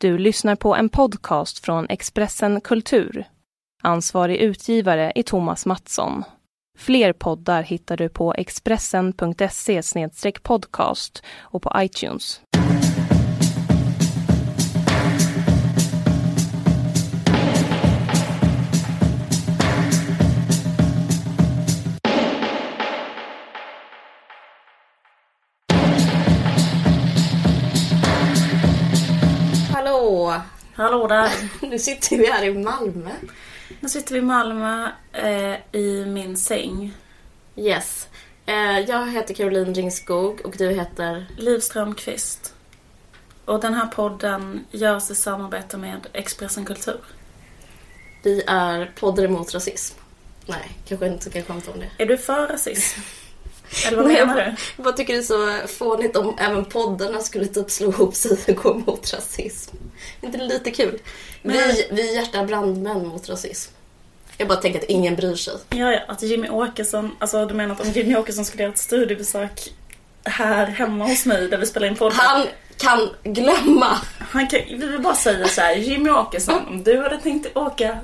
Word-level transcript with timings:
Du 0.00 0.18
lyssnar 0.18 0.56
på 0.56 0.76
en 0.76 0.88
podcast 0.88 1.58
från 1.58 1.86
Expressen 1.88 2.60
Kultur. 2.60 3.24
Ansvarig 3.82 4.36
utgivare 4.36 5.12
är 5.14 5.22
Thomas 5.22 5.66
Mattsson. 5.66 6.24
Fler 6.78 7.12
poddar 7.12 7.62
hittar 7.62 7.96
du 7.96 8.08
på 8.08 8.34
expressen.se 8.34 9.82
podcast 10.42 11.22
och 11.40 11.62
på 11.62 11.72
iTunes. 11.76 12.40
Hallå! 30.80 31.06
Där. 31.06 31.30
Nu 31.66 31.78
sitter 31.78 32.16
vi 32.16 32.26
här 32.26 32.44
i 32.44 32.54
Malmö. 32.54 33.10
Nu 33.80 33.88
sitter 33.88 34.12
vi 34.12 34.18
i 34.18 34.22
Malmö 34.22 34.88
eh, 35.12 35.56
i 35.72 36.04
min 36.06 36.36
säng. 36.36 36.92
Yes. 37.56 38.08
Eh, 38.46 38.78
jag 38.78 39.12
heter 39.12 39.34
Caroline 39.34 39.74
Ringskog 39.74 40.40
och 40.44 40.54
du 40.58 40.70
heter? 40.70 41.26
Liv 41.36 41.60
Strömqvist. 41.60 42.54
Och 43.44 43.60
den 43.60 43.74
här 43.74 43.86
podden 43.86 44.64
görs 44.70 45.10
i 45.10 45.14
samarbete 45.14 45.76
med 45.76 46.06
Expressen 46.12 46.64
Kultur. 46.64 47.00
Vi 48.22 48.42
är 48.46 48.92
poddare 49.00 49.28
mot 49.28 49.54
rasism. 49.54 49.98
Nej, 50.46 50.70
kanske 50.88 51.06
inte 51.06 51.30
ska 51.30 51.42
skämta 51.42 51.70
om 51.70 51.80
det. 51.80 52.02
Är 52.02 52.06
du 52.06 52.18
för 52.18 52.46
rasism? 52.46 53.00
Eller 53.86 53.96
vad 53.96 54.06
menar 54.06 54.36
du? 54.36 54.42
Jag 54.76 54.84
bara 54.84 54.92
tycker 54.94 55.12
det 55.12 55.18
är 55.18 55.22
så 55.22 55.68
fånigt 55.68 56.16
om 56.16 56.36
även 56.38 56.64
poddarna 56.64 57.20
skulle 57.20 57.46
typ 57.46 57.70
slå 57.70 57.88
ihop 57.88 58.14
sig 58.14 58.38
och 58.48 58.54
gå 58.56 58.74
mot 58.74 59.12
rasism. 59.14 59.76
Inte 60.20 60.38
lite 60.38 60.70
kul? 60.70 60.98
Men- 61.42 61.56
Vi, 61.56 61.86
vi 61.90 62.10
är 62.10 62.14
hjärta 62.14 62.44
brandmän 62.44 63.06
mot 63.06 63.28
rasism. 63.28 63.72
Jag 64.36 64.48
bara 64.48 64.58
tänker 64.60 64.78
att 64.78 64.84
ingen 64.84 65.16
bryr 65.16 65.34
sig. 65.36 65.54
Ja, 65.70 65.92
ja, 65.92 66.00
att 66.08 66.22
Jimmy 66.22 66.48
Åkesson, 66.48 67.16
alltså 67.18 67.46
du 67.46 67.54
menar 67.54 67.74
att 67.74 67.80
om 67.80 67.90
Jimmy 67.92 68.16
Åkesson 68.16 68.44
skulle 68.44 68.62
göra 68.62 68.72
ett 68.72 68.78
studiebesök 68.78 69.72
här 70.24 70.66
hemma 70.66 71.04
hos 71.06 71.26
mig 71.26 71.48
där 71.48 71.58
vi 71.58 71.66
spelar 71.66 71.86
in 71.86 71.96
podd. 71.96 72.12
Han 72.12 72.46
kan 72.76 73.08
glömma. 73.22 73.98
Han 74.18 74.48
kan, 74.48 74.60
vi 74.68 74.86
vill 74.86 75.00
bara 75.00 75.14
säga 75.14 75.48
så 75.48 75.60
här, 75.60 75.74
Jimmy 75.76 76.10
Åkesson, 76.10 76.66
om 76.68 76.82
du 76.84 77.02
hade 77.02 77.18
tänkt 77.20 77.56
åka 77.56 77.98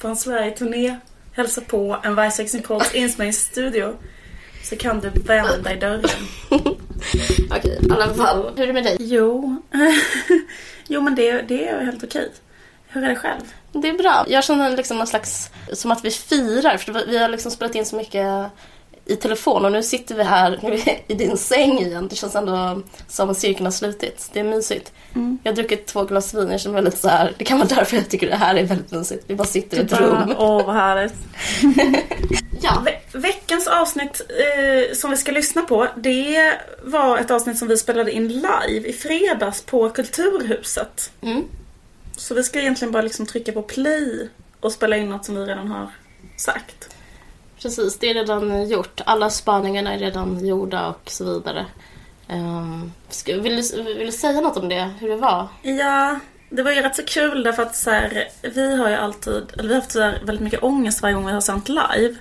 på 0.00 0.08
en 0.08 0.16
Sverige-turné, 0.16 0.98
hälsa 1.32 1.60
på 1.60 2.00
en 2.02 2.16
Vice 2.16 2.58
Pods 2.58 2.94
inspelningsstudio, 2.94 3.96
så 4.64 4.76
kan 4.76 5.00
du 5.00 5.08
vända 5.08 5.72
i 5.72 5.76
dörren. 5.76 6.04
Okej, 7.50 7.78
i 7.82 7.92
alla 7.92 8.14
fall. 8.14 8.52
Hur 8.56 8.62
är 8.62 8.66
det 8.66 8.72
med 8.72 8.84
dig? 8.84 8.96
Jo, 9.00 9.62
jo 10.88 11.00
men 11.00 11.14
det, 11.14 11.42
det 11.42 11.68
är 11.68 11.84
helt 11.84 12.04
okej. 12.04 12.30
Hur 12.88 13.04
är 13.04 13.08
det 13.08 13.16
själv? 13.16 13.42
Det 13.72 13.88
är 13.88 13.98
bra. 13.98 14.24
Jag 14.28 14.44
känner 14.44 14.76
liksom 14.76 14.98
någon 14.98 15.06
slags, 15.06 15.50
som 15.72 15.90
att 15.90 16.04
vi 16.04 16.10
firar. 16.10 16.76
För 16.76 17.06
vi 17.06 17.18
har 17.18 17.28
liksom 17.28 17.50
spelat 17.50 17.74
in 17.74 17.86
så 17.86 17.96
mycket 17.96 18.50
i 19.06 19.16
telefon 19.16 19.64
och 19.64 19.72
nu 19.72 19.82
sitter 19.82 20.14
vi 20.14 20.22
här 20.22 20.58
nu 20.62 20.80
i 21.06 21.14
din 21.14 21.36
säng 21.36 21.78
igen. 21.78 22.08
Det 22.08 22.16
känns 22.16 22.34
ändå 22.34 22.82
som 23.08 23.30
att 23.30 23.38
cirkeln 23.38 23.64
har 23.64 23.72
slutits. 23.72 24.30
Det 24.32 24.40
är 24.40 24.44
mysigt. 24.44 24.92
Jag 25.42 25.52
har 25.52 25.56
druckit 25.56 25.86
två 25.86 26.04
glas 26.04 26.34
vin. 26.34 26.50
Jag 26.50 26.60
känner 26.60 26.74
väldigt 26.74 26.98
så 26.98 27.08
här. 27.08 27.32
Det 27.38 27.44
kan 27.44 27.58
vara 27.58 27.68
därför 27.68 27.96
jag 27.96 28.08
tycker 28.08 28.26
det 28.26 28.36
här 28.36 28.54
är 28.54 28.64
väldigt 28.64 28.92
mysigt. 28.92 29.24
Vi 29.26 29.34
bara 29.34 29.48
sitter 29.48 29.76
i 29.76 29.80
ett 29.80 30.00
rum. 30.00 30.34
Åh, 30.38 30.66
vad 30.66 30.74
härligt. 30.74 31.14
Ja. 32.64 32.82
Ve- 32.84 33.18
veckans 33.18 33.66
avsnitt 33.66 34.20
eh, 34.28 34.94
som 34.94 35.10
vi 35.10 35.16
ska 35.16 35.32
lyssna 35.32 35.62
på, 35.62 35.86
det 35.96 36.58
var 36.82 37.18
ett 37.18 37.30
avsnitt 37.30 37.58
som 37.58 37.68
vi 37.68 37.76
spelade 37.76 38.12
in 38.12 38.28
live 38.28 38.88
i 38.88 38.92
fredags 38.92 39.62
på 39.62 39.90
Kulturhuset. 39.90 41.10
Mm. 41.20 41.44
Så 42.16 42.34
vi 42.34 42.42
ska 42.42 42.60
egentligen 42.60 42.92
bara 42.92 43.02
liksom 43.02 43.26
trycka 43.26 43.52
på 43.52 43.62
play 43.62 44.28
och 44.60 44.72
spela 44.72 44.96
in 44.96 45.08
något 45.08 45.24
som 45.24 45.36
vi 45.36 45.44
redan 45.44 45.68
har 45.68 45.90
sagt. 46.36 46.88
Precis, 47.62 47.98
det 47.98 48.10
är 48.10 48.14
redan 48.14 48.68
gjort. 48.68 49.00
Alla 49.06 49.30
spaningarna 49.30 49.94
är 49.94 49.98
redan 49.98 50.46
gjorda 50.46 50.86
och 50.88 51.10
så 51.10 51.24
vidare. 51.24 51.66
Um, 52.28 52.92
ska, 53.08 53.36
vill, 53.38 53.56
du, 53.56 53.82
vill 53.82 54.06
du 54.06 54.12
säga 54.12 54.40
något 54.40 54.56
om 54.56 54.68
det? 54.68 54.90
Hur 55.00 55.08
det 55.08 55.16
var? 55.16 55.48
Ja, 55.62 56.18
det 56.50 56.62
var 56.62 56.70
ju 56.70 56.80
rätt 56.80 56.96
så 56.96 57.02
kul 57.02 57.42
därför 57.42 57.62
att 57.62 57.76
så 57.76 57.90
här, 57.90 58.28
vi 58.42 58.76
har 58.76 58.88
ju 58.88 58.94
alltid, 58.94 59.42
eller 59.52 59.68
vi 59.68 59.74
har 59.74 59.80
haft 59.80 59.92
så 59.92 59.98
väldigt 60.00 60.40
mycket 60.40 60.62
ångest 60.62 61.02
varje 61.02 61.14
gång 61.14 61.26
vi 61.26 61.32
har 61.32 61.40
sänt 61.40 61.68
live. 61.68 62.14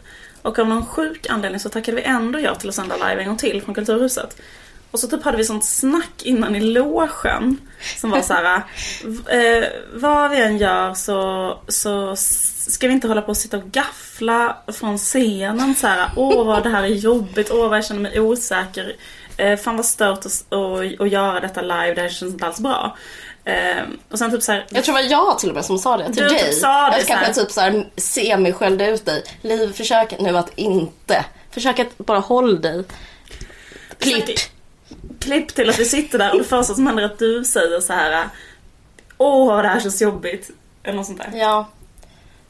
Och 0.44 0.60
av 0.60 0.68
någon 0.68 0.86
sjuk 0.86 1.30
anledning 1.30 1.60
så 1.60 1.70
tackade 1.70 1.98
vi 1.98 2.04
ändå 2.04 2.40
ja 2.40 2.56
till 2.56 2.70
att 2.70 2.76
sända 2.76 2.96
live 2.96 3.22
en 3.22 3.28
gång 3.28 3.38
till 3.38 3.62
från 3.62 3.76
Kulturhuset. 3.76 4.38
Och 4.92 5.00
så 5.00 5.08
typ 5.08 5.24
hade 5.24 5.38
vi 5.38 5.44
sånt 5.44 5.66
snack 5.66 6.24
innan 6.24 6.56
i 6.56 6.60
logen 6.60 7.58
som 7.98 8.10
var 8.10 8.22
så 8.22 8.34
här, 8.34 8.62
eh, 9.30 9.64
vad 9.94 10.32
vi 10.32 10.42
än 10.42 10.58
gör 10.58 10.94
så, 10.94 11.60
så 11.68 12.16
ska 12.16 12.88
vi 12.88 12.94
inte 12.94 13.08
hålla 13.08 13.22
på 13.22 13.28
och 13.28 13.38
sitta 13.38 13.58
och 13.58 13.72
gaffla 13.72 14.58
från 14.68 14.98
scenen 14.98 15.76
så 15.76 15.88
här, 15.88 16.10
åh 16.16 16.46
vad 16.46 16.64
det 16.64 16.70
här 16.70 16.84
är 16.84 16.88
jobbigt, 16.88 17.52
åh 17.52 17.70
vad 17.70 17.78
jag 17.78 17.86
känner 17.86 18.02
mig 18.02 18.20
osäker. 18.20 18.96
Eh, 19.38 19.58
fan 19.58 19.76
vad 19.76 19.86
stört 19.86 20.26
att, 20.26 21.12
göra 21.12 21.40
detta 21.40 21.62
live, 21.62 21.94
det 21.94 22.02
här 22.02 22.10
känns 22.10 22.34
inte 22.34 22.46
alls 22.46 22.60
bra. 22.60 22.98
Eh, 23.46 23.84
och 24.12 24.20
sen 24.20 24.32
typ 24.32 24.44
så 24.44 24.52
här, 24.52 24.66
Jag 24.70 24.84
tror 24.84 24.96
det 24.98 25.02
var 25.04 25.10
jag 25.10 25.40
till 25.40 25.50
och 25.50 25.56
med 25.56 25.66
som 25.66 25.80
sa 25.80 25.98
det 25.98 26.06
till 26.06 26.16
Du 26.24 26.30
typ 26.30 26.40
dig. 26.40 26.54
sa 26.54 26.90
det 26.90 26.98
jag 26.98 27.08
kanske 27.08 27.34
typ 27.34 27.52
så 27.52 27.62
här 27.62 27.88
semi-skällde 27.98 28.88
ut 28.90 29.06
dig. 29.06 29.24
Liv, 29.42 29.74
försök 29.74 30.20
nu 30.20 30.38
att 30.38 30.52
inte. 30.56 31.26
Försök 31.52 31.80
att 31.80 31.98
bara 31.98 32.20
håll 32.20 32.62
dig. 32.62 32.84
Klipp. 33.98 34.26
Försök- 34.26 34.50
klipp 35.20 35.48
till 35.56 35.70
att 35.70 35.80
vi 35.80 35.86
sitter 35.86 36.18
där 36.18 36.32
och 36.32 36.38
det 36.38 36.44
första 36.44 36.74
som 36.74 36.88
händer 36.88 37.04
är 37.04 37.08
att 37.08 37.20
du 37.20 37.44
säger 37.44 37.80
så 37.80 37.94
här. 37.94 38.28
Åh, 39.18 39.62
det 39.62 39.68
här 39.68 39.80
känns 39.80 40.02
jobbigt. 40.02 40.50
Eller 40.84 40.96
något 40.96 41.06
sånt 41.06 41.18
där. 41.18 41.32
Ja, 41.34 41.68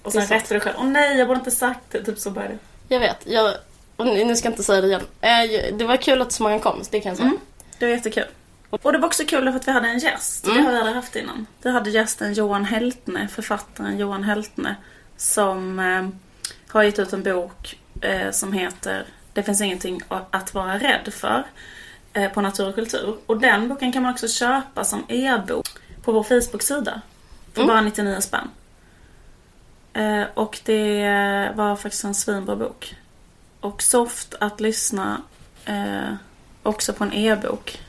Och 0.03 0.11
sen 0.11 0.19
det 0.21 0.25
är 0.25 0.27
sant. 0.27 0.41
rätt 0.41 0.47
för 0.47 0.55
dig 0.55 0.61
själv. 0.61 0.75
Åh 0.79 0.85
nej, 0.85 1.17
jag 1.17 1.27
borde 1.27 1.37
inte 1.39 1.51
sagt 1.51 1.79
det. 1.91 2.03
Typ 2.03 2.19
så 2.19 2.29
börjar 2.31 2.49
det. 2.49 2.57
jag 2.87 2.99
vet. 2.99 3.17
Jag, 3.23 3.53
nu 3.97 4.35
ska 4.35 4.47
jag 4.47 4.51
inte 4.53 4.63
säga 4.63 4.81
det 4.81 4.87
igen. 4.87 5.01
Eh, 5.21 5.75
Det 5.77 5.85
var 5.85 5.97
kul 5.97 6.21
att 6.21 6.31
så 6.31 6.43
många 6.43 6.59
kom, 6.59 6.83
det 6.91 6.99
kan 6.99 7.09
jag 7.09 7.17
säga. 7.17 7.27
Mm. 7.27 7.39
Det 7.79 7.85
var 7.85 7.93
jättekul. 7.93 8.25
Och 8.81 8.91
det 8.91 8.97
var 8.97 9.07
också 9.07 9.23
kul 9.25 9.51
för 9.51 9.59
att 9.59 9.67
vi 9.67 9.71
hade 9.71 9.87
en 9.87 9.99
gäst. 9.99 10.45
Mm. 10.45 10.57
Det 10.57 10.63
har 10.63 10.71
vi 10.71 10.77
aldrig 10.77 10.95
haft 10.95 11.15
innan. 11.15 11.45
Vi 11.61 11.71
hade 11.71 11.89
gästen 11.89 12.33
Johan 12.33 12.65
Heltne, 12.65 13.27
författaren 13.27 13.97
Johan 13.97 14.23
Heltne. 14.23 14.75
Som 15.17 15.79
eh, 15.79 16.07
har 16.67 16.83
gett 16.83 16.99
ut 16.99 17.13
en 17.13 17.23
bok 17.23 17.79
eh, 18.01 18.31
som 18.31 18.53
heter 18.53 19.05
Det 19.33 19.43
finns 19.43 19.61
ingenting 19.61 20.01
att 20.29 20.53
vara 20.53 20.77
rädd 20.79 21.13
för. 21.13 21.43
Eh, 22.13 22.31
på 22.31 22.41
Natur 22.41 22.67
och 22.69 22.75
kultur. 22.75 23.15
Och 23.25 23.37
den 23.39 23.67
boken 23.69 23.91
kan 23.91 24.03
man 24.03 24.11
också 24.11 24.27
köpa 24.27 24.83
som 24.83 25.05
e-bok 25.07 25.67
på 26.03 26.11
vår 26.11 26.23
Facebook-sida. 26.23 27.01
För 27.53 27.61
Mm. 27.61 27.67
bara 27.67 27.81
99 27.81 28.21
spänn. 28.21 28.49
Eh, 29.93 30.23
och 30.33 30.59
det 30.65 31.51
var 31.55 31.75
faktiskt 31.75 32.03
en 32.03 32.15
svinbra 32.15 32.55
bok. 32.55 32.95
Och 33.59 33.81
soft 33.83 34.35
att 34.39 34.59
lyssna 34.59 35.21
eh, 35.65 36.13
också 36.63 36.93
på 36.93 37.03
en 37.03 37.13
e-bok. 37.13 37.81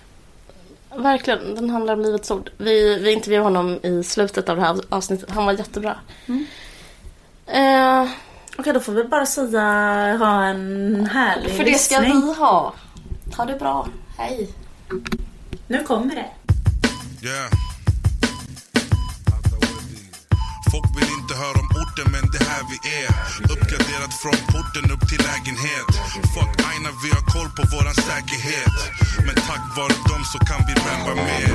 Verkligen, 0.96 1.54
den 1.54 1.70
handlar 1.70 1.94
om 1.94 2.00
Livets 2.00 2.30
Ord. 2.30 2.50
Vi, 2.58 2.98
vi 2.98 3.12
intervjuade 3.12 3.44
honom 3.44 3.78
i 3.82 4.02
slutet 4.04 4.48
av 4.48 4.56
det 4.56 4.62
här 4.62 4.76
avsnittet. 4.88 5.30
Han 5.30 5.46
var 5.46 5.52
jättebra. 5.52 5.96
Mm. 6.26 6.46
Eh, 7.46 8.10
Okej, 8.58 8.72
då 8.72 8.80
får 8.80 8.92
vi 8.92 9.04
bara 9.04 9.26
säga 9.26 9.60
ha 10.18 10.44
en 10.44 11.06
härlig 11.12 11.50
för 11.56 11.64
det 11.64 11.78
ska 11.78 12.00
lyssning. 12.00 12.20
vi 12.26 12.34
ha. 12.34 12.74
Ha 13.36 13.44
det 13.44 13.58
bra. 13.58 13.88
Hej. 14.18 14.48
Nu 15.68 15.82
kommer 15.82 16.14
det. 16.14 16.30
Yeah. 17.28 17.50
Inte 21.24 21.40
höra 21.46 21.58
om 21.64 21.70
orten 21.82 22.06
men 22.14 22.24
det 22.34 22.44
här 22.50 22.62
vi 22.70 22.78
är. 23.02 23.10
Uppgraderat 23.52 24.14
från 24.22 24.38
porten 24.52 24.84
upp 24.94 25.04
till 25.10 25.22
lägenhet. 25.30 25.90
Fuck 26.34 26.52
aina, 26.70 26.90
vi 27.02 27.08
har 27.16 27.24
koll 27.34 27.50
på 27.58 27.62
våran 27.74 27.96
säkerhet. 28.08 28.76
Men 29.26 29.34
tack 29.48 29.64
vare 29.76 29.96
dem 30.10 30.22
så 30.32 30.38
kan 30.48 30.60
vi 30.66 30.72
rappa 30.86 31.12
mer. 31.28 31.52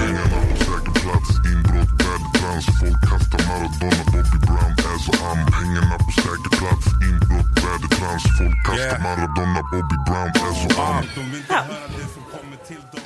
Säker 0.68 0.94
plats, 1.04 1.30
inbrott, 1.52 1.92
Folk 2.80 3.00
kastar 3.10 3.42
Maradona, 3.50 4.04
Bobby 4.12 4.40
Brown, 4.48 4.74
ass 4.92 5.06
och 5.12 5.22
am. 5.32 5.40
Pengarna 5.58 5.96
på 6.06 6.12
säker 6.24 6.52
plats, 6.60 6.86
inbrott, 7.08 7.50
vädertrans 7.64 8.24
Folk 8.38 8.60
kastar 8.66 8.86
Yeah. 8.86 9.04
Maradona, 9.04 9.62
Bobby 9.72 9.98
Brown, 10.08 10.30
ass 10.48 10.62
och 10.68 10.80
am. 10.90 11.04
De 11.16 11.22
vill 11.32 11.40
inte 11.40 11.54
höra 11.54 11.88
det 11.98 12.08
som 12.16 12.24
kommer 12.34 12.58
till 12.68 12.84
dem 12.92 13.06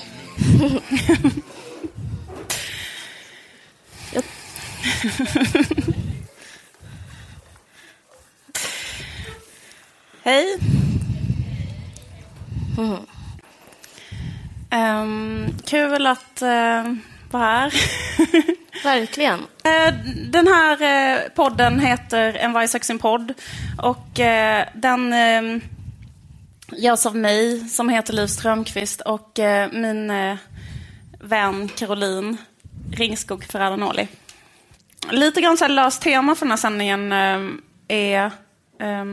Hej. 10.24 10.58
Ehm, 14.70 15.48
kul 15.66 16.08
att 16.08 16.42
uh, 16.42 16.94
vara 17.32 17.44
här. 17.44 17.74
Verkligen. 18.84 19.40
Eh, 19.64 19.94
Den 20.30 20.48
här 20.48 20.82
eh, 20.82 21.30
podden 21.30 21.80
heter 21.80 22.34
En 22.34 22.54
varg 22.54 22.68
söker 22.68 22.86
sin 22.86 23.00
podd. 23.00 23.34
Och 23.82 24.08
den 24.74 25.14
eh, 25.14 25.62
görs 26.72 27.06
av 27.06 27.16
mig 27.16 27.70
som 27.70 27.90
heter 27.90 28.14
Liv 28.14 28.28
Strömqvist 28.28 29.02
och 29.02 29.40
min 29.72 30.12
vän 31.20 31.68
Caroline 31.68 32.38
Ringskog 32.92 33.44
Ferrara 33.44 33.76
Noli. 33.76 34.08
Lite 35.10 35.42
grann 35.42 35.58
så 35.58 35.64
här 35.64 35.72
löst 35.72 36.02
tema 36.02 36.36
för 36.36 36.46
den 36.46 36.52
här 36.52 36.58
sändningen 36.58 37.12
är 37.88 38.32
eh, 38.80 39.06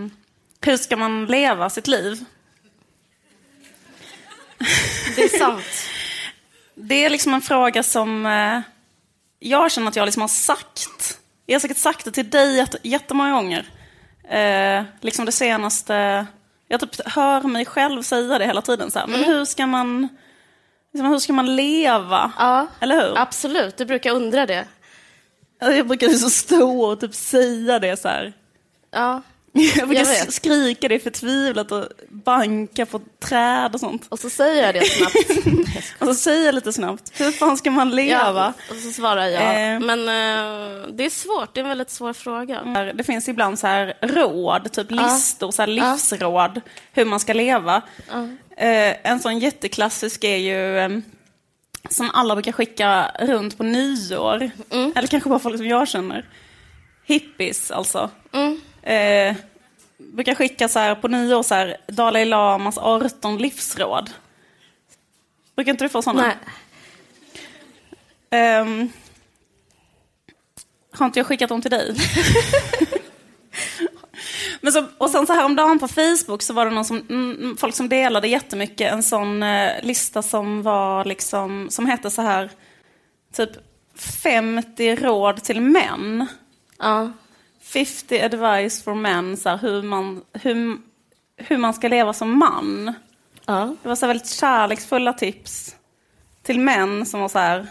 hur 0.61 0.77
ska 0.77 0.97
man 0.97 1.27
leva 1.27 1.71
sitt 1.71 1.87
liv? 1.87 2.25
Det 5.17 5.23
är 5.23 5.39
sant. 5.39 5.65
Det 6.75 7.05
är 7.05 7.11
liksom 7.11 7.35
en 7.35 7.41
fråga 7.43 7.83
som 7.83 8.27
eh, 8.27 8.61
jag 9.39 9.73
känner 9.73 9.89
att 9.89 9.97
jag 9.97 10.07
liksom 10.07 10.21
har 10.21 10.29
sagt. 10.29 11.19
Jag 11.47 11.55
har 11.55 11.61
säkert 11.61 11.77
sagt 11.77 12.05
det 12.05 12.11
till 12.11 12.31
dig 12.31 12.57
jätte, 12.57 12.79
jättemånga 12.83 13.33
gånger. 13.33 13.69
Eh, 14.29 14.85
liksom 15.01 15.25
det 15.25 15.33
senaste... 15.33 16.27
Jag 16.69 16.81
typ 16.81 17.09
hör 17.09 17.43
mig 17.43 17.67
själv 17.67 18.03
säga 18.03 18.39
det 18.39 18.47
hela 18.47 18.63
tiden. 18.63 18.91
Så 18.91 18.99
här, 18.99 19.07
Men 19.07 19.25
hur 19.25 19.45
ska 19.45 19.67
man... 19.67 20.09
Liksom, 20.93 21.09
hur 21.09 21.19
ska 21.19 21.33
man 21.33 21.57
leva? 21.57 22.33
Ja, 22.39 22.67
Eller 22.81 22.95
hur? 23.09 23.19
absolut. 23.19 23.77
Du 23.77 23.85
brukar 23.85 24.11
undra 24.11 24.47
det. 24.47 24.67
Jag 25.61 25.87
brukar 25.87 26.09
så 26.09 26.31
stå 26.31 26.83
och 26.83 27.01
typ 27.01 27.15
säga 27.15 27.79
det 27.79 28.01
så 28.01 28.09
här. 28.09 28.33
Ja. 28.91 29.23
Jag 29.53 29.89
brukar 29.89 30.31
skrika 30.31 30.89
det 30.89 30.99
förtvivlat 30.99 31.73
och 31.73 31.89
banka 32.09 32.87
på 32.87 33.01
träd 33.21 33.75
och 33.75 33.81
sånt. 33.81 34.07
Och 34.09 34.19
så 34.19 34.31
säger 34.31 34.67
jag 34.67 34.75
det 34.75 34.85
snabbt. 34.85 35.15
Och 35.99 36.07
så 36.07 36.15
säger 36.15 36.47
jag 36.47 36.55
lite 36.55 36.73
snabbt, 36.73 37.13
hur 37.21 37.33
fan 37.33 37.57
ska 37.57 37.71
man 37.71 37.91
leva? 37.91 38.55
Ja, 38.59 38.75
och 38.75 38.77
så 38.77 38.93
svarar 38.93 39.27
jag. 39.27 39.43
Eh. 39.43 39.81
Men 39.81 40.01
eh, 40.01 40.89
det 40.93 41.05
är 41.05 41.11
svårt. 41.11 41.55
Det 41.55 41.61
är 41.61 41.63
en 41.63 41.69
väldigt 41.69 41.91
svår 41.91 42.13
fråga. 42.13 42.63
Det 42.95 43.05
finns 43.05 43.29
ibland 43.29 43.59
så 43.59 43.67
här 43.67 43.95
råd, 44.01 44.73
typ 44.73 44.91
listor, 44.91 45.51
så 45.51 45.63
här 45.63 45.67
livsråd, 45.67 46.61
hur 46.93 47.05
man 47.05 47.21
ska 47.21 47.33
leva. 47.33 47.83
Eh, 48.57 49.11
en 49.11 49.21
sån 49.21 49.39
jätteklassisk 49.39 50.25
är 50.25 50.37
ju 50.37 50.79
eh, 50.79 50.89
som 51.89 52.11
alla 52.15 52.35
brukar 52.35 52.53
skicka 52.53 53.11
runt 53.21 53.59
på 53.59 53.65
nyår. 53.65 54.51
Mm. 54.71 54.93
Eller 54.97 55.09
kanske 55.09 55.29
bara 55.29 55.39
folk 55.39 55.57
som 55.57 55.67
jag 55.67 55.89
känner. 55.89 56.25
Hippies 57.05 57.71
alltså. 57.71 58.11
Mm. 58.33 58.61
Eh, 58.83 59.37
brukar 59.99 60.35
skicka 60.35 60.69
så 60.69 60.79
här 60.79 60.95
på 60.95 61.09
nyår 61.09 61.43
så 61.43 61.55
här, 61.55 61.77
Dalai 61.89 62.25
Lamas 62.25 62.79
18 62.79 63.39
livsråd. 63.39 64.11
Brukar 65.57 65.73
inte 65.73 65.85
du 65.85 65.89
få 65.89 66.03
sådana? 66.03 66.23
Nej. 66.23 66.37
Ehm, 68.31 68.89
har 70.93 71.07
inte 71.07 71.19
jag 71.19 71.27
skickat 71.27 71.49
dem 71.49 71.63
till 71.63 71.71
dig? 71.71 71.97
Men 74.61 74.73
så, 74.73 74.87
och 74.99 75.11
sen 75.11 75.27
så 75.27 75.33
häromdagen 75.33 75.79
på 75.79 75.89
Facebook 75.89 76.43
så 76.43 76.53
var 76.53 76.65
det 76.65 76.71
någon 76.71 76.85
som, 76.85 77.07
mm, 77.11 77.57
folk 77.57 77.75
som 77.75 77.89
delade 77.89 78.29
jättemycket 78.29 78.93
en 78.93 79.03
sån 79.03 79.43
eh, 79.43 79.83
lista 79.83 80.23
som 80.23 80.63
var 80.63 81.05
liksom, 81.05 81.71
som 81.71 81.87
hette 81.87 82.11
så 82.11 82.23
här, 82.23 82.51
typ 83.33 83.51
50 83.95 84.97
råd 84.97 85.45
till 85.45 85.61
män. 85.61 86.27
Ja. 86.79 87.13
50 87.73 88.21
advice 88.21 88.83
for 88.83 88.95
men, 88.95 89.37
så 89.37 89.49
här, 89.49 89.59
hur, 89.59 89.83
man, 89.83 90.23
hur, 90.33 90.79
hur 91.37 91.59
man 91.59 91.75
ska 91.75 91.89
leva 91.89 92.13
som 92.13 92.39
man. 92.39 92.95
Ja. 93.47 93.75
Det 93.83 93.89
var 93.89 93.97
så 93.97 94.07
väldigt 94.07 94.31
kärleksfulla 94.31 95.13
tips 95.13 95.77
till 96.43 96.61
män 96.61 97.07
som 97.07 97.21
var 97.21 97.29
så 97.29 97.39
här, 97.39 97.67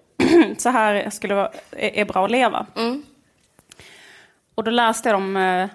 så 0.58 0.68
här 0.68 1.10
skulle 1.10 1.34
vara, 1.34 1.50
är, 1.70 1.90
är 1.98 2.04
bra 2.04 2.24
att 2.24 2.30
leva. 2.30 2.66
Mm. 2.76 3.02
Och 4.54 4.64
då 4.64 4.70
läste 4.70 5.08
jag 5.08 5.16
dem 5.16 5.36
eh, 5.36 5.68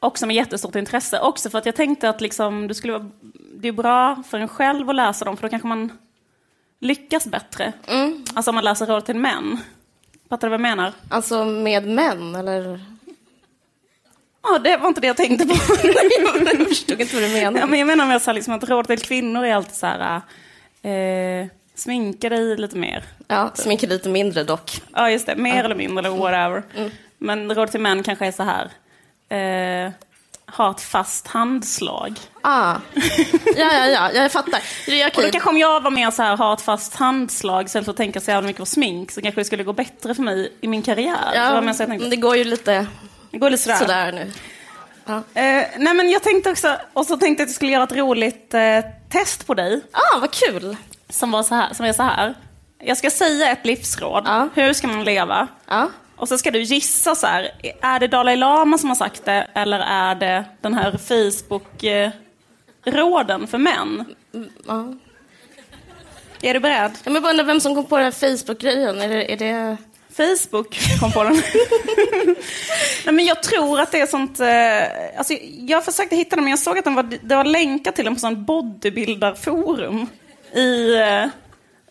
också 0.00 0.26
med 0.26 0.36
jättestort 0.36 0.74
intresse. 0.74 1.20
Också 1.20 1.50
för 1.50 1.58
att 1.58 1.66
jag 1.66 1.76
tänkte 1.76 2.08
att 2.08 2.20
liksom, 2.20 2.68
det, 2.68 2.74
skulle 2.74 2.92
vara, 2.92 3.10
det 3.56 3.68
är 3.68 3.72
bra 3.72 4.22
för 4.28 4.38
en 4.38 4.48
själv 4.48 4.90
att 4.90 4.96
läsa 4.96 5.24
dem, 5.24 5.36
för 5.36 5.42
då 5.42 5.48
kanske 5.48 5.68
man 5.68 5.98
lyckas 6.80 7.26
bättre. 7.26 7.72
Mm. 7.86 8.24
Alltså 8.34 8.50
om 8.50 8.54
man 8.54 8.64
läser 8.64 8.86
råd 8.86 9.04
till 9.04 9.16
män. 9.16 9.60
Fattar 10.34 10.48
du 10.48 10.50
vad 10.50 10.60
jag 10.60 10.76
menar? 10.76 10.92
Alltså 11.08 11.44
med 11.44 11.86
män, 11.86 12.34
eller? 12.34 12.80
Ja, 14.42 14.58
det 14.58 14.76
var 14.76 14.88
inte 14.88 15.00
det 15.00 15.06
jag 15.06 15.16
tänkte 15.16 15.46
på. 15.46 15.54
jag 16.58 16.68
förstod 16.68 17.00
inte 17.00 17.14
vad 17.14 17.24
du 17.24 17.28
menar. 17.28 17.60
Ja, 17.60 17.66
men 17.66 17.78
jag 17.78 17.86
menar 17.86 18.06
med 18.06 18.22
så 18.22 18.30
här, 18.30 18.34
liksom, 18.34 18.54
att 18.54 18.68
råd 18.68 18.86
till 18.86 19.00
kvinnor 19.00 19.44
är 19.44 19.54
alltid 19.54 19.74
så 19.74 19.86
här, 19.86 20.20
eh, 20.82 21.46
sminka 21.74 22.28
dig 22.28 22.56
lite 22.56 22.76
mer. 22.76 23.04
Ja, 23.28 23.50
sminka 23.54 23.86
lite 23.86 24.08
mindre 24.08 24.44
dock. 24.44 24.82
Ja, 24.92 25.10
just 25.10 25.26
det. 25.26 25.36
Mer 25.36 25.64
eller 25.64 25.74
mindre 25.74 26.06
eller 26.06 26.16
whatever. 26.16 26.62
Men 27.18 27.54
råd 27.54 27.70
till 27.70 27.80
män 27.80 28.02
kanske 28.02 28.26
är 28.26 28.32
så 28.32 28.42
här. 28.42 28.70
Eh, 29.28 29.92
ha 30.46 30.70
ett 30.70 30.80
fast 30.80 31.26
handslag. 31.26 32.18
Ah. 32.42 32.74
Ja, 33.56 33.72
ja, 33.72 33.86
ja, 33.86 34.12
jag 34.12 34.32
fattar. 34.32 34.62
Det 34.86 35.02
är 35.02 35.16
Och 35.16 35.22
då 35.22 35.30
kanske 35.30 35.50
om 35.50 35.58
jag 35.58 35.80
var 35.80 35.90
mer 35.90 36.10
så 36.10 36.22
här, 36.22 36.36
ha 36.36 36.54
ett 36.54 36.60
fast 36.60 36.94
handslag 36.94 37.64
istället 37.64 37.84
för 37.84 37.90
att 37.92 37.96
tänka 37.96 38.20
så 38.20 38.30
jävla 38.30 38.46
mycket 38.46 38.60
på 38.60 38.66
smink 38.66 39.10
så 39.10 39.22
kanske 39.22 39.40
det 39.40 39.44
skulle 39.44 39.64
gå 39.64 39.72
bättre 39.72 40.14
för 40.14 40.22
mig 40.22 40.52
i 40.60 40.68
min 40.68 40.82
karriär. 40.82 41.16
det, 41.32 41.36
Ja, 41.36 41.64
jag 41.64 41.76
tänkte. 41.76 42.08
det 42.08 42.16
går 42.16 42.36
ju 42.36 42.44
lite 42.44 42.86
det 43.30 43.38
går 43.38 43.50
lite 43.50 43.62
sådär. 43.62 43.76
sådär 43.76 44.12
nu. 44.12 44.32
Eh, 45.34 45.64
nej 45.78 45.94
men 45.94 46.10
jag 46.10 46.22
tänkte 46.22 46.50
också, 46.50 46.76
och 46.92 47.06
så 47.06 47.16
tänkte 47.16 47.42
jag 47.42 47.46
att 47.46 47.50
jag 47.50 47.56
skulle 47.56 47.72
göra 47.72 47.84
ett 47.84 47.92
roligt 47.92 48.54
eh, 48.54 48.80
test 49.10 49.46
på 49.46 49.54
dig. 49.54 49.80
Ah, 49.92 50.18
vad 50.20 50.30
kul! 50.30 50.76
Som, 51.08 51.30
var 51.30 51.42
så 51.42 51.54
här, 51.54 51.74
som 51.74 51.86
är 51.86 51.92
så 51.92 52.02
här. 52.02 52.34
Jag 52.78 52.96
ska 52.96 53.10
säga 53.10 53.50
ett 53.50 53.66
livsråd. 53.66 54.22
Ja. 54.26 54.48
Hur 54.54 54.72
ska 54.72 54.86
man 54.86 55.04
leva? 55.04 55.48
Och 56.24 56.28
så 56.28 56.38
ska 56.38 56.50
du 56.50 56.62
gissa 56.62 57.14
så 57.14 57.26
här. 57.26 57.50
Är 57.80 58.00
det 58.00 58.06
Dalai 58.06 58.36
Lama 58.36 58.78
som 58.78 58.88
har 58.88 58.96
sagt 58.96 59.24
det 59.24 59.46
eller 59.54 59.80
är 59.80 60.14
det 60.14 60.44
den 60.60 60.74
här 60.74 60.92
Facebook-råden 60.92 63.46
för 63.46 63.58
män? 63.58 64.04
ja. 64.66 64.94
Är 66.42 66.54
du 66.54 66.60
beredd? 66.60 66.90
Ja, 66.92 66.98
men 67.04 67.14
jag 67.14 67.22
bara 67.22 67.30
undrar 67.30 67.44
vem 67.44 67.60
som 67.60 67.74
kom 67.74 67.84
på 67.84 67.96
den 67.96 68.04
här 68.04 68.12
Facebook-grejen. 68.12 69.00
Är 69.00 69.08
det, 69.08 69.32
är 69.32 69.36
det... 69.36 69.76
Facebook 70.16 70.78
kom 71.00 71.12
på 71.12 71.24
den. 71.24 71.32
Nej, 73.04 73.14
men 73.14 73.24
jag 73.24 73.42
tror 73.42 73.80
att 73.80 73.92
det 73.92 74.00
är 74.00 74.06
sånt... 74.06 74.40
Eh, 74.40 74.82
alltså, 75.18 75.34
jag 75.68 75.84
försökte 75.84 76.16
hitta 76.16 76.36
den 76.36 76.44
men 76.44 76.50
jag 76.50 76.58
såg 76.58 76.78
att 76.78 76.84
den 76.84 76.94
var, 76.94 77.18
det 77.22 77.36
var 77.36 77.44
länkat 77.44 77.96
till 77.96 78.04
den 78.04 78.14
på 78.14 78.20
sån 78.20 78.44
bodybuildarforum. 78.44 80.06
I, 80.54 80.94
eh, 80.94 81.26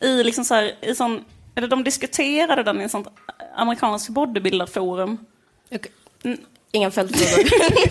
i 0.10 0.24
liksom 0.24 0.46
så 0.46 0.56
här, 0.56 0.72
i 0.82 0.96
sån, 0.96 1.26
eller 1.56 1.68
de 1.68 1.84
diskuterade 1.84 2.64
den 2.64 2.82
i 2.82 2.84
ett 2.84 2.92
sånt 2.92 3.08
amerikanskt 3.56 4.10
bodybuildarforum. 4.10 5.18
Okej. 5.72 5.92
Inga 6.72 6.92
följdfrågor. 6.92 7.48
I 7.86 7.90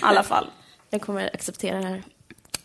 alla 0.00 0.22
fall. 0.22 0.50
jag 0.90 1.00
kommer 1.00 1.30
acceptera 1.34 1.80
det 1.80 1.86
här. 1.86 2.02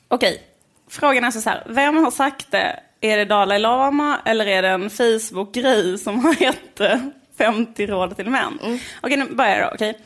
Okej, 0.07 0.43
frågan 0.89 1.23
är 1.23 1.31
så 1.31 1.49
här. 1.49 1.63
Vem 1.69 1.97
har 1.97 2.11
sagt 2.11 2.51
det? 2.51 2.79
Är 3.01 3.17
det 3.17 3.25
Dalai 3.25 3.59
Lama 3.59 4.19
eller 4.25 4.45
är 4.45 4.61
det 4.61 4.67
en 4.67 4.89
Facebook-grej 4.89 5.97
som 5.97 6.25
har 6.25 6.41
gett 6.41 6.79
eh, 6.79 6.99
50 7.37 7.87
råd 7.87 8.15
till 8.15 8.29
män? 8.29 8.79
Okej, 9.01 9.17
nu 9.17 9.25
börjar 9.25 9.59
jag 9.59 9.69
då. 9.69 9.73
Okej. 9.75 9.99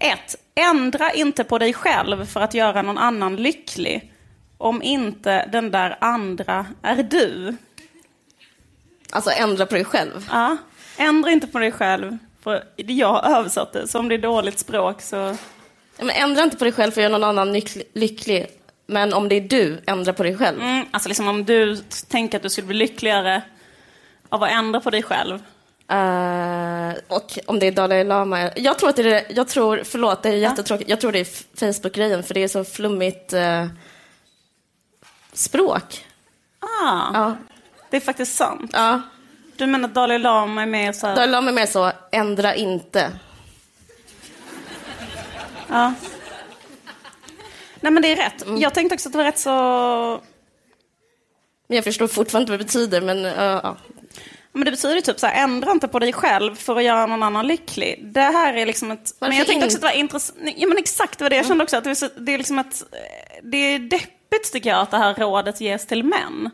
Ett, 0.00 0.36
ändra 0.54 1.12
inte 1.12 1.44
på 1.44 1.58
dig 1.58 1.72
själv 1.72 2.26
för 2.26 2.40
att 2.40 2.54
göra 2.54 2.82
någon 2.82 2.98
annan 2.98 3.36
lycklig. 3.36 4.12
Om 4.58 4.82
inte 4.82 5.46
den 5.46 5.70
där 5.70 5.96
andra 6.00 6.66
är 6.82 7.02
du. 7.02 7.56
Alltså 9.10 9.30
ändra 9.30 9.66
på 9.66 9.74
dig 9.74 9.84
själv. 9.84 10.28
Ja, 10.30 10.56
ändra 10.96 11.30
inte 11.30 11.46
på 11.46 11.58
dig 11.58 11.72
själv. 11.72 12.18
För 12.42 12.64
jag 12.76 13.12
har 13.12 13.38
översatt 13.38 13.72
det, 13.72 13.88
så 13.88 13.98
om 13.98 14.08
det 14.08 14.14
är 14.14 14.18
dåligt 14.18 14.58
språk 14.58 15.02
så... 15.02 15.16
Ja, 15.98 16.04
men 16.04 16.10
ändra 16.10 16.42
inte 16.42 16.56
på 16.56 16.64
dig 16.64 16.72
själv 16.72 16.92
för 16.92 17.00
att 17.00 17.02
göra 17.02 17.18
någon 17.18 17.28
annan 17.28 17.52
lycklig, 17.52 17.84
lycklig. 17.94 18.46
Men 18.86 19.12
om 19.14 19.28
det 19.28 19.34
är 19.34 19.40
du, 19.40 19.82
ändra 19.86 20.12
på 20.12 20.22
dig 20.22 20.36
själv. 20.36 20.60
Mm, 20.62 20.84
alltså 20.90 21.08
liksom 21.08 21.28
om 21.28 21.44
du 21.44 21.76
tänker 22.08 22.36
att 22.38 22.42
du 22.42 22.50
skulle 22.50 22.66
bli 22.66 22.76
lyckligare 22.76 23.42
av 24.28 24.42
att 24.42 24.50
ändra 24.50 24.80
på 24.80 24.90
dig 24.90 25.02
själv. 25.02 25.34
Eh, 25.90 26.94
och 27.08 27.38
om 27.46 27.58
det 27.58 27.66
är 27.66 27.72
Dalai 27.72 28.04
Lama. 28.04 28.50
Jag 28.56 28.78
tror 28.78 28.88
att 28.90 28.96
det 28.96 29.12
är, 29.12 29.36
jag 29.36 29.48
tror, 29.48 29.82
förlåt 29.84 30.22
det 30.22 30.28
är 30.28 30.32
jättetråkigt, 30.32 30.90
jag 30.90 31.00
tror 31.00 31.12
det 31.12 31.18
är 31.18 31.56
Facebook-grejen 31.56 32.22
för 32.22 32.34
det 32.34 32.42
är 32.42 32.48
så 32.48 32.64
flummigt 32.64 33.32
eh, 33.32 33.66
språk. 35.32 36.06
Ah, 36.60 37.10
Ja. 37.14 37.36
Det 37.90 37.96
är 37.96 38.00
faktiskt 38.00 38.36
sant. 38.36 38.70
ja. 38.74 39.02
Du 39.56 39.66
menar 39.66 39.88
att 39.88 39.94
Dalai 39.94 40.18
Lama 40.18 40.62
är 40.62 40.66
med 40.66 40.96
så 40.96 41.06
här... 41.06 41.14
Dalai 41.14 41.30
Lama 41.30 41.50
är 41.50 41.54
mer 41.54 41.66
så, 41.66 41.92
ändra 42.12 42.54
inte. 42.54 43.12
Ja. 45.68 45.94
Nej 47.80 47.92
men 47.92 48.02
det 48.02 48.12
är 48.12 48.16
rätt. 48.16 48.44
Jag 48.58 48.74
tänkte 48.74 48.94
också 48.94 49.08
att 49.08 49.12
det 49.12 49.18
var 49.18 49.24
rätt 49.24 49.38
så... 49.38 49.50
Men 51.66 51.76
jag 51.76 51.84
förstår 51.84 52.06
fortfarande 52.06 52.42
inte 52.42 52.52
vad 52.52 52.60
det 52.60 52.64
betyder, 52.64 53.00
men 53.00 53.18
ja. 53.24 53.76
Men 54.52 54.64
det 54.64 54.70
betyder 54.70 54.94
ju 54.94 55.00
typ 55.00 55.20
så 55.20 55.26
här, 55.26 55.42
ändra 55.44 55.72
inte 55.72 55.88
på 55.88 55.98
dig 55.98 56.12
själv 56.12 56.54
för 56.54 56.76
att 56.76 56.84
göra 56.84 57.06
någon 57.06 57.22
annan 57.22 57.46
lycklig. 57.46 58.00
Det 58.04 58.20
här 58.20 58.54
är 58.54 58.66
liksom 58.66 58.90
ett... 58.90 59.14
Varför 59.18 59.30
men 59.30 59.38
jag 59.38 59.46
tänkte 59.46 59.64
in- 59.64 59.66
också 59.66 59.76
att 59.76 59.82
det 59.82 59.86
var 59.88 59.94
intressant. 59.94 60.38
Ja 60.56 60.68
men 60.68 60.78
exakt, 60.78 61.20
var 61.20 61.30
det 61.30 61.36
jag 61.36 61.46
kände 61.46 61.64
också. 61.64 61.76
Att 61.76 61.84
det 61.84 61.90
är, 61.90 61.94
så, 61.94 62.08
det 62.18 62.34
är 62.34 62.38
liksom 62.38 62.58
ett... 62.58 62.82
Det 63.42 63.56
är 63.56 63.78
deppigt 63.78 64.52
tycker 64.52 64.70
jag 64.70 64.80
att 64.80 64.90
det 64.90 64.96
här 64.98 65.14
rådet 65.14 65.60
ges 65.60 65.86
till 65.86 66.04
män. 66.04 66.50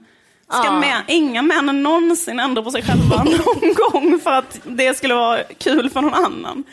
Ska 0.53 0.65
Ja. 0.65 0.81
män, 0.81 1.03
inga 1.09 1.43
män 1.43 1.83
någonsin 1.83 2.41
ändra 2.41 2.63
på 2.63 2.71
sig 2.71 2.83
själva 2.83 3.17
någon 3.25 3.75
gång 3.75 4.21
för 4.21 4.31
att 4.31 4.61
det 4.65 4.97
skulle 4.97 5.15
vara 5.15 5.43
kul 5.59 5.91
för 5.91 6.01
någon 6.01 6.15
annan. 6.15 6.65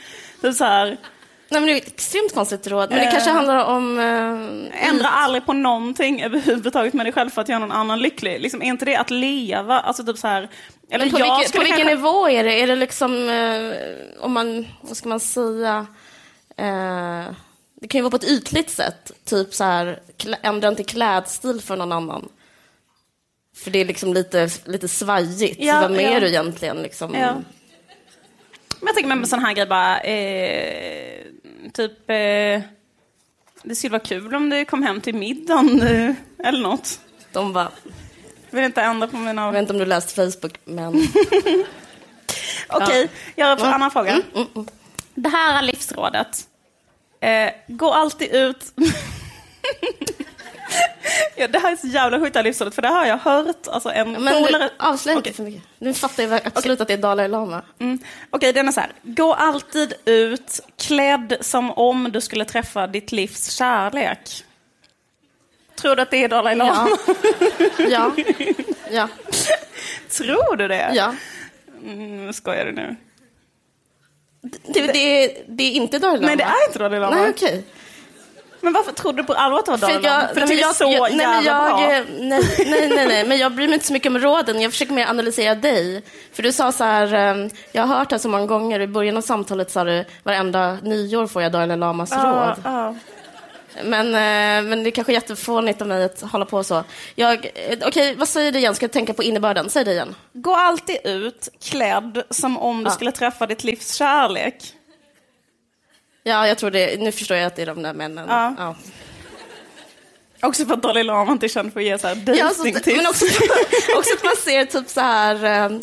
Det 0.41 0.47
är 0.47 0.51
så 0.51 0.63
här, 0.63 0.97
Nej, 1.51 1.61
men 1.61 1.67
det 1.67 1.73
är 1.73 1.77
ett 1.77 1.87
extremt 1.87 2.33
konstigt 2.33 2.67
råd. 2.67 2.89
Men 2.89 2.99
det 2.99 3.05
Eh. 3.05 3.11
kanske 3.11 3.29
handlar 3.31 3.65
om... 3.65 3.99
Eh, 3.99 4.87
Ändra 4.89 5.07
aldrig 5.09 5.45
på 5.45 5.53
någonting 5.53 6.21
överhuvudtaget 6.21 6.93
med 6.93 7.05
dig 7.05 7.13
själv 7.13 7.29
för 7.29 7.41
att 7.41 7.49
göra 7.49 7.59
någon 7.59 7.71
annan 7.71 7.99
lycklig. 7.99 8.41
Liksom, 8.41 8.61
är 8.61 8.65
inte 8.65 8.85
det 8.85 8.95
att 8.95 9.09
leva? 9.11 9.79
Alltså 9.79 10.03
typ 10.03 10.17
så 10.17 10.27
här... 10.27 10.49
Eller 10.91 11.05
men 11.05 11.13
på, 11.13 11.19
jag 11.19 11.37
vilken, 11.37 11.51
på 11.51 11.59
vilken 11.63 11.77
kanske- 11.77 11.95
nivå 11.95 12.29
är 12.29 12.43
det? 12.43 12.61
Är 12.61 12.67
det 12.67 12.75
liksom, 12.75 13.29
eh, 13.29 14.23
om 14.25 14.31
man, 14.33 14.67
vad 14.81 14.97
ska 14.97 15.09
man 15.09 15.19
säga? 15.19 15.87
Eh, 16.57 17.23
det 17.81 17.87
kan 17.87 17.99
ju 17.99 18.01
vara 18.01 18.11
på 18.11 18.17
ett 18.17 18.29
ytligt 18.31 18.69
sätt. 18.69 19.11
Typ 19.25 19.53
så 19.53 19.63
här, 19.63 19.99
ändra 20.41 20.67
inte 20.67 20.83
klädstil 20.83 21.61
för 21.61 21.75
någon 21.75 21.91
annan. 21.91 22.29
För 23.63 23.71
det 23.71 23.79
är 23.79 23.85
liksom 23.85 24.13
lite, 24.13 24.49
lite 24.65 24.87
svajigt. 24.87 25.55
Ja, 25.59 25.79
Vem 25.81 25.99
är 25.99 26.13
ja. 26.13 26.19
du 26.19 26.27
egentligen? 26.27 26.81
Liksom? 26.81 27.13
Ja. 27.15 27.33
Men 27.33 28.87
jag 28.87 28.95
tänker 28.95 29.07
med 29.07 29.17
en 29.17 29.27
sån 29.27 29.39
här 29.39 29.53
grej 29.53 29.65
bara, 29.65 29.99
eh, 29.99 31.25
typ, 31.73 32.09
eh, 32.09 32.61
det 33.63 33.75
skulle 33.75 33.91
vara 33.91 34.03
kul 34.03 34.35
om 34.35 34.49
du 34.49 34.65
kom 34.65 34.83
hem 34.83 35.01
till 35.01 35.15
middagen 35.15 35.81
eh, 35.81 36.13
eller 36.47 36.59
något. 36.59 36.99
De 37.33 37.53
bara, 37.53 37.71
Jag 38.49 38.55
vill 38.57 38.65
inte 38.65 38.81
ändra 38.81 39.07
på 39.07 39.17
jag 39.17 39.23
mina... 39.23 39.51
vet 39.51 39.61
inte 39.61 39.73
om 39.73 39.79
du 39.79 39.85
läst 39.85 40.11
Facebook, 40.11 40.53
men... 40.65 40.93
Okej, 42.69 43.09
jag 43.35 43.45
har 43.45 43.65
en 43.67 43.73
annan 43.73 43.91
fråga. 43.91 44.11
Mm, 44.35 44.67
Det 45.15 45.29
här 45.29 45.57
är 45.57 45.61
livsrådet. 45.61 46.47
Eh, 47.19 47.51
gå 47.67 47.91
alltid 47.91 48.35
ut... 48.35 48.65
ja, 51.35 51.47
det 51.47 51.59
här 51.59 51.71
är 51.71 51.75
så 51.75 51.87
jävla 51.87 52.19
sjukt 52.19 52.33
det 52.33 52.39
här 52.39 52.43
livsrådet, 52.43 52.75
för 52.75 52.81
det 52.81 52.87
har 52.87 53.05
jag 53.05 53.17
hört. 53.17 53.67
Alltså 53.67 53.89
en 53.89 54.11
Men 54.11 54.43
polare... 54.43 54.69
avslöja 54.77 55.17
inte 55.17 55.33
för 55.33 55.43
mycket. 55.43 55.63
Nu 55.79 55.93
fattar 55.93 56.23
jag 56.23 56.41
absolut 56.43 56.81
att 56.81 56.87
det 56.87 56.93
är 56.93 56.97
Dalai 56.97 57.27
Lama. 57.27 57.61
Mm. 57.79 57.99
Okej, 58.29 58.53
den 58.53 58.67
är 58.67 58.71
så 58.71 58.79
här. 58.79 58.91
Gå 59.01 59.33
alltid 59.33 59.93
ut 60.05 60.59
klädd 60.77 61.37
som 61.41 61.71
om 61.71 62.11
du 62.11 62.21
skulle 62.21 62.45
träffa 62.45 62.87
ditt 62.87 63.11
livs 63.11 63.51
kärlek. 63.51 64.43
Tror 65.75 65.95
du 65.95 66.01
att 66.01 66.11
det 66.11 66.23
är 66.23 66.27
Dalai 66.27 66.55
Lama? 66.55 66.89
Ja. 67.77 67.85
Ja. 67.89 68.11
Ja. 68.91 69.07
Tror 70.09 70.55
du 70.55 70.67
det? 70.67 70.91
ja. 70.93 71.15
Mm, 71.83 72.33
skojar 72.33 72.65
du 72.65 72.71
nu? 72.71 72.95
Det, 74.41 74.87
det, 74.87 75.23
är, 75.23 75.43
det 75.47 75.63
är 75.63 75.71
inte 75.71 75.99
Dalai 75.99 76.15
Lama. 76.17 76.27
Nej, 76.27 76.37
det 76.37 76.43
är 76.43 76.67
inte 76.67 76.79
Dalai 76.79 76.99
Lama. 76.99 77.15
Nej, 77.15 77.29
okej. 77.29 77.63
Men 78.61 78.73
varför 78.73 78.91
trodde 78.91 79.21
du 79.21 79.25
på 79.25 79.33
allvar 79.33 79.59
att 79.59 79.65
det 79.65 79.71
var 79.71 79.77
Dalai 79.77 79.95
För 79.95 80.01
Lama? 80.09 80.27
För 80.27 80.39
men 80.39 80.51
är 80.51 80.55
jag, 80.61 80.75
så 80.75 80.83
jag, 80.83 81.15
nej, 81.15 81.45
jävla 81.45 81.69
bra. 81.69 81.93
jag, 81.93 82.05
nej, 82.19 82.41
nej, 82.65 82.89
nej, 82.95 83.07
nej, 83.07 83.25
men 83.27 83.37
jag 83.37 83.51
bryr 83.55 83.67
mig 83.67 83.73
inte 83.73 83.85
så 83.87 83.93
mycket 83.93 84.09
om 84.09 84.19
råden. 84.19 84.61
Jag 84.61 84.71
försöker 84.71 84.93
mer 84.93 85.07
analysera 85.07 85.55
dig. 85.55 86.03
För 86.33 86.43
du 86.43 86.51
sa 86.51 86.71
så 86.71 86.83
här, 86.83 87.13
eh, 87.13 87.47
jag 87.71 87.83
har 87.83 87.95
hört 87.97 88.09
det 88.09 88.19
så 88.19 88.29
många 88.29 88.45
gånger, 88.45 88.79
i 88.79 88.87
början 88.87 89.17
av 89.17 89.21
samtalet 89.21 89.71
sa 89.71 89.83
du, 89.83 90.05
varenda 90.23 90.77
nyår 90.83 91.27
får 91.27 91.41
jag 91.41 91.51
Dalai 91.51 91.77
Lamas 91.77 92.09
Ja, 92.11 92.17
råd. 92.57 92.61
ja. 92.63 92.95
Men, 93.83 94.07
eh, 94.07 94.69
men 94.69 94.83
det 94.83 94.89
är 94.89 94.91
kanske 94.91 95.13
jättefånigt 95.13 95.81
av 95.81 95.87
mig 95.87 96.03
att 96.03 96.21
hålla 96.21 96.45
på 96.45 96.63
så. 96.63 96.83
Eh, 97.15 97.29
Okej, 97.85 98.15
vad 98.15 98.27
säger 98.27 98.51
du 98.51 98.59
igen? 98.59 98.75
Ska 98.75 98.83
jag 98.83 98.91
tänka 98.91 99.13
på 99.13 99.23
innebörden? 99.23 99.69
Säg 99.69 99.83
det 99.85 99.91
igen. 99.91 100.15
Gå 100.33 100.55
alltid 100.55 100.97
ut 101.03 101.49
klädd 101.63 102.23
som 102.29 102.57
om 102.57 102.77
du 102.77 102.89
Ja. 102.89 102.91
skulle 102.91 103.11
träffa 103.11 103.45
ditt 103.45 103.63
livs 103.63 103.93
kärlek. 103.95 104.55
Ja, 106.23 106.47
jag 106.47 106.57
tror 106.57 106.71
det. 106.71 106.99
Nu 106.99 107.11
förstår 107.11 107.37
jag 107.37 107.47
att 107.47 107.55
det 107.55 107.61
är 107.61 107.65
de 107.65 107.81
där 107.81 107.93
männen. 107.93 108.25
Ja. 108.29 108.53
Ja. 108.57 108.75
Också 110.47 110.65
för 110.65 110.73
att 110.73 110.81
Dalai 110.83 111.03
Lama 111.03 111.31
inte 111.31 111.45
är 111.45 111.47
känd 111.47 111.73
för 111.73 111.79
att 111.79 111.85
ge 111.85 111.97
så 111.97 112.07
här 112.07 112.23
Ja, 112.37 112.49
så, 112.49 112.63
dejtingtips. 112.63 112.97
men 112.97 113.07
också, 113.07 113.25
också 113.97 114.13
att 114.15 114.23
man 114.23 114.35
ser 114.43 114.65
typ 114.65 114.89
så 114.89 115.01
här... 115.01 115.45
eh, 115.45 115.79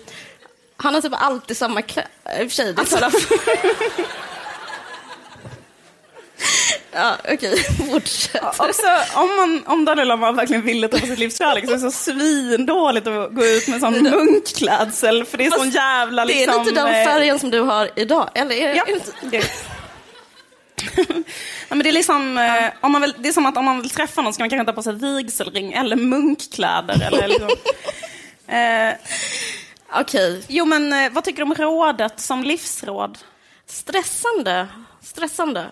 han 0.77 0.95
har 0.95 1.01
typ 1.01 1.13
alltid 1.17 1.57
samma 1.57 1.83
kläder. 1.83 2.11
I 2.25 2.47
och 2.47 2.51
för 2.51 2.55
sig, 2.55 2.73
det 2.73 2.81
Alltså- 2.81 2.97
talar 2.97 3.13
Ja, 6.93 7.17
okej. 7.33 7.59
Fortsätt. 7.93 8.43
Också, 8.61 8.87
om, 9.15 9.37
man, 9.37 9.63
om 9.67 9.85
Dalai 9.85 10.05
Lama 10.05 10.33
verkligen 10.33 10.63
ville 10.63 10.89
träffa 10.89 11.07
sitt 11.07 11.19
livs 11.19 11.39
kärlek 11.39 11.65
så 11.65 11.71
är 11.71 11.75
det 11.75 11.81
så 11.81 11.91
svindåligt 11.91 13.07
att 13.07 13.35
gå 13.35 13.45
ut 13.45 13.69
med 13.69 13.81
sån 13.81 13.93
munkklädsel 14.03 15.25
för 15.25 15.39
det 15.39 15.47
är 15.47 15.51
sån 15.51 15.71
jävla 15.71 16.25
Det 16.25 16.35
liksom... 16.35 16.55
är 16.61 16.65
lite 16.65 16.75
den 16.81 16.87
eh, 16.95 17.05
färgen 17.05 17.39
som 17.39 17.51
du 17.51 17.61
har 17.61 17.91
idag, 17.97 18.29
eller? 18.35 18.57
Är, 18.57 18.75
Ja. 18.75 18.83
är 18.83 18.87
det 18.87 18.93
inte? 18.93 19.13
Det. 19.23 19.45
Men 21.69 21.79
det, 21.79 21.89
är 21.89 21.93
liksom, 21.93 22.39
eh, 22.39 22.73
om 22.81 22.93
man 22.93 23.03
vill, 23.03 23.15
det 23.19 23.29
är 23.29 23.33
som 23.33 23.47
att 23.47 23.57
om 23.57 23.65
man 23.65 23.81
vill 23.81 23.91
träffa 23.91 24.23
någon 24.23 24.33
ska 24.33 24.43
man 24.43 24.51
kanske 24.51 24.67
ta 24.67 24.73
på 24.73 24.83
sig 24.83 24.95
vigselring 24.95 25.73
eller 25.73 25.97
munkkläder. 25.97 27.03
Eller 27.07 27.29
liksom. 27.29 27.49
eh, 28.47 28.95
Okej. 30.01 30.45
jo, 30.49 30.65
men 30.65 30.93
eh, 30.93 31.13
vad 31.13 31.25
tycker 31.25 31.37
du 31.37 31.43
om 31.43 31.55
rådet 31.55 32.21
som 32.21 32.45
livsråd? 32.45 33.19
Stressande. 33.67 34.69
Stressande. 35.03 35.67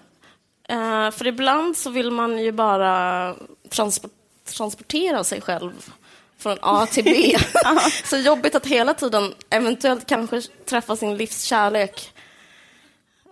Eh, 0.69 1.11
för 1.11 1.27
ibland 1.27 1.77
så 1.77 1.91
vill 1.91 2.11
man 2.11 2.39
ju 2.39 2.53
bara 2.53 3.35
transport, 3.71 4.13
transportera 4.45 5.25
sig 5.25 5.41
själv 5.41 5.93
från 6.39 6.59
A 6.63 6.87
till 6.87 7.05
B. 7.05 7.37
så 8.05 8.17
jobbigt 8.17 8.55
att 8.55 8.67
hela 8.67 8.95
tiden 8.95 9.35
eventuellt 9.51 10.07
kanske 10.07 10.41
träffa 10.41 10.97
sin 10.97 11.17
livs 11.17 11.43
kärlek. 11.43 12.13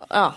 Ja. 0.08 0.34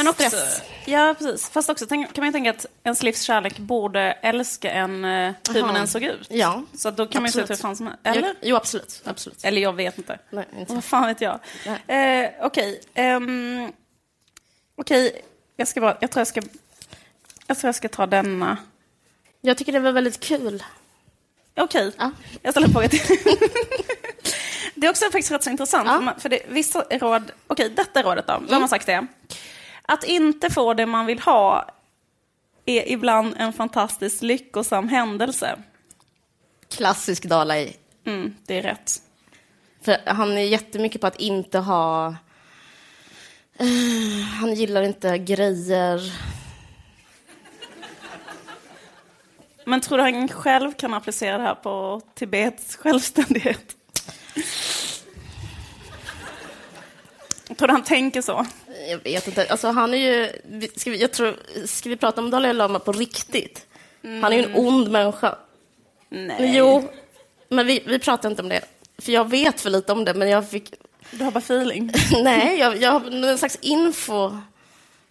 Men 0.00 0.08
också, 0.08 0.28
Stress. 0.28 0.62
ja, 0.84 1.14
precis. 1.18 1.50
Fast 1.50 1.70
också 1.70 1.86
kan 1.86 2.06
man 2.16 2.26
ju 2.26 2.32
tänka 2.32 2.50
att 2.50 2.66
ens 2.84 3.02
livs 3.02 3.22
kärlek 3.22 3.58
borde 3.58 4.00
älska 4.00 4.70
en 4.70 5.04
eh, 5.04 5.32
hur 5.50 5.62
man 5.62 5.76
än 5.76 5.88
såg 5.88 6.02
ut. 6.02 6.26
Ja. 6.30 6.62
Så 6.74 6.90
då 6.90 7.06
kan 7.06 7.22
man 7.22 7.28
ju 7.28 7.32
se 7.32 7.40
ut 7.40 7.50
hur 7.50 7.54
Absolut. 7.54 7.60
fan 7.60 7.76
som 7.76 7.86
helst. 7.86 8.00
Eller? 8.04 8.28
Jo, 8.28 8.34
jo, 8.42 8.56
absolut. 8.56 9.02
absolut. 9.04 9.44
Eller 9.44 9.62
jag 9.62 9.72
vet 9.72 9.98
inte. 9.98 10.18
Nej, 10.30 10.44
inte. 10.58 10.74
Vad 10.74 10.84
fan 10.84 11.06
vet 11.06 11.20
jag? 11.20 11.38
Eh, 11.86 12.30
Okej. 12.40 12.80
ehm, 12.94 13.72
Okej, 14.76 15.22
jag 15.56 15.68
ska 15.68 15.80
bara... 15.80 15.96
Jag 16.00 16.10
tror 16.10 16.20
jag 16.20 16.26
ska... 16.26 16.42
Jag 17.46 17.58
tror 17.58 17.68
jag 17.68 17.74
ska 17.74 17.88
ta 17.88 18.06
denna. 18.06 18.56
Jag 19.40 19.56
tycker 19.58 19.72
det 19.72 19.80
var 19.80 19.92
väldigt 19.92 20.20
kul. 20.20 20.62
Okej, 21.56 21.92
Ja. 21.98 22.10
jag 22.42 22.52
ställer 22.52 22.66
en 22.66 22.72
fråga 22.72 22.88
till. 22.88 23.00
det 24.74 24.86
är 24.86 24.90
också 24.90 25.04
faktiskt 25.04 25.30
rätt 25.30 25.44
så 25.44 25.50
intressant. 25.50 25.86
Ja. 26.06 26.14
För, 26.18 26.28
det, 26.28 26.42
vissa 26.48 26.80
råd... 26.90 27.32
Okej, 27.46 27.68
detta 27.70 28.02
rådet 28.02 28.26
då. 28.26 28.42
Vem 28.48 28.60
har 28.60 28.68
sagt 28.68 28.86
det? 28.86 29.06
Att 29.90 30.04
inte 30.04 30.50
få 30.50 30.74
det 30.74 30.86
man 30.86 31.06
vill 31.06 31.20
ha 31.20 31.66
är 32.66 32.88
ibland 32.88 33.34
en 33.38 33.52
fantastiskt 33.52 34.22
lyckosam 34.22 34.88
händelse. 34.88 35.58
Klassisk 36.68 37.24
Dalai. 37.24 37.76
Mm, 38.06 38.36
det 38.46 38.58
är 38.58 38.62
rätt. 38.62 39.02
För 39.82 39.96
han 40.06 40.32
är 40.38 40.42
jättemycket 40.42 41.00
på 41.00 41.06
att 41.06 41.20
inte 41.20 41.58
ha... 41.58 42.06
Eh, 43.58 44.26
han 44.40 44.54
gillar 44.54 44.82
inte 44.82 45.18
grejer. 45.18 46.12
Men 49.64 49.80
tror 49.80 49.98
du 49.98 50.04
han 50.04 50.28
själv 50.28 50.72
kan 50.72 50.94
applicera 50.94 51.38
det 51.38 51.44
här 51.44 51.54
på 51.54 52.00
Tibets 52.14 52.76
självständighet? 52.76 53.76
Tror 57.56 57.68
du 57.68 57.72
han 57.72 57.84
tänker 57.84 58.22
så? 58.22 58.46
Jag 58.90 59.04
vet 59.04 59.28
inte. 59.28 59.46
Alltså, 59.46 59.68
han 59.68 59.94
är 59.94 59.98
ju... 59.98 60.28
Ska 60.76 60.90
vi, 60.90 61.00
jag 61.00 61.12
tror, 61.12 61.36
ska 61.66 61.88
vi 61.88 61.96
prata 61.96 62.20
om 62.20 62.30
Dalai 62.30 62.52
Lama 62.52 62.78
på 62.78 62.92
riktigt? 62.92 63.66
Han 64.02 64.24
är 64.24 64.32
ju 64.32 64.44
en 64.44 64.54
ond 64.54 64.90
människa. 64.90 65.34
Nej. 66.08 66.56
Jo, 66.56 66.90
men 67.48 67.66
vi, 67.66 67.82
vi 67.86 67.98
pratar 67.98 68.30
inte 68.30 68.42
om 68.42 68.48
det. 68.48 68.60
För 68.98 69.12
jag 69.12 69.30
vet 69.30 69.60
för 69.60 69.70
lite 69.70 69.92
om 69.92 70.04
det, 70.04 70.14
men 70.14 70.28
jag 70.28 70.50
fick... 70.50 70.74
Du 71.10 71.24
har 71.24 71.30
bara 71.30 71.38
feeling. 71.38 71.92
Nej, 72.22 72.58
jag, 72.58 72.82
jag 72.82 72.90
har 72.90 73.00
någon 73.00 73.38
slags 73.38 73.58
info. 73.60 74.36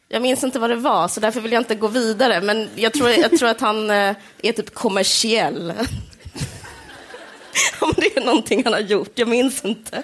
Jag 0.09 0.21
minns 0.21 0.43
inte 0.43 0.59
vad 0.59 0.69
det 0.69 0.75
var, 0.75 1.07
så 1.07 1.19
därför 1.19 1.41
vill 1.41 1.51
jag 1.51 1.61
inte 1.61 1.75
gå 1.75 1.87
vidare. 1.87 2.41
Men 2.41 2.69
jag 2.75 2.93
tror, 2.93 3.09
jag 3.09 3.39
tror 3.39 3.49
att 3.49 3.61
han 3.61 3.89
eh, 3.89 4.15
är 4.41 4.51
typ 4.51 4.73
kommersiell. 4.73 5.73
Om 7.79 7.93
det 7.97 8.17
är 8.17 8.25
någonting 8.25 8.63
han 8.63 8.73
har 8.73 8.79
gjort, 8.79 9.11
jag 9.15 9.27
minns 9.27 9.65
inte. 9.65 10.03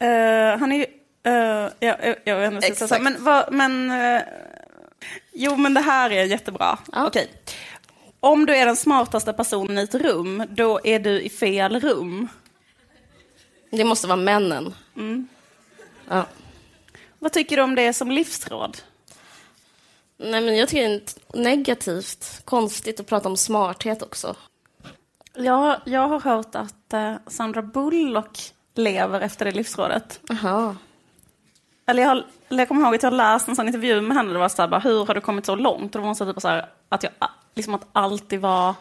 Eh, 0.00 0.58
han 0.58 0.72
är 0.72 0.76
ju... 0.76 0.86
Uh, 1.26 1.72
ja, 1.80 1.96
jag, 2.02 2.16
jag 2.24 2.36
vet 2.36 2.52
inte. 2.52 2.66
Exakt. 2.66 2.94
Så, 2.94 3.02
men 3.02 3.24
vad, 3.24 3.52
men... 3.52 3.90
eh, 3.90 4.22
jo, 5.32 5.56
men 5.56 5.74
det 5.74 5.80
här 5.80 6.10
är 6.10 6.24
jättebra. 6.24 6.78
Ja. 6.92 7.06
Okej. 7.06 7.30
Om 8.20 8.46
du 8.46 8.56
är 8.56 8.66
den 8.66 8.76
smartaste 8.76 9.32
personen 9.32 9.78
i 9.78 9.82
ett 9.82 9.94
rum, 9.94 10.42
då 10.50 10.80
är 10.84 10.98
du 10.98 11.20
i 11.20 11.28
fel 11.28 11.80
rum. 11.80 12.28
det 13.70 13.84
måste 13.84 14.06
vara 14.06 14.16
männen. 14.16 14.74
Ja. 16.08 16.26
Vad 17.18 17.32
tycker 17.32 17.56
du 17.56 17.62
om 17.62 17.74
det 17.74 17.92
som 17.92 18.10
livsråd? 18.10 18.78
Nej, 20.16 20.40
men 20.40 20.56
jag 20.56 20.68
tycker 20.68 20.88
det 20.88 20.94
är 20.94 21.42
negativt, 21.42 22.42
konstigt 22.44 23.00
att 23.00 23.06
prata 23.06 23.28
om 23.28 23.36
smarthet 23.36 24.02
också. 24.02 24.36
Ja, 25.34 25.80
jag 25.86 26.08
har 26.08 26.20
hört 26.20 26.54
att 26.54 26.94
Sandra 27.32 27.62
Bullock 27.62 28.54
lever 28.74 29.20
efter 29.20 29.44
det 29.44 29.50
livsrådet. 29.50 30.20
Jaha. 30.28 30.76
Eller 31.86 32.02
jag, 32.02 32.08
har, 32.08 32.24
eller 32.48 32.60
jag 32.60 32.68
kommer 32.68 32.82
ihåg 32.82 32.94
att 32.94 33.02
jag 33.02 33.12
läst 33.12 33.48
en 33.48 33.56
sån 33.56 33.66
intervju 33.66 34.00
med 34.00 34.16
henne. 34.16 34.32
Det 34.32 34.38
var 34.38 34.48
så 34.48 34.62
här, 34.62 34.68
bara, 34.68 34.80
hur 34.80 35.06
har 35.06 35.14
du 35.14 35.20
kommit 35.20 35.46
så 35.46 35.54
långt? 35.54 35.82
Och 35.84 35.90
då 35.90 35.98
var 35.98 36.06
hon 36.06 36.16
så 36.16 36.32
typ 36.32 36.42
så 36.42 36.48
här, 36.48 36.66
att 36.88 37.02
jag 37.02 37.12
liksom 37.54 37.74
att 37.74 37.86
alltid 37.92 38.40
var 38.40 38.74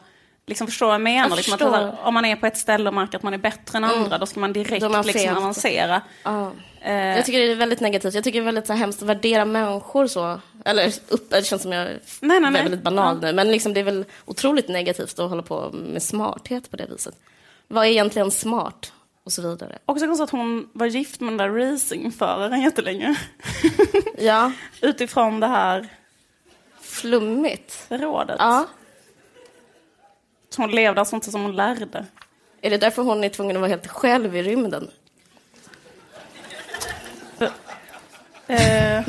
Liksom 0.50 0.68
förstår 0.68 0.86
vad 0.86 0.94
jag 0.94 1.02
menar? 1.02 1.30
Jag 1.30 1.36
liksom 1.36 1.54
att, 1.54 1.62
här, 1.62 1.96
om 2.04 2.14
man 2.14 2.26
är 2.26 2.36
på 2.36 2.46
ett 2.46 2.58
ställe 2.58 2.90
och 2.90 2.94
märker 2.94 3.18
att 3.18 3.24
man 3.24 3.34
är 3.34 3.38
bättre 3.38 3.78
än 3.78 3.84
andra, 3.84 4.18
då 4.18 4.26
ska 4.26 4.40
man 4.40 4.54
direkt 4.54 4.84
är 4.84 4.90
man 4.90 5.06
liksom 5.06 5.38
avancera. 5.38 6.02
Ja. 6.24 6.52
Eh, 6.82 6.94
Jag 6.94 7.26
tycker 7.26 7.40
det 7.40 7.52
är 7.52 7.56
väldigt 7.56 7.80
negativt. 7.80 8.14
Jag 8.14 8.24
tycker 8.24 8.40
det 8.40 8.44
är 8.44 8.46
väldigt 8.46 8.68
så 8.68 8.74
här, 8.74 8.80
hemskt 8.80 9.02
att 9.02 9.08
värdera 9.08 9.46
människor 9.46 10.08
så. 10.08 10.40
Eller 10.66 10.94
upp, 11.08 11.30
det 11.30 11.46
känns 11.46 11.62
som 11.62 11.72
jag 11.72 11.82
är 11.82 12.00
Nej, 12.20 12.40
nej, 12.40 12.52
nej. 12.52 12.64
väldigt 12.64 12.84
banal 12.84 13.22
nu. 13.22 13.34
Men 13.34 13.52
liksom, 13.52 13.74
det 13.74 13.80
är 13.80 13.84
väl 13.84 14.06
otroligt 14.26 14.68
negativt 14.68 15.20
att 15.20 15.30
hålla 15.30 15.42
på 15.42 15.70
med 15.72 16.04
smarthet 16.04 16.72
på 16.72 16.78
det 16.78 16.86
viset. 16.86 17.16
Vad 17.68 17.86
är 17.86 17.90
egentligen 17.90 18.32
smart? 18.32 18.94
Och 19.30 19.34
så 19.34 19.42
vidare. 19.50 19.78
Också 19.86 20.06
konstigt 20.06 20.24
att 20.24 20.30
hon 20.30 20.70
var 20.74 20.86
gift 20.86 21.20
med 21.22 21.30
den 21.34 21.38
där 21.38 21.50
racingföraren 21.72 22.62
jättelänge. 22.62 23.16
Ja, 24.18 24.52
Utifrån 24.82 25.40
det 25.40 25.48
här 25.48 25.88
flummigt. 26.82 27.86
rådet. 27.90 28.36
Ja. 28.40 28.66
Så 30.50 30.62
hon 30.62 30.72
levde 30.72 31.00
alltså 31.02 31.16
inte 31.16 31.32
som 31.32 31.42
hon 31.42 31.56
lärde. 31.56 32.06
Är 32.62 32.70
det 32.70 32.78
därför 32.78 33.02
hon 33.04 33.24
är 33.24 33.30
tvungen 33.30 33.56
att 33.56 33.60
vara 33.62 33.70
helt 33.70 33.88
själv 33.88 34.36
i 34.36 34.44
rymden? 34.44 34.90
Eh, 38.48 39.08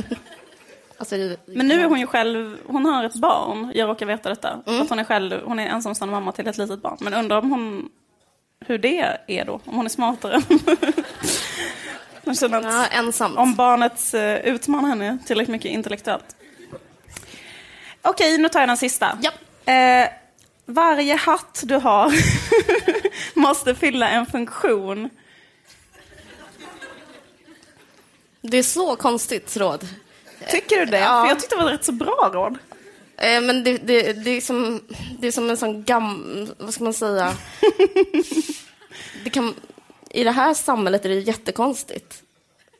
Alltså, 0.98 1.14
men 1.46 1.68
nu 1.68 1.80
är 1.80 1.84
hon 1.88 2.00
ju 2.00 2.06
själv, 2.06 2.58
hon 2.66 2.84
har 2.84 3.04
ett 3.04 3.14
barn, 3.14 3.72
jag 3.74 3.88
råkar 3.88 4.06
veta 4.06 4.28
detta. 4.28 4.60
Mm. 4.66 4.82
Att 4.82 4.88
hon 4.88 4.98
är 4.98 5.04
själv, 5.04 5.40
hon 5.44 5.58
är 5.58 5.66
ensamstående 5.68 6.12
mamma 6.14 6.32
till 6.32 6.46
ett 6.48 6.58
litet 6.58 6.82
barn. 6.82 6.96
Men 7.00 7.14
undrar 7.14 7.38
om 7.38 7.50
hon, 7.50 7.88
hur 8.66 8.78
det 8.78 9.16
är 9.26 9.44
då, 9.44 9.60
om 9.64 9.74
hon 9.76 9.84
är 9.86 9.90
smartare. 9.90 10.42
Hon 12.24 12.34
känner 12.34 12.58
att 12.58 12.64
Ja, 12.64 12.86
ensamt. 12.86 13.38
om 13.38 13.54
barnet 13.54 14.14
eh, 14.14 14.34
utmanar 14.36 14.88
henne 14.88 15.18
tillräckligt 15.26 15.52
mycket 15.52 15.70
intellektuellt. 15.70 16.36
Okej, 18.02 18.38
nu 18.38 18.48
tar 18.48 18.60
jag 18.60 18.68
den 18.68 18.76
sista. 18.76 19.18
Ja. 19.22 19.72
Eh, 19.72 20.08
varje 20.66 21.14
hatt 21.16 21.62
du 21.64 21.74
har 21.76 22.12
måste 23.38 23.74
fylla 23.74 24.08
en 24.08 24.26
funktion. 24.26 25.10
Det 28.40 28.56
är 28.58 28.62
så 28.62 28.96
konstigt 28.96 29.56
råd. 29.56 29.88
Tycker 30.50 30.76
du 30.76 30.84
det? 30.86 30.98
Ja. 30.98 31.22
För 31.22 31.28
jag 31.28 31.40
tyckte 31.40 31.56
det 31.56 31.62
var 31.62 31.70
ett 31.70 31.78
rätt 31.78 31.84
så 31.84 31.92
bra 31.92 32.30
råd. 32.32 32.58
Eh, 33.20 33.40
men 33.40 33.64
det, 33.64 33.78
det, 33.78 34.12
det, 34.12 34.30
är 34.30 34.40
som, 34.40 34.80
det 35.18 35.26
är 35.26 35.32
som 35.32 35.50
en 35.50 35.56
sån 35.56 35.84
gam... 35.84 36.46
Vad 36.58 36.74
ska 36.74 36.84
man 36.84 36.92
säga? 36.94 37.34
det 39.24 39.30
kan, 39.30 39.54
I 40.10 40.24
det 40.24 40.30
här 40.30 40.54
samhället 40.54 41.04
är 41.04 41.08
det 41.08 41.14
jättekonstigt. 41.20 42.22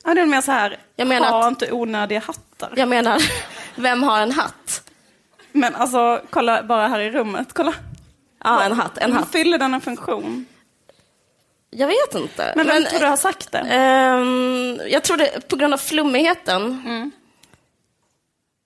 Ja, 0.04 0.14
det 0.14 0.20
är 0.20 0.26
mer 0.26 0.40
så 0.40 0.52
här, 0.52 0.78
Jag 0.96 1.08
menar 1.08 1.30
ha 1.30 1.40
att- 1.40 1.48
inte 1.48 1.72
onödiga 1.72 2.20
hattar. 2.20 2.72
Jag 2.76 2.88
menar, 2.88 3.22
vem 3.76 4.02
har 4.02 4.20
en 4.20 4.32
hatt? 4.32 4.82
Men 5.52 5.74
alltså, 5.74 6.20
kolla 6.30 6.62
bara 6.62 6.88
här 6.88 7.00
i 7.00 7.10
rummet. 7.10 7.48
Kolla. 7.52 7.74
Ja, 8.44 8.62
en 8.62 8.72
hatt. 8.72 8.98
En 8.98 9.12
hatt. 9.12 9.32
fyller 9.32 9.58
den 9.58 9.74
en 9.74 9.80
funktion? 9.80 10.46
Jag 11.70 11.86
vet 11.86 12.14
inte. 12.14 12.52
Men 12.56 12.66
vem 12.66 12.84
tror 12.84 13.00
du 13.00 13.06
har 13.06 13.16
sagt 13.16 13.52
det? 13.52 13.58
ehm, 13.58 14.80
jag 14.88 15.04
tror 15.04 15.16
det, 15.16 15.48
på 15.48 15.56
grund 15.56 15.74
av 15.74 15.78
flummigheten, 15.78 16.62
Mm. 16.86 17.10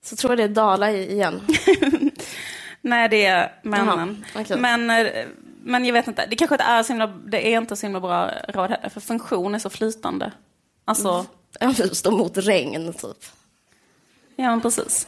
Så 0.05 0.15
tror 0.15 0.31
jag 0.31 0.37
det 0.37 0.43
är 0.43 0.47
Dala 0.55 0.91
igen. 0.91 1.41
Nej, 2.81 3.09
det 3.09 3.25
är 3.25 3.59
männen. 3.63 4.25
Jaha, 4.33 4.43
okej. 4.43 4.57
men, 4.57 4.89
eh, 4.89 5.25
men 5.63 5.85
jag 5.85 5.93
vet 5.93 6.07
inte. 6.07 6.25
Det 6.29 6.35
kanske 6.35 6.55
inte 6.55 6.63
är 6.63 6.83
så 6.83 6.93
himla, 6.93 7.07
det 7.07 7.53
är 7.53 7.57
inte 7.57 7.75
så 7.75 7.85
himla 7.85 7.99
bra 7.99 8.31
råd 8.49 8.69
heller, 8.69 8.89
för 8.89 8.99
funktion 9.01 9.55
är 9.55 9.59
så 9.59 9.69
flytande. 9.69 10.31
Alltså, 10.85 11.25
Ja, 11.59 11.73
Stå 11.73 12.11
mot 12.11 12.37
regn, 12.37 12.93
typ. 12.93 13.17
ja 14.35 14.49
men 14.49 14.61
precis. 14.61 15.07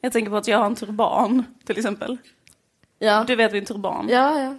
Jag 0.00 0.12
tänker 0.12 0.30
på 0.30 0.36
att 0.36 0.48
jag 0.48 0.58
har 0.58 0.66
en 0.66 0.74
turban, 0.76 1.44
till 1.64 1.78
exempel. 1.78 2.16
Ja, 2.98 3.24
Du 3.26 3.36
vet 3.36 3.52
min 3.52 3.64
turban. 3.64 4.08
ja, 4.10 4.40
ja. 4.40 4.54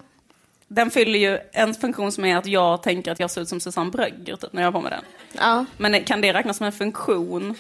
Den 0.67 0.91
fyller 0.91 1.19
ju 1.19 1.39
en 1.51 1.73
funktion 1.73 2.11
som 2.11 2.25
är 2.25 2.37
att 2.37 2.45
jag 2.45 2.83
tänker 2.83 3.11
att 3.11 3.19
jag 3.19 3.31
ser 3.31 3.41
ut 3.41 3.49
som 3.49 3.59
Susanne 3.59 3.91
Brögger 3.91 4.35
typ, 4.35 4.53
när 4.53 4.61
jag 4.61 4.67
har 4.67 4.71
på 4.71 4.81
mig 4.81 4.91
den. 4.91 5.03
ja. 5.33 5.65
Men 5.77 6.03
kan 6.03 6.21
det 6.21 6.33
räknas 6.33 6.57
som 6.57 6.65
en 6.65 6.71
funktion 6.71 7.55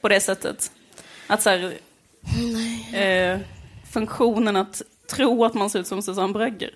på 0.00 0.08
det 0.08 0.20
sättet? 0.20 0.72
Att 1.30 1.42
så 1.42 1.50
här, 1.50 1.78
eh, 2.92 3.38
funktionen 3.92 4.56
att 4.56 4.82
tro 5.06 5.44
att 5.44 5.54
man 5.54 5.70
ser 5.70 5.78
ut 5.78 5.86
som 5.86 6.02
Susanne 6.02 6.32
Brögger. 6.32 6.74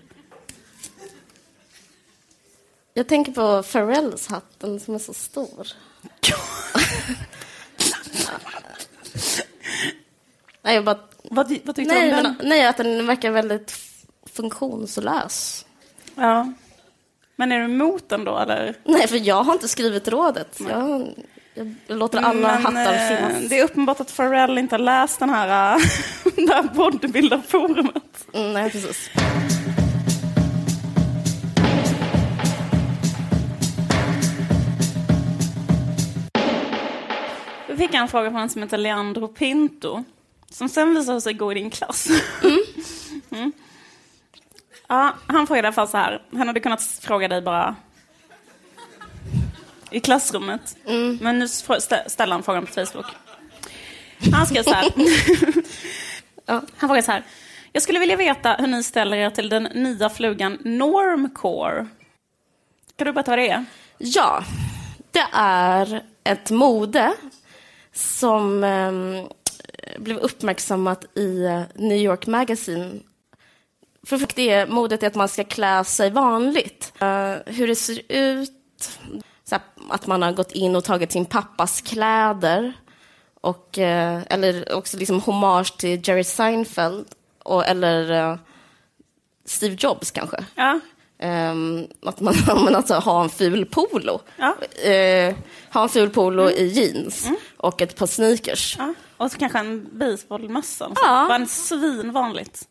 Jag 2.94 3.08
tänker 3.08 3.32
på 3.32 3.62
Pharrells 3.62 4.26
hatten 4.26 4.80
som 4.80 4.94
är 4.94 4.98
så 4.98 5.14
stor. 5.14 5.68
Nej, 10.62 10.74
jag 10.74 10.84
bara... 10.84 10.98
Vad, 11.22 11.58
vad 11.64 11.76
tyckte 11.76 11.94
Nej, 11.94 12.10
du 12.10 12.16
om 12.16 12.22
men, 12.22 12.36
den? 12.38 12.48
nej, 12.48 12.66
att 12.66 12.76
den 12.76 13.06
verkar 13.06 13.30
väldigt 13.30 13.76
funktionslös. 14.26 15.66
Ja. 16.14 16.52
Men 17.36 17.52
är 17.52 17.58
du 17.58 17.64
emot 17.64 18.08
den 18.08 18.24
då 18.24 18.38
eller? 18.38 18.74
Nej, 18.84 19.08
för 19.08 19.16
jag 19.16 19.42
har 19.42 19.52
inte 19.52 19.68
skrivit 19.68 20.08
rådet. 20.08 20.60
Jag, 20.68 21.14
jag 21.54 21.74
låter 21.86 22.18
alla 22.18 22.52
Men, 22.52 22.64
hattar 22.64 22.94
eh, 22.94 23.16
finnas. 23.16 23.48
Det 23.48 23.58
är 23.58 23.64
uppenbart 23.64 24.00
att 24.00 24.16
Pharrell 24.16 24.58
inte 24.58 24.74
har 24.74 24.80
läst 24.80 25.20
den 25.20 25.30
här, 25.30 25.76
äh, 25.76 25.82
det 26.36 26.54
här 26.54 26.62
bodybuilder-forumet. 26.62 28.26
Mm, 28.32 28.52
nej, 28.52 28.70
precis. 28.70 29.10
Vi 37.68 37.76
fick 37.76 37.94
en 37.94 38.08
fråga 38.08 38.30
från 38.30 38.40
en 38.40 38.48
som 38.48 38.62
heter 38.62 38.78
Leandro 38.78 39.28
Pinto. 39.28 40.04
Som 40.50 40.68
sen 40.68 40.94
visade 40.94 41.20
sig 41.20 41.32
gå 41.34 41.52
i 41.52 41.54
din 41.54 41.70
klass. 41.70 42.08
Mm. 43.30 43.52
Ja, 44.88 45.14
han 45.26 45.46
frågade 45.46 45.66
i 45.66 45.68
alla 45.68 45.72
fall 45.72 45.88
så 45.88 45.96
här. 45.96 46.22
Han 46.32 46.46
hade 46.46 46.60
kunnat 46.60 46.82
fråga 46.82 47.28
dig 47.28 47.42
bara 47.42 47.76
i 49.94 50.00
klassrummet. 50.00 50.76
Men 51.20 51.38
nu 51.38 51.48
ställer 51.48 52.32
han 52.32 52.42
frågan 52.42 52.66
på 52.66 52.72
Facebook. 52.72 53.06
Han 54.32 54.46
skrev 54.46 54.62
så 54.62 54.72
här. 54.72 54.90
Han 56.46 56.66
frågade 56.76 57.02
så 57.02 57.12
här. 57.12 57.22
Jag 57.72 57.82
skulle 57.82 57.98
vilja 57.98 58.16
veta 58.16 58.52
hur 58.52 58.66
ni 58.66 58.82
ställer 58.82 59.16
er 59.16 59.30
till 59.30 59.48
den 59.48 59.62
nya 59.62 60.10
flugan 60.10 60.58
Normcore. 60.64 61.86
Kan 62.96 63.06
du 63.06 63.12
berätta 63.12 63.30
vad 63.30 63.38
det 63.38 63.48
är? 63.48 63.64
Ja, 63.98 64.44
det 65.10 65.26
är 65.32 66.02
ett 66.24 66.50
mode 66.50 67.12
som 67.92 68.64
ehm, 68.64 69.26
blev 69.98 70.16
uppmärksammat 70.16 71.18
i 71.18 71.44
eh, 71.44 71.62
New 71.74 71.98
York 71.98 72.26
Magazine. 72.26 73.00
För 74.06 74.20
det 74.34 74.66
modet 74.66 75.02
är 75.02 75.06
att 75.06 75.14
man 75.14 75.28
ska 75.28 75.44
klä 75.44 75.84
sig 75.84 76.10
vanligt. 76.10 76.92
Eh, 76.98 77.34
hur 77.46 77.66
det 77.66 77.76
ser 77.76 78.00
ut, 78.08 78.98
här, 79.50 79.60
att 79.90 80.06
man 80.06 80.22
har 80.22 80.32
gått 80.32 80.52
in 80.52 80.76
och 80.76 80.84
tagit 80.84 81.12
sin 81.12 81.24
pappas 81.24 81.80
kläder. 81.80 82.72
Och, 83.40 83.78
eh, 83.78 84.22
eller 84.30 84.72
också 84.72 84.96
liksom 84.96 85.20
hommage 85.20 85.76
till 85.76 86.08
Jerry 86.08 86.24
Seinfeld. 86.24 87.06
Och, 87.42 87.66
eller 87.66 88.10
eh, 88.10 88.36
Steve 89.44 89.76
Jobs 89.78 90.10
kanske. 90.10 90.44
Ja. 90.54 90.80
Ehm, 91.18 91.86
att 92.02 92.20
man 92.20 92.34
men 92.64 92.74
alltså, 92.74 92.94
ha 92.94 93.22
en 93.22 93.30
ful 93.30 93.66
polo. 93.66 94.20
Ja. 94.36 94.56
Eh, 94.90 95.34
ha 95.72 95.82
en 95.82 95.88
ful 95.88 96.10
polo 96.10 96.50
i 96.50 96.66
jeans 96.66 97.28
och 97.56 97.82
ett 97.82 97.96
par 97.96 98.06
sneakers. 98.06 98.76
Ja, 98.78 98.94
och 99.16 99.32
så 99.32 99.38
kanske 99.38 99.58
en 99.58 99.88
baseballmössa. 99.98 100.92
Ja. 100.94 101.24
Bara 101.28 101.34
en 101.34 101.48
svinvanligt. 101.48 102.68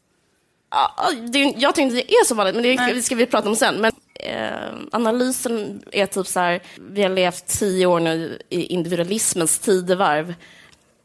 Ja, 0.71 1.11
det, 1.27 1.39
jag 1.39 1.79
inte 1.79 1.95
det 1.95 2.13
är 2.13 2.25
så 2.25 2.35
vanligt, 2.35 2.55
men 2.55 2.95
det 2.95 3.01
ska 3.01 3.15
vi 3.15 3.25
prata 3.25 3.49
om 3.49 3.55
sen. 3.55 3.81
Men, 3.81 3.91
eh, 4.25 4.75
analysen 4.91 5.83
är 5.91 6.05
typ 6.05 6.27
så 6.27 6.39
här, 6.39 6.61
vi 6.77 7.01
har 7.01 7.09
levt 7.09 7.47
tio 7.47 7.85
år 7.85 7.99
nu 7.99 8.39
i 8.49 8.65
individualismens 8.65 9.59
tidevarv. 9.59 10.33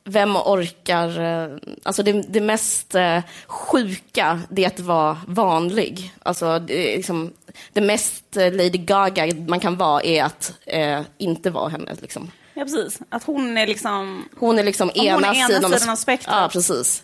Vem 0.04 0.36
orkar... 0.36 1.20
Eh, 1.20 1.58
alltså 1.82 2.02
det, 2.02 2.12
det 2.12 2.40
mest 2.40 2.94
eh, 2.94 3.20
sjuka, 3.46 4.40
det 4.50 4.64
är 4.64 4.66
att 4.66 4.80
vara 4.80 5.18
vanlig. 5.26 6.12
Alltså 6.22 6.58
det, 6.58 6.96
liksom, 6.96 7.32
det 7.72 7.80
mest 7.80 8.36
eh, 8.36 8.52
Lady 8.52 8.78
Gaga 8.78 9.34
man 9.46 9.60
kan 9.60 9.76
vara 9.76 10.02
är 10.02 10.24
att 10.24 10.52
eh, 10.66 11.00
inte 11.18 11.50
vara 11.50 11.68
henne. 11.68 11.96
Liksom. 12.02 12.30
Ja, 12.54 12.64
precis. 12.64 13.00
Att 13.08 13.24
hon 13.24 13.58
är 13.58 13.66
liksom... 13.66 14.28
Hon 14.38 14.58
är 14.58 14.64
liksom 14.64 14.90
hon 14.94 15.06
är 15.06 15.08
ena, 15.08 15.34
ena 15.34 15.48
sidan, 15.48 15.72
sidan 15.72 15.90
av 15.90 15.96
spektrat. 15.96 16.36
Ja, 16.40 16.48
precis. 16.52 17.02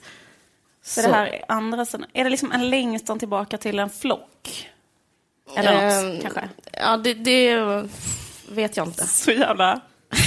Så 0.82 1.02
det 1.02 1.08
här 1.08 1.26
är 1.26 1.44
andra 1.48 1.84
sidan. 1.84 2.06
Är 2.12 2.24
det 2.24 2.30
liksom 2.30 2.52
en 2.52 2.70
längtan 2.70 3.18
tillbaka 3.18 3.58
till 3.58 3.78
en 3.78 3.90
flock? 3.90 4.70
Eller 5.56 5.72
något, 5.72 6.04
Ehm, 6.14 6.20
kanske? 6.22 6.48
Ja, 6.72 6.96
det, 6.96 7.14
det 7.14 7.56
vet 8.48 8.76
jag 8.76 8.86
inte. 8.86 9.06
Så 9.06 9.30
jävla... 9.30 9.80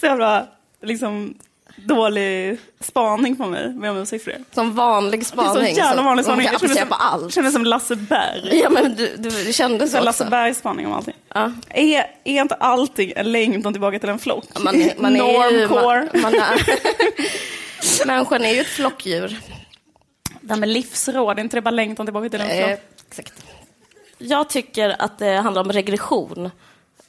så 0.00 0.06
jävla 0.06 0.46
liksom 0.82 1.34
dålig 1.76 2.58
spaning 2.80 3.36
på 3.36 3.46
mig 3.46 3.68
med 3.68 3.90
om 3.90 4.06
siffror. 4.06 4.34
Som 4.54 4.74
vanlig 4.74 5.20
Det 5.20 5.22
är 5.22 5.24
spaning. 5.24 5.74
så 5.74 5.80
jävla 5.80 6.02
vanlig 6.02 6.24
spaning. 6.24 6.46
Jag 6.52 6.60
känner 6.60 6.84
på 6.86 6.94
allt. 6.94 7.34
känner 7.34 7.50
som 7.50 7.64
Lasse 7.64 7.96
Berg. 7.96 8.58
Ja, 8.62 8.70
men 8.70 8.94
du, 8.94 9.16
du, 9.16 9.30
det 9.44 9.52
kändes 9.52 9.90
Så 9.92 9.96
så 9.98 10.04
Lasse. 10.04 10.24
Bergs 10.24 10.58
spaning 10.58 10.86
om 10.86 10.92
allting. 10.92 11.14
Ja. 11.34 11.52
Är, 11.68 12.06
är 12.24 12.40
inte 12.40 12.54
allting 12.54 13.12
en 13.16 13.32
längtan 13.32 13.72
tillbaka 13.72 13.98
till 13.98 14.08
en 14.08 14.18
flock? 14.18 14.44
Man, 14.58 14.74
är- 14.82 14.94
man. 14.98 15.12
Normcore. 15.14 16.08
Man, 16.12 16.22
man 16.22 16.34
är, 16.34 18.06
människan 18.06 18.44
är 18.44 18.54
ju 18.54 18.60
ett 18.60 18.66
flockdjur. 18.66 19.38
Det 20.44 20.52
här 20.52 20.60
med 20.60 20.68
livsråd, 20.68 21.38
är 21.38 21.42
inte 21.42 21.56
det 21.56 21.60
bara 21.60 21.70
längtan 21.70 22.06
tillbaka 22.06 22.28
till 22.28 22.40
den? 22.40 22.50
Eh, 22.50 22.78
exakt. 23.08 23.44
Jag 24.18 24.48
tycker 24.48 25.02
att 25.02 25.18
det 25.18 25.36
handlar 25.36 25.62
om 25.62 25.72
regression. 25.72 26.50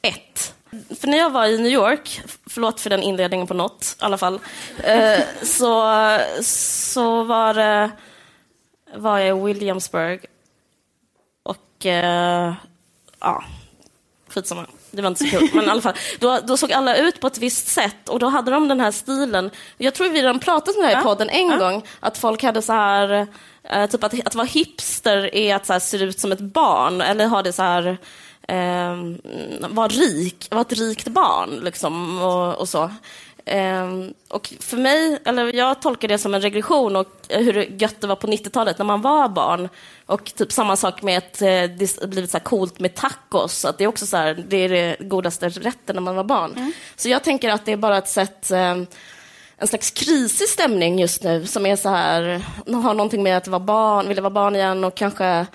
Ett. 0.02 0.54
För 1.00 1.08
när 1.08 1.18
jag 1.18 1.30
var 1.30 1.46
i 1.46 1.58
New 1.58 1.72
York, 1.72 2.20
förlåt 2.46 2.80
för 2.80 2.90
den 2.90 3.02
inledningen 3.02 3.46
på 3.46 3.54
något 3.54 3.96
i 4.00 4.04
alla 4.04 4.18
fall, 4.18 4.40
eh, 4.84 5.20
så, 5.42 6.18
så 6.42 7.22
var, 7.22 7.54
det, 7.54 7.90
var 8.94 9.18
jag 9.18 9.38
i 9.38 9.42
Williamsburg 9.42 10.26
och 11.42 11.86
eh, 11.86 12.54
ja, 13.20 13.44
skitsamma. 14.28 14.66
Det 14.96 15.02
var 15.02 15.08
inte 15.08 15.24
så 15.24 15.30
kul, 15.30 15.50
men 15.54 15.64
i 15.64 15.68
alla 15.68 15.80
fall. 15.82 15.94
Då, 16.18 16.38
då 16.44 16.56
såg 16.56 16.72
alla 16.72 16.96
ut 16.96 17.20
på 17.20 17.26
ett 17.26 17.38
visst 17.38 17.68
sätt 17.68 18.08
och 18.08 18.18
då 18.18 18.28
hade 18.28 18.50
de 18.50 18.68
den 18.68 18.80
här 18.80 18.90
stilen. 18.90 19.50
Jag 19.78 19.94
tror 19.94 20.08
vi 20.08 20.18
redan 20.18 20.38
pratat 20.38 20.76
om 20.76 20.82
det 20.82 20.88
här 20.88 21.00
i 21.00 21.04
podden 21.04 21.28
en 21.28 21.58
gång, 21.58 21.82
att 22.00 22.18
folk 22.18 22.42
hade 22.42 22.62
så 22.62 22.72
här, 22.72 23.26
eh, 23.70 23.86
typ 23.86 24.04
att, 24.04 24.26
att 24.26 24.34
vara 24.34 24.46
hipster 24.46 25.34
är 25.34 25.54
att 25.54 25.66
så 25.66 25.72
här, 25.72 25.80
se 25.80 25.96
ut 25.96 26.20
som 26.20 26.32
ett 26.32 26.40
barn, 26.40 27.00
eller 27.00 27.26
ha 27.26 27.42
det 27.42 27.52
så 27.52 27.62
här, 27.62 27.98
eh, 28.48 28.96
vara 29.68 29.88
rik, 29.88 30.48
vara 30.50 30.60
ett 30.60 30.72
rikt 30.72 31.08
barn 31.08 31.60
liksom 31.62 32.22
och, 32.22 32.54
och 32.54 32.68
så. 32.68 32.90
Ehm, 33.48 34.14
och 34.28 34.52
för 34.60 34.76
mig, 34.76 35.18
eller 35.24 35.52
jag 35.56 35.82
tolkar 35.82 36.08
det 36.08 36.18
som 36.18 36.34
en 36.34 36.40
regression 36.40 36.96
och 36.96 37.06
hur 37.28 37.54
gött 37.82 38.00
det 38.00 38.06
var 38.06 38.16
på 38.16 38.26
90-talet 38.26 38.78
när 38.78 38.84
man 38.84 39.00
var 39.02 39.28
barn. 39.28 39.68
Och 40.06 40.24
typ 40.34 40.52
samma 40.52 40.76
sak 40.76 41.02
med 41.02 41.18
att 41.18 41.42
eh, 41.42 41.48
det 41.48 42.06
blivit 42.08 42.30
så 42.30 42.38
här 42.38 42.44
coolt 42.44 42.80
med 42.80 42.94
tacos. 42.94 43.64
Att 43.64 43.78
det 43.78 43.84
är 43.84 43.88
också 43.88 44.06
så 44.06 44.16
här, 44.16 44.44
det 44.48 44.56
är 44.56 44.68
det 44.68 44.96
godaste 45.00 45.48
rätten 45.48 45.96
när 45.96 46.02
man 46.02 46.16
var 46.16 46.24
barn. 46.24 46.72
Så 46.96 47.08
jag 47.08 47.24
tänker 47.24 47.50
att 47.50 47.64
det 47.64 47.72
är 47.72 47.76
bara 47.76 47.98
ett 47.98 48.08
sätt 48.08 48.50
eh, 48.50 48.76
en 49.58 49.66
slags 49.68 49.90
krisig 49.90 50.48
stämning 50.48 50.98
just 50.98 51.22
nu 51.22 51.46
som 51.46 51.66
är 51.66 51.76
så 51.76 51.88
här, 51.88 52.42
har 52.66 52.94
någonting 52.94 53.22
med 53.22 53.36
att 53.36 53.48
vara 53.48 53.60
barn, 53.60 54.08
vilja 54.08 54.22
vara 54.22 54.30
barn 54.30 54.56
igen 54.56 54.84
och 54.84 54.94
kanske 54.94 55.46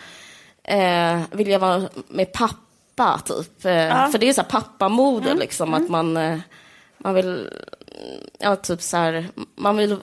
eh, 0.63 1.21
vilja 1.32 1.60
vara 1.60 1.84
med 2.08 2.32
pappa, 2.34 3.21
typ. 3.25 3.65
Eh, 3.65 4.10
För 4.12 4.17
det 4.17 4.30
är 4.30 4.34
så 4.34 4.41
här 4.41 4.49
pappamode, 4.49 5.34
liksom, 5.34 5.73
att 5.73 5.89
man, 5.89 6.17
eh, 6.17 6.38
man 6.97 7.13
vill 7.13 7.49
Ja, 8.40 8.56
typ 8.56 8.82
så 8.82 8.98
här, 8.98 9.28
man 9.56 9.78
vill 9.78 9.98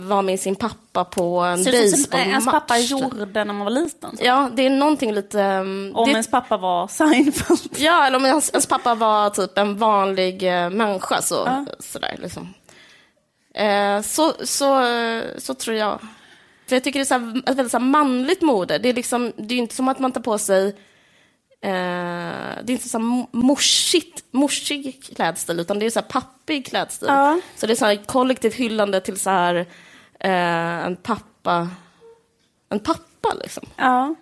vara 0.00 0.22
med 0.22 0.40
sin 0.40 0.56
pappa 0.56 1.04
på 1.04 1.38
en 1.40 1.64
Ser 1.64 1.72
det 1.72 1.78
ut 1.84 1.90
som 1.90 2.00
baseballmatch. 2.02 2.28
ens 2.30 2.46
pappa 2.46 2.78
gjorde 2.78 3.44
när 3.44 3.52
man 3.52 3.64
var 3.64 3.70
liten? 3.70 4.16
Ja, 4.20 4.50
det 4.54 4.66
är 4.66 4.70
någonting 4.70 5.12
lite... 5.12 5.38
um, 5.42 5.92
Om 5.96 6.04
det, 6.06 6.10
ens 6.12 6.30
pappa 6.30 6.56
var 6.56 6.88
Seinfeld? 6.88 7.60
Ja, 7.76 8.06
eller 8.06 8.16
om 8.16 8.24
ens, 8.24 8.50
ens 8.50 8.66
pappa 8.66 8.94
var 8.94 9.30
typ 9.30 9.58
en 9.58 9.78
vanlig 9.78 10.42
eh, 10.64 10.70
människa, 10.70 11.22
så, 11.22 11.66
sådär 11.78 12.16
liksom. 12.22 12.54
Eh, 13.54 14.02
så, 14.02 14.32
så, 14.44 14.84
eh, 14.86 15.22
så 15.38 15.54
tror 15.54 15.76
jag. 15.76 15.98
För 16.68 16.76
jag 16.76 16.84
tycker 16.84 16.98
det 16.98 17.02
är 17.02 17.04
så 17.04 17.14
här, 17.14 17.38
ett 17.46 17.56
väldigt 17.56 17.72
så 17.72 17.78
manligt 17.78 18.42
mode. 18.42 18.78
Det 18.78 18.88
är, 18.88 18.94
liksom, 18.94 19.32
det 19.36 19.54
är 19.54 19.58
inte 19.58 19.74
som 19.74 19.88
att 19.88 19.98
man 19.98 20.12
tar 20.12 20.20
på 20.20 20.38
sig 20.38 20.76
eh, 21.60 22.62
det 22.62 22.66
är 22.66 22.70
inte 22.70 22.88
så 22.88 22.98
här 22.98 23.26
morsigt, 23.32 24.24
morsig 24.30 25.04
klädstil, 25.16 25.60
utan 25.60 25.78
det 25.78 25.86
är 25.86 25.90
så 25.90 26.00
här 26.00 26.06
pappig 26.06 26.66
klädstil. 26.66 27.08
Ja. 27.08 27.40
Så 27.56 27.66
det 27.66 27.72
är 27.72 27.76
så 27.76 27.84
här 27.84 27.96
kollektivt 27.96 28.54
hyllande 28.54 29.00
till 29.00 29.20
så 29.20 29.30
här, 29.30 29.54
eh, 30.20 30.86
en 30.86 30.96
pappa, 30.96 31.68
en 32.68 32.80
pappa 32.80 33.34
liksom. 33.42 33.64
Ja. 33.76 34.14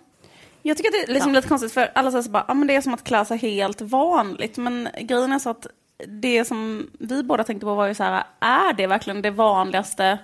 Jag 0.61 0.77
tycker 0.77 0.89
att 0.89 0.93
det 0.93 1.11
är 1.11 1.13
liksom 1.13 1.33
lite 1.33 1.47
konstigt 1.47 1.73
för 1.73 1.91
alla 1.95 2.11
säger 2.11 2.23
så 2.23 2.29
bara, 2.29 2.45
ja 2.47 2.53
men 2.53 2.67
det 2.67 2.75
är 2.75 2.81
som 2.81 2.93
att 2.93 3.03
klä 3.03 3.25
sig 3.25 3.37
helt 3.37 3.81
vanligt. 3.81 4.57
Men 4.57 4.89
grejen 5.01 5.31
är 5.31 5.39
så 5.39 5.49
att 5.49 5.67
det 6.07 6.45
som 6.45 6.89
vi 6.99 7.23
båda 7.23 7.43
tänkte 7.43 7.65
på 7.65 7.75
var 7.75 7.87
ju 7.87 7.95
så 7.95 8.03
här, 8.03 8.23
är 8.39 8.73
det 8.73 8.87
verkligen 8.87 9.21
det 9.21 9.31
vanligaste 9.31 10.19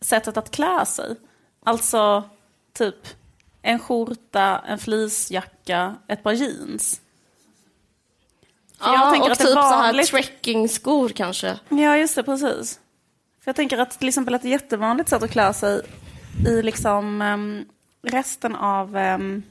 sättet 0.00 0.36
att 0.36 0.50
klä 0.50 0.86
sig? 0.86 1.16
Alltså, 1.64 2.24
typ 2.72 3.06
en 3.62 3.78
skjorta, 3.78 4.58
en 4.66 4.78
fleecejacka, 4.78 5.96
ett 6.08 6.22
par 6.22 6.32
jeans. 6.32 7.00
För 8.78 8.92
Ja, 8.92 9.06
och 9.20 9.28
det 9.28 9.32
är 9.32 9.34
typ 9.34 9.46
så 9.48 9.60
här 9.60 9.70
vanligt- 9.82 10.06
trekkingskor 10.08 11.08
kanske. 11.08 11.58
Ja, 11.68 11.96
just 11.96 12.14
det, 12.14 12.22
precis. 12.22 12.80
För 13.40 13.48
jag 13.48 13.56
tänker 13.56 13.78
att 13.78 13.98
till 13.98 14.08
exempel 14.08 14.34
ett 14.34 14.44
jättevanligt 14.44 15.08
sätt 15.10 15.22
att 15.22 15.30
klä 15.30 15.52
sig 15.54 15.80
i 16.48 16.62
liksom 16.62 17.22
ehm, 17.22 17.64
resten 18.02 18.56
av 18.56 18.96
ehm, 18.96 19.42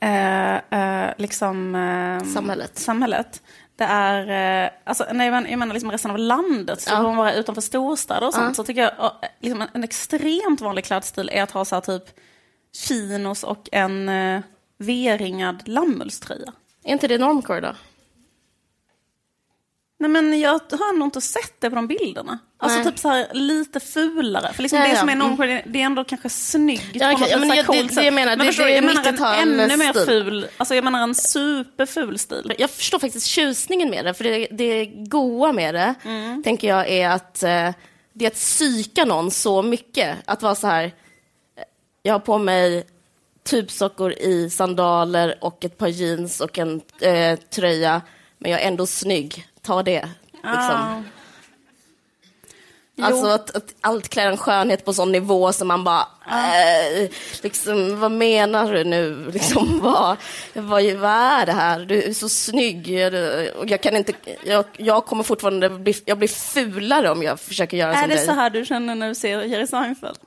eh, 0.00 0.54
eh, 0.56 1.14
liksom, 1.18 1.74
ehm, 1.74 2.24
Samhället. 2.34 2.78
samhället. 2.78 3.42
Det 3.80 3.86
är, 3.86 4.64
eh, 4.64 4.70
alltså, 4.84 5.06
nej, 5.12 5.26
jag 5.26 5.32
menar, 5.32 5.48
jag 5.50 5.58
menar 5.58 5.74
liksom 5.74 5.90
resten 5.90 6.10
av 6.10 6.18
landet, 6.18 6.80
så 6.80 6.90
Ja. 6.90 6.96
ja. 6.96 7.02
man 7.02 7.16
vara 7.16 7.34
utanför 7.34 7.62
storstäder 7.62 8.26
och 8.26 8.34
sånt, 8.34 8.56
så 8.56 8.64
tycker 8.64 8.80
jag 8.80 8.92
eh, 9.04 9.28
liksom 9.40 9.62
en, 9.62 9.68
en 9.72 9.84
extremt 9.84 10.60
vanlig 10.60 10.84
klädstil 10.84 11.30
är 11.32 11.42
att 11.42 11.50
ha 11.50 11.64
så 11.64 11.76
här 11.76 11.80
typ 11.80 12.02
chinos 12.72 13.44
och 13.44 13.68
en 13.72 14.08
eh, 14.08 14.40
V-ringad 14.78 15.68
lammullströja. 15.68 16.52
Är 16.84 16.92
inte 16.92 17.08
det 17.08 17.18
normcore 17.18 17.60
då? 17.60 17.72
Nej 20.00 20.10
men 20.10 20.40
jag 20.40 20.50
har 20.52 20.98
nog 20.98 21.06
inte 21.06 21.20
sett 21.20 21.54
det 21.60 21.70
på 21.70 21.76
de 21.76 21.86
bilderna. 21.86 22.38
Alltså 22.58 22.78
Nej. 22.78 22.86
typ 22.86 22.98
så 22.98 23.08
här 23.08 23.26
lite 23.32 23.80
fulare. 23.80 24.52
För 24.52 24.62
liksom 24.62 24.78
Ja, 24.78 24.88
det 24.88 24.96
som 24.96 25.08
är 25.08 25.12
Mm. 25.12 25.26
normcore, 25.28 25.62
det 25.66 25.80
är 25.80 25.84
ändå 25.86 26.04
kanske 26.04 26.28
snyggt 26.28 26.84
Ja, 26.92 27.12
något 27.12 27.30
Ja, 27.30 27.38
men 27.38 27.48
jag- 27.48 27.58
det- 27.58 27.64
coolt 27.64 27.88
det 27.88 27.94
sätt. 27.94 28.04
jag 28.04 28.14
menar, 28.14 28.30
Men 28.36 28.38
det- 28.38 28.44
förstår 28.44 28.64
det 28.64 28.70
är 28.70 28.74
jag 28.74 28.84
menar 28.84 29.00
en 29.06 29.14
90-tal 29.14 29.38
ännu 29.48 29.76
mer 29.76 30.06
ful, 30.06 30.46
alltså 30.56 30.74
jag 30.74 30.84
menar 30.84 31.02
en 31.02 31.14
superful 31.14 32.18
stil. 32.18 32.52
Jag 32.58 32.70
förstår 32.70 32.98
faktiskt 32.98 33.26
tjusningen 33.26 33.90
med 33.90 34.04
det, 34.04 34.14
för 34.14 34.24
det, 34.24 34.48
det 34.50 34.86
goa 34.86 35.52
med 35.52 35.74
det, 35.74 35.94
tänker 36.44 36.68
jag, 36.68 36.88
är 36.88 37.08
att 37.08 37.42
eh, 37.42 37.70
det 38.12 38.24
är 38.24 38.26
att 38.26 38.34
psyka 38.34 39.04
någon 39.04 39.30
så 39.30 39.62
mycket. 39.62 40.16
Att 40.24 40.42
vara 40.42 40.54
så 40.54 40.66
här, 40.66 40.84
eh, 40.84 40.90
jag 42.02 42.14
har 42.14 42.18
på 42.20 42.38
mig 42.38 42.84
tubsockor 43.50 44.12
i 44.12 44.50
sandaler 44.50 45.34
och 45.40 45.64
ett 45.64 45.78
par 45.78 45.88
jeans 45.88 46.40
och 46.40 46.58
en 46.58 46.80
eh, 47.00 47.38
tröja, 47.38 48.02
men 48.38 48.50
jag 48.50 48.62
är 48.62 48.68
ändå 48.68 48.86
snygg. 48.86 49.46
Ta 49.62 49.82
det. 49.82 50.08
Liksom. 50.32 51.04
Alltså 53.02 53.26
att, 53.26 53.56
att 53.56 53.74
allt 53.80 54.08
klär 54.08 54.26
en 54.26 54.36
skönhet 54.36 54.84
på 54.84 54.92
sån 54.92 55.12
nivå 55.12 55.52
som 55.52 55.68
man 55.68 55.84
bara, 55.84 56.06
eh, 56.30 57.10
liksom, 57.42 58.00
vad 58.00 58.12
menar 58.12 58.72
du 58.72 58.84
nu? 58.84 59.30
Liksom, 59.32 59.80
vad, 59.82 60.16
vad, 60.54 60.84
vad 60.84 61.10
är 61.10 61.46
det 61.46 61.52
här? 61.52 61.80
Du 61.80 62.02
är 62.02 62.12
så 62.12 62.28
snygg. 62.28 62.88
Jag, 63.66 63.80
kan 63.80 63.96
inte, 63.96 64.12
jag, 64.44 64.64
jag 64.76 65.06
kommer 65.06 65.22
fortfarande 65.24 65.70
bli, 65.70 65.94
jag 66.04 66.18
blir 66.18 66.28
fulare 66.28 67.10
om 67.10 67.22
jag 67.22 67.40
försöker 67.40 67.76
göra 67.76 67.94
Är 67.94 68.00
som 68.00 68.08
det 68.08 68.14
dig. 68.14 68.26
så 68.26 68.32
här 68.32 68.50
du 68.50 68.64
känner 68.64 68.94
när 68.94 69.08
du 69.08 69.14
ser 69.14 69.42
Jerry 69.42 69.66
Seinfeld? 69.66 70.18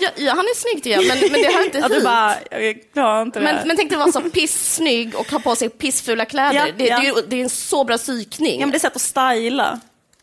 Ja, 0.00 0.08
ja, 0.16 0.30
han 0.30 0.38
är 0.44 0.54
snygg 0.56 0.82
tycker 0.84 0.90
jag, 1.00 1.06
men, 1.08 1.18
men 1.32 1.42
det 1.42 1.52
hör 1.56 1.64
inte 1.64 1.78
Att 1.84 1.88
du 1.88 1.94
hit. 1.94 2.04
bara, 2.04 2.34
jag 2.50 2.92
klarar 2.92 3.22
inte 3.22 3.40
det 3.40 3.46
här. 3.46 3.54
Men, 3.54 3.68
men 3.68 3.76
tänk 3.76 3.90
dig 3.90 3.98
vara 3.98 4.12
så 4.12 4.20
pissnygg 4.20 5.14
och 5.14 5.26
ha 5.30 5.38
på 5.38 5.56
sig 5.56 5.68
pissfula 5.68 6.24
kläder. 6.24 6.54
Ja, 6.66 6.72
det, 6.76 6.84
ja. 6.86 7.00
Det, 7.00 7.06
är, 7.08 7.14
ju- 7.16 7.22
det 7.28 7.36
är 7.36 7.42
en 7.42 7.48
så 7.48 7.84
bra 7.84 7.96
psykning. 7.98 8.60
Ja 8.60 8.66
men 8.66 8.70
det 8.70 8.76
är 8.76 8.80
sätt 8.80 8.96
att 8.96 9.02
styla. 9.02 9.80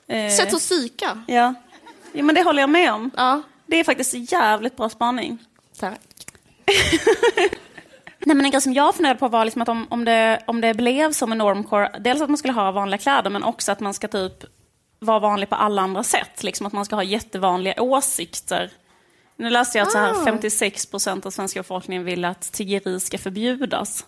Eh, 0.07 0.29
Sätt 0.29 0.53
att 0.53 0.59
psyka. 0.59 1.23
ja. 1.27 1.53
ja 2.13 2.23
men 2.23 2.35
det 2.35 2.43
håller 2.43 2.61
jag 2.61 2.69
med 2.69 2.93
om. 2.93 3.11
Ja, 3.17 3.41
Det 3.67 3.75
är 3.79 3.83
faktiskt 3.83 4.31
jävligt 4.31 4.77
bra 4.77 4.89
spaning. 4.89 5.37
tack. 5.79 5.99
Nej, 8.27 8.35
men 8.35 8.45
en 8.45 8.51
grej 8.51 8.61
som 8.61 8.73
jag 8.73 8.95
funderade 8.95 9.19
på 9.19 9.27
var 9.27 9.45
liksom 9.45 9.61
att 9.61 9.69
om, 9.69 9.87
om, 9.89 10.05
det, 10.05 10.39
om 10.47 10.61
det 10.61 10.73
blev 10.73 11.11
som 11.13 11.31
en 11.31 11.37
normcore, 11.37 11.91
dels 11.99 12.21
att 12.21 12.29
man 12.29 12.37
skulle 12.37 12.53
ha 12.53 12.71
vanliga 12.71 12.97
kläder, 12.97 13.29
men 13.29 13.43
också 13.43 13.71
att 13.71 13.79
man 13.79 13.93
ska 13.93 14.07
typ 14.07 14.33
vara 14.99 15.19
vanlig 15.19 15.49
på 15.49 15.55
alla 15.55 15.81
andra 15.81 16.03
sätt. 16.03 16.43
Liksom 16.43 16.65
att 16.67 16.73
man 16.73 16.85
ska 16.85 16.95
ha 16.95 17.03
jättevanliga 17.03 17.81
åsikter. 17.81 18.71
Nu 19.37 19.49
läste 19.49 19.77
jag 19.77 19.85
att 19.85 19.91
så 19.91 19.97
här 19.97 20.25
56 20.25 20.85
procent 20.85 21.25
av 21.25 21.29
svenska 21.31 21.59
befolkningen 21.59 22.03
vill 22.03 22.25
att 22.25 22.51
tiggeri 22.51 22.99
ska 22.99 23.17
förbjudas. 23.17 24.05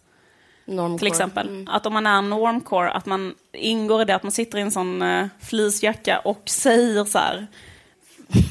Normcore. 0.66 1.00
Till 1.00 1.08
exempel. 1.08 1.68
Att 1.70 1.86
om 1.86 1.94
man 1.94 2.08
är 2.08 2.22
normcore, 2.22 2.92
att 2.92 3.06
man 3.06 3.36
ingår 3.54 4.02
i 4.02 4.06
det 4.06 4.16
att 4.16 4.24
man 4.24 4.32
sitter 4.32 4.58
i 4.58 4.62
en 4.62 4.72
sån 4.72 5.02
uh, 5.02 5.28
fleecejacka 5.42 6.20
och 6.20 6.42
säger 6.46 7.06
så 7.06 7.20
här. 7.20 7.48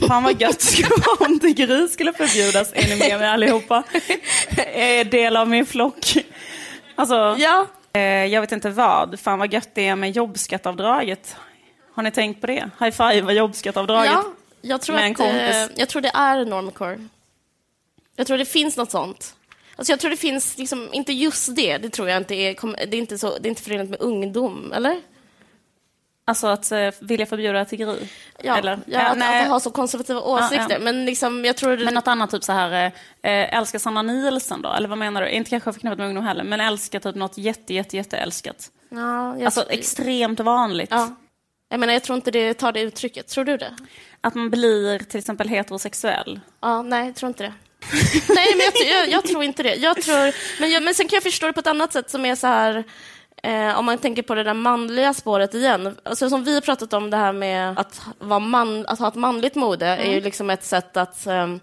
Fan 0.08 0.22
vad 0.22 0.40
gött 0.40 0.60
skulle 0.60 0.88
vara 1.06 1.30
om 1.30 1.40
tiggeri 1.40 1.88
skulle 1.88 2.12
förbjudas. 2.12 2.72
Är 2.72 2.88
ni 2.88 2.96
med 3.08 3.18
mig 3.18 3.28
allihopa? 3.28 3.82
Är 4.72 5.04
del 5.04 5.36
av 5.36 5.48
min 5.48 5.66
flock. 5.66 6.16
Alltså, 6.94 7.36
Ja, 7.38 7.66
eh, 7.92 8.00
jag 8.02 8.40
vet 8.40 8.52
inte 8.52 8.70
vad. 8.70 9.20
Fan 9.20 9.38
vad 9.38 9.52
gött 9.52 9.68
det 9.74 9.86
är 9.86 9.96
med 9.96 10.10
jobbskattavdraget. 10.10 11.36
Har 11.94 12.02
ni 12.02 12.10
tänkt 12.10 12.40
på 12.40 12.46
det? 12.46 12.70
High 12.80 12.90
five 12.90 13.32
jobbskattavdraget. 13.32 14.12
Ja, 14.12 14.24
jag 14.66 14.82
tror, 14.82 14.96
att, 14.96 15.20
eh, 15.20 15.66
jag 15.76 15.88
tror 15.88 16.02
det 16.02 16.10
är 16.14 16.44
normcore. 16.44 16.98
Jag 18.16 18.26
tror 18.26 18.38
det 18.38 18.44
finns 18.44 18.76
något 18.76 18.90
sånt. 18.90 19.36
Alltså 19.76 19.92
jag 19.92 20.00
tror 20.00 20.10
det 20.10 20.16
finns, 20.16 20.58
liksom, 20.58 20.88
inte 20.92 21.12
just 21.12 21.56
det, 21.56 21.78
det 21.78 21.90
tror 21.90 22.08
jag 22.08 22.16
inte 22.16 22.34
är, 22.34 22.86
det 22.86 22.96
är 22.96 22.98
inte, 22.98 23.18
så, 23.18 23.38
det 23.38 23.48
är 23.48 23.50
inte 23.50 23.62
förenat 23.62 23.88
med 23.88 24.00
ungdom, 24.00 24.72
eller? 24.72 25.00
Alltså 26.28 26.46
att 26.46 26.72
eh, 26.72 26.90
vilja 27.00 27.26
förbjuda 27.26 27.64
tiggeri. 27.64 28.08
Ja, 28.42 28.56
Eller? 28.56 28.78
ja, 28.86 29.00
att, 29.00 29.18
nej. 29.18 29.42
att 29.42 29.48
ha 29.48 29.60
så 29.60 29.70
konservativa 29.70 30.20
åsikter. 30.20 30.66
ja. 30.70 30.78
Men 30.78 31.04
liksom, 31.04 31.44
jag 31.44 31.56
tror... 31.56 31.76
Men 31.76 31.94
något 31.94 32.08
annat, 32.08 32.30
typ 32.30 32.44
så 32.44 32.52
här, 32.52 32.92
eh, 33.22 33.32
eh, 33.32 33.58
älskar 33.58 33.78
Sanna 33.78 34.02
Nielsen 34.02 34.62
då? 34.62 34.68
Eller 34.72 34.88
vad 34.88 34.98
menar 34.98 35.22
du? 35.22 35.30
Inte 35.30 35.50
kanske 35.50 35.72
förknippat 35.72 35.98
med 35.98 36.06
ungdom 36.06 36.24
heller, 36.24 36.44
men 36.44 36.60
älskar 36.60 37.00
typ 37.00 37.14
något 37.14 37.38
jätte, 37.38 37.74
jätte, 37.74 37.96
jätte 37.96 38.16
älskat. 38.16 38.70
ja, 38.88 39.36
jag, 39.36 39.44
Alltså 39.44 39.64
extremt 39.68 40.40
vanligt. 40.40 40.90
ja. 40.90 41.16
Jag 41.68 41.80
menar, 41.80 41.92
jag 41.92 42.02
tror 42.02 42.16
inte 42.16 42.30
det 42.30 42.54
tar 42.54 42.72
det 42.72 42.80
uttrycket. 42.80 43.28
Tror 43.28 43.44
du 43.44 43.56
det? 43.56 43.76
Att 44.26 44.34
man 44.34 44.50
blir 44.50 44.98
till 44.98 45.18
exempel 45.18 45.48
heterosexuell. 45.48 46.40
Ja, 46.60 46.82
nej, 46.82 47.06
jag 47.06 47.14
tror 47.14 47.28
inte 47.28 47.42
det. 47.42 47.52
nej, 48.28 48.46
men 48.56 48.60
jag, 48.60 49.00
jag, 49.00 49.08
jag, 49.08 49.24
tror 49.24 49.42
inte 49.42 49.62
det. 49.62 49.74
Jag 49.74 50.02
tror, 50.02 50.34
men, 50.60 50.70
jag, 50.70 50.82
men 50.82 50.94
sen 50.94 51.08
kan 51.08 51.16
jag 51.16 51.22
förstå 51.22 51.46
det 51.46 51.52
på 51.52 51.60
ett 51.60 51.66
annat 51.66 51.92
sätt 51.92 52.10
som 52.10 52.24
är 52.24 52.34
så 52.34 52.46
här... 52.46 52.84
Eh, 53.42 53.78
om 53.78 53.84
man 53.84 53.98
tänker 53.98 54.22
på 54.22 54.34
det 54.34 54.42
där 54.42 54.54
manliga 54.54 55.14
spåret 55.14 55.54
igen. 55.54 55.96
Alltså, 56.02 56.30
som 56.30 56.44
vi 56.44 56.54
har 56.54 56.60
pratat 56.60 56.92
om 56.92 57.10
det 57.10 57.16
här 57.16 57.32
med 57.32 57.78
att, 57.78 58.02
vara 58.18 58.38
man, 58.38 58.86
att 58.86 58.98
ha 58.98 59.08
ett 59.08 59.14
manligt 59.14 59.54
mode 59.54 59.86
är 59.86 60.12
ju 60.12 60.20
liksom 60.20 60.50
ett 60.50 60.64
sätt 60.64 60.96
att 60.96 61.26
ehm, 61.26 61.60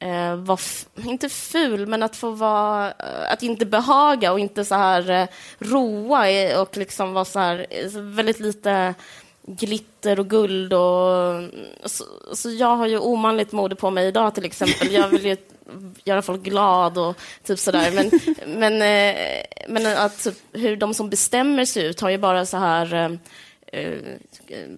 eh, 0.00 0.34
vara, 0.36 0.58
inte 1.04 1.28
ful, 1.28 1.86
men 1.86 2.02
att 2.02 2.16
få 2.16 2.30
vara, 2.30 2.86
eh, 2.86 3.32
att 3.32 3.42
inte 3.42 3.66
behaga 3.66 4.32
och 4.32 4.40
inte 4.40 4.64
så 4.64 4.74
här 4.74 5.10
eh, 5.10 5.28
roa 5.58 6.60
och 6.60 6.76
liksom 6.76 7.12
vara 7.12 7.24
så 7.24 7.38
här, 7.38 7.66
eh, 7.70 8.00
väldigt 8.00 8.40
lite 8.40 8.94
glitter 9.48 10.20
och 10.20 10.30
guld 10.30 10.72
och 10.72 11.42
så, 11.84 12.04
så 12.32 12.50
jag 12.50 12.76
har 12.76 12.86
ju 12.86 12.98
omanligt 12.98 13.52
mode 13.52 13.76
på 13.76 13.90
mig 13.90 14.06
idag 14.06 14.34
till 14.34 14.44
exempel. 14.44 14.92
Jag 14.92 15.08
vill 15.08 15.26
ju 15.26 15.36
göra 16.04 16.22
folk 16.22 16.42
glad 16.42 16.98
och 16.98 17.16
typ 17.44 17.58
sådär. 17.58 17.90
Men, 17.90 18.10
men, 18.58 18.82
eh, 18.82 19.16
men 19.68 19.86
att 19.86 20.24
typ, 20.24 20.34
hur 20.52 20.76
de 20.76 20.94
som 20.94 21.10
bestämmer 21.10 21.64
sig 21.64 21.86
ut 21.86 22.00
har 22.00 22.10
ju 22.10 22.18
bara 22.18 22.46
så 22.46 22.56
här 22.56 22.94
eh, 22.94 23.82
eh, 23.82 23.98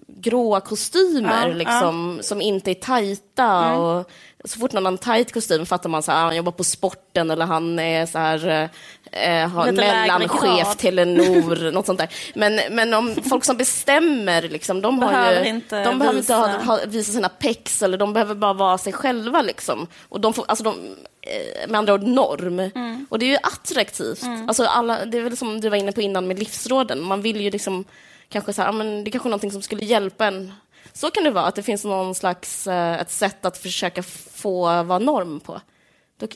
gråa 0.07 0.61
kostymer 0.61 1.49
Ja, 1.49 1.55
liksom, 1.55 2.19
som 2.23 2.41
inte 2.41 2.71
är 2.71 2.75
tajta. 2.75 3.79
Och 3.79 4.11
så 4.45 4.59
fort 4.59 4.73
någon 4.73 4.85
har 4.85 4.93
en 4.93 4.99
tajt 4.99 5.33
kostym 5.33 5.67
fattar 5.67 5.89
man 5.89 5.99
att 5.99 6.07
han 6.07 6.37
jobbar 6.37 6.53
på 6.53 6.65
sporten 6.65 7.31
eller 7.31 7.47
han 7.47 7.79
är 7.79 8.07
så 8.07 8.19
här, 8.19 8.71
eh, 9.13 9.49
har 9.49 9.67
Lite 9.71 9.77
lägre 9.81 10.01
mellanchef 10.01 10.67
grad. 10.67 10.79
till 10.79 10.99
en 10.99 11.15
nor, 11.15 11.71
något 11.73 11.87
sånt 11.87 11.99
där. 11.99 12.09
Men, 12.35 12.61
men 12.71 12.95
om 12.95 13.17
folk 13.29 13.45
som 13.45 13.57
bestämmer, 13.57 14.43
liksom, 14.43 14.81
de, 14.83 15.03
har 15.03 15.11
Behöver 15.13 15.45
ju, 15.45 15.49
inte 15.49 15.85
de 15.85 15.99
behöver 15.99 16.19
inte 16.19 16.35
ha, 16.35 16.47
visa- 16.47 16.65
ha, 16.65 16.79
visa 16.87 17.13
sina 17.13 17.29
pex, 17.29 17.83
eller 17.83 17.99
de 17.99 18.13
behöver 18.13 18.35
bara 18.35 18.53
vara 18.53 18.79
sig 18.79 18.93
själva. 18.93 19.43
Liksom. 19.43 19.87
Och 20.09 20.21
de 20.21 20.33
får, 20.35 20.45
alltså 20.49 20.65
de, 20.65 20.75
eh, 21.23 21.69
med 21.69 21.79
andra 21.79 21.95
ord 21.95 22.03
norm. 22.03 22.59
Mm. 22.59 23.07
Och 23.11 23.19
det 23.19 23.25
är 23.27 23.31
ju 23.31 23.39
attraktivt. 23.43 24.23
Alltså 24.49 24.65
alla, 24.65 25.05
det 25.05 25.19
är 25.19 25.23
väl 25.23 25.37
som 25.37 25.61
du 25.61 25.69
var 25.69 25.77
inne 25.77 25.93
på 25.93 26.01
innan 26.01 26.27
med 26.27 26.39
livsråden. 26.39 27.03
Man 27.03 27.23
vill 27.23 27.41
ju 27.41 27.51
liksom 27.51 27.85
kanske 28.29 28.53
så 28.53 28.63
här, 28.63 28.69
ja, 28.69 28.73
men 28.73 29.05
det 29.05 29.09
är 29.09 29.13
kanske 29.13 29.29
är 29.29 29.31
någonting 29.31 29.53
som 29.53 29.63
skulle 29.63 29.85
hjälpa 29.85 30.27
en. 30.27 30.53
Så 30.93 31.11
kan 31.11 31.25
det 31.25 31.31
vara, 31.31 31.45
att 31.45 31.55
det 31.55 31.63
finns 31.63 31.85
någon 31.85 32.15
slags 32.15 32.67
eh, 32.67 33.01
ett 33.01 33.11
sätt 33.11 33.45
att 33.45 33.59
försöka 33.59 34.03
få 34.35 34.83
vara 34.83 34.99
norm 34.99 35.41
på. 35.41 35.61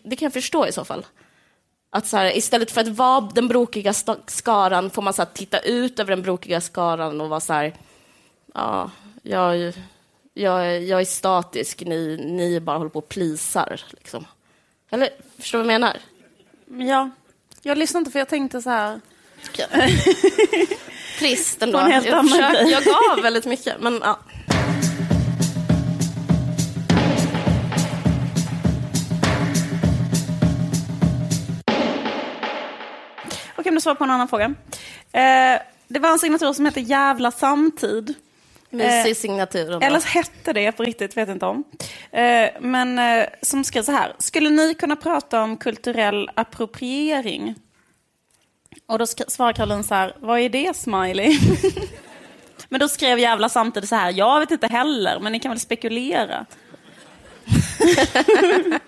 Det 0.02 0.16
kan 0.16 0.26
jag 0.26 0.32
förstå 0.32 0.66
i 0.66 0.72
så 0.72 0.84
fall. 0.84 1.06
Att 1.90 2.06
så 2.06 2.16
här, 2.16 2.36
istället 2.36 2.70
för 2.70 2.80
att 2.80 2.88
vara 2.88 3.20
den 3.34 3.48
brokiga 3.48 3.92
skaran 4.26 4.90
får 4.90 5.02
man 5.02 5.12
så 5.14 5.22
här, 5.22 5.28
titta 5.34 5.58
ut 5.58 5.98
över 6.00 6.10
den 6.10 6.22
brokiga 6.22 6.60
skaran 6.60 7.20
och 7.20 7.28
vara 7.28 7.40
så 7.40 7.52
här, 7.52 7.74
ja, 8.54 8.90
jag, 9.22 9.72
jag, 10.34 10.82
jag 10.82 11.00
är 11.00 11.04
statisk, 11.04 11.80
ni, 11.86 12.16
ni 12.16 12.60
bara 12.60 12.78
håller 12.78 12.90
på 12.90 12.98
och 12.98 13.08
plisar. 13.08 13.80
Liksom. 13.90 14.26
Eller, 14.90 15.08
förstår 15.38 15.58
du 15.58 15.64
vad 15.64 15.74
jag 15.74 15.80
menar? 15.80 15.96
Ja, 16.90 17.10
jag 17.62 17.78
lyssnade 17.78 18.00
inte 18.00 18.10
för 18.10 18.18
jag 18.18 18.28
tänkte 18.28 18.62
så 18.62 18.70
här. 18.70 19.00
Trist 21.18 21.62
ändå. 21.62 21.78
Jag, 21.78 22.28
försökte- 22.30 22.64
jag 22.64 22.82
gav 22.84 23.22
väldigt 23.22 23.44
mycket, 23.46 23.80
men 23.80 24.00
ja. 24.02 24.18
Okej, 33.64 33.70
men 33.70 33.74
du 33.74 33.80
svarar 33.80 33.94
på 33.94 34.04
en 34.04 34.10
annan 34.10 34.28
fråga. 34.28 34.44
Eh, 35.12 35.60
det 35.88 35.98
var 35.98 36.10
en 36.10 36.18
signatur 36.18 36.52
som 36.52 36.64
hette 36.64 36.80
Jävla 36.80 37.30
samtid. 37.30 38.14
Mysig 38.70 39.16
signatur. 39.16 39.72
ändå. 39.72 39.86
Eller 39.86 40.00
så 40.00 40.08
hette 40.08 40.52
det 40.52 40.72
på 40.72 40.82
riktigt, 40.82 41.16
vet 41.16 41.28
inte 41.28 41.46
om. 41.46 41.64
Eh, 42.10 42.48
men 42.60 42.98
eh, 42.98 43.26
som 43.42 43.64
skrev 43.64 43.82
så 43.82 43.92
här. 43.92 44.12
Skulle 44.18 44.50
ni 44.50 44.74
kunna 44.74 44.96
prata 44.96 45.42
om 45.42 45.56
kulturell 45.56 46.30
appropriering? 46.34 47.54
Och 48.86 48.98
då 48.98 49.06
svarar 49.06 49.52
Caroline 49.52 49.84
så 49.84 49.94
här. 49.94 50.16
Vad 50.20 50.40
är 50.40 50.48
det, 50.48 50.76
smiley? 50.76 51.38
men 52.68 52.80
då 52.80 52.88
skrev 52.88 53.18
jävla 53.18 53.48
samtidigt 53.48 53.88
så 53.88 53.96
här. 53.96 54.12
Jag 54.12 54.40
vet 54.40 54.50
inte 54.50 54.66
heller, 54.66 55.20
men 55.20 55.32
ni 55.32 55.40
kan 55.40 55.50
väl 55.50 55.60
spekulera. 55.60 56.46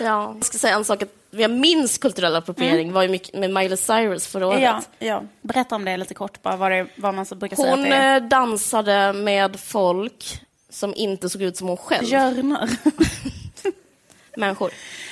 Ja. 0.00 0.34
Jag 0.34 0.44
ska 0.44 0.58
säga 0.58 0.74
en 0.74 0.84
sak, 0.84 1.02
jag 1.40 1.50
minns 1.50 1.98
kulturell 1.98 2.36
appropriering 2.36 2.92
var 2.92 3.02
ju 3.02 3.08
mycket 3.08 3.34
med 3.34 3.50
Miley 3.50 3.76
Cyrus 3.76 4.26
förra 4.26 4.46
året. 4.46 4.58
Mm. 4.58 4.74
Ja, 4.98 5.06
ja. 5.06 5.22
Berätta 5.42 5.74
om 5.74 5.84
det 5.84 5.96
lite 5.96 6.14
kort, 6.14 6.42
bara 6.42 6.56
vad, 6.56 6.70
det, 6.72 6.86
vad 6.96 7.14
man 7.14 7.26
så 7.26 7.34
brukar 7.34 7.56
säga 7.56 7.70
Hon 7.70 7.82
det 7.82 7.88
är. 7.88 8.20
eh, 8.22 8.28
dansade 8.28 9.12
med 9.12 9.60
folk 9.60 10.40
som 10.70 10.94
inte 10.94 11.28
såg 11.28 11.42
ut 11.42 11.56
som 11.56 11.68
hon 11.68 11.76
själv. 11.76 12.06
Björnar. 12.08 12.70
Människor. 14.36 14.70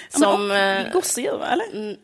Som... 0.09 0.51
eh, 0.51 0.93
Gosedjur, 0.93 1.43
eller? 1.45 1.97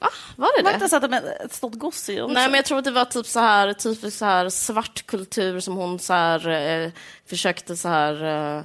Va? 0.00 0.08
Var 0.36 0.56
det 0.56 0.62
Var 0.62 0.62
det 0.62 0.68
det? 0.70 0.74
inte 0.74 0.88
så 0.88 0.96
att 0.96 1.02
de 1.02 1.12
är 1.12 1.44
ett 1.44 1.54
stort 1.54 1.74
gosedjur? 1.74 2.22
också? 2.22 2.34
Nej, 2.34 2.48
men 2.48 2.54
jag 2.54 2.64
tror 2.64 2.78
att 2.78 2.84
det 2.84 2.90
var 2.90 3.04
typ 3.04 3.26
så 3.26 3.40
här, 3.40 3.72
typisk 3.72 4.18
så 4.18 4.24
här 4.24 4.48
svart 4.48 5.06
kultur 5.06 5.60
som 5.60 5.76
hon 5.76 5.98
så 5.98 6.12
här, 6.12 6.48
eh, 6.84 6.90
försökte 7.26 7.76
så 7.76 7.88
här, 7.88 8.24
eh, 8.56 8.62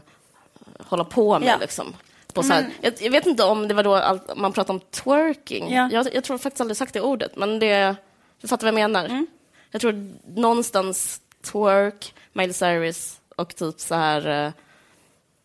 hålla 0.87 1.03
på 1.03 1.39
med. 1.39 1.47
Ja. 1.49 1.57
Liksom. 1.61 1.95
På 2.33 2.43
så 2.43 2.53
här, 2.53 2.69
jag, 2.81 2.93
jag 2.99 3.11
vet 3.11 3.25
inte 3.25 3.43
om 3.43 3.67
det 3.67 3.73
var 3.73 3.83
då 3.83 3.95
allt, 3.95 4.37
man 4.37 4.53
pratade 4.53 4.79
om 4.79 4.85
twerking. 4.91 5.73
Ja. 5.73 5.89
Jag, 5.91 6.15
jag 6.15 6.23
tror 6.23 6.37
faktiskt 6.37 6.61
aldrig 6.61 6.77
sagt 6.77 6.93
det 6.93 7.01
ordet, 7.01 7.35
men 7.35 7.59
det, 7.59 7.95
du 8.41 8.47
fattar 8.47 8.71
vad 8.71 8.81
jag 8.81 8.89
menar. 8.89 9.05
Mm. 9.05 9.27
Jag 9.71 9.81
tror 9.81 10.13
någonstans 10.35 11.21
twerk, 11.41 12.13
Miley 12.33 12.53
Cyrus 12.53 13.19
och 13.35 13.55
typ 13.55 13.79
så 13.79 13.95
här 13.95 14.45
eh, 14.45 14.51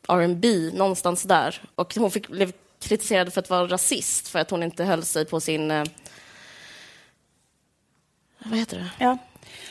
R&B 0.09 0.70
någonstans 0.75 1.22
där. 1.22 1.62
Och 1.75 1.94
hon 1.94 2.11
fick, 2.11 2.29
blev 2.29 2.53
kritiserad 2.81 3.33
för 3.33 3.40
att 3.40 3.51
vara 3.51 3.66
rasist 3.66 4.29
för 4.29 4.38
att 4.38 4.51
hon 4.51 4.62
inte 4.62 4.85
höll 4.85 5.03
sig 5.05 5.25
på 5.25 5.40
sin... 5.40 5.70
Eh, 5.70 5.85
vad 8.38 8.59
heter 8.59 8.77
det? 8.77 8.90
Ja. 9.05 9.18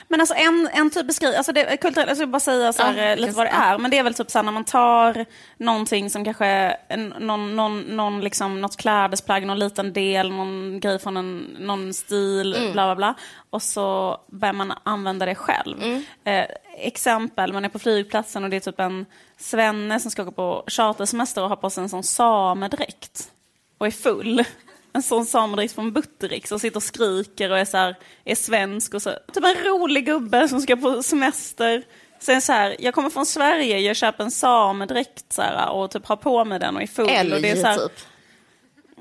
Men 0.08 0.20
alltså 0.20 0.36
en, 0.36 0.70
en 0.74 0.90
typ 0.90 1.08
beskriv, 1.08 1.36
alltså 1.36 1.52
det, 1.52 1.78
kulturellt, 1.78 2.08
jag 2.08 2.18
ska 2.18 2.28
bara 2.28 2.40
säga 2.40 2.74
så 2.74 2.84
här, 2.84 2.98
Ja, 2.98 3.04
eh, 3.04 3.18
lite 3.18 3.34
vad 3.34 3.46
det 3.46 3.50
är, 3.50 3.78
men 3.78 3.92
det 3.92 3.98
är 3.98 4.04
väl 4.04 4.14
typ 4.14 4.32
så 4.32 4.38
här 4.38 4.44
när 4.44 4.52
man 4.52 4.64
tar 4.64 5.26
någonting 5.58 6.10
som 6.10 6.26
kanske, 6.26 6.46
en, 6.88 7.14
någon, 7.20 7.56
någon, 7.56 7.82
någon 7.82 8.22
liksom, 8.22 8.62
något 8.62 8.78
klädesplagg, 8.78 9.46
någon 9.46 9.60
liten 9.60 9.94
del, 9.94 10.32
någon 10.32 10.80
grej 10.80 11.00
från 11.00 11.18
en, 11.18 11.38
någon 11.60 11.94
stil, 11.94 12.56
Mm. 12.56 12.72
bla 12.74 12.86
bla 12.86 12.96
bla, 12.96 13.16
och 13.50 13.62
så 13.62 14.18
börjar 14.28 14.54
man 14.54 14.74
använda 14.84 15.26
det 15.26 15.36
själv. 15.36 15.84
Mm. 15.84 16.04
Eh, 16.24 16.46
exempel, 16.78 17.54
man 17.54 17.66
är 17.66 17.70
på 17.70 17.80
flygplatsen 17.80 18.44
och 18.44 18.50
det 18.50 18.56
är 18.56 18.60
typ 18.60 18.80
en 18.80 19.06
svenne 19.38 20.00
som 20.00 20.12
ska 20.12 20.22
åka 20.22 20.32
på 20.32 20.64
chartersemester 20.68 21.44
och 21.44 21.50
har 21.50 21.56
på 21.56 21.70
sig 21.70 21.84
en 21.84 21.90
sån 21.90 22.04
samedräkt 22.04 23.32
och 23.78 23.88
är 23.88 23.92
full. 23.92 24.44
En 24.96 25.04
sån 25.04 25.26
samedräkt 25.26 25.76
från 25.76 25.92
Buttericks 25.94 26.52
och 26.52 26.62
sitter 26.62 26.78
och 26.78 26.84
skriker 26.84 27.52
och 27.52 27.60
är, 27.60 27.66
så 27.66 27.78
här, 27.78 27.96
är 28.26 28.36
svensk 28.36 28.94
och 28.94 29.02
så. 29.02 29.12
Typ 29.34 29.44
en 29.44 29.64
rolig 29.64 30.06
gubbe 30.06 30.48
som 30.48 30.62
ska 30.62 30.76
på 30.76 31.04
semester. 31.04 31.84
Sen 32.20 32.42
så 32.42 32.52
här, 32.54 32.76
jag 32.80 32.94
kommer 32.94 33.10
från 33.10 33.26
Sverige, 33.26 33.80
jag 33.80 33.96
köper 33.96 34.24
en 34.24 34.32
samedräkt 34.32 35.34
så 35.34 35.42
här, 35.42 35.70
och 35.70 35.92
typ 35.92 36.06
har 36.06 36.16
på 36.16 36.46
mig 36.46 36.60
den 36.60 36.76
och 36.76 36.82
är 36.82 36.88
full. 36.88 37.06
och 37.06 37.12
det 37.42 37.50
är 37.50 37.52
Älg, 37.52 37.62
så 37.62 37.68
här, 37.68 37.78
typ. 37.78 37.92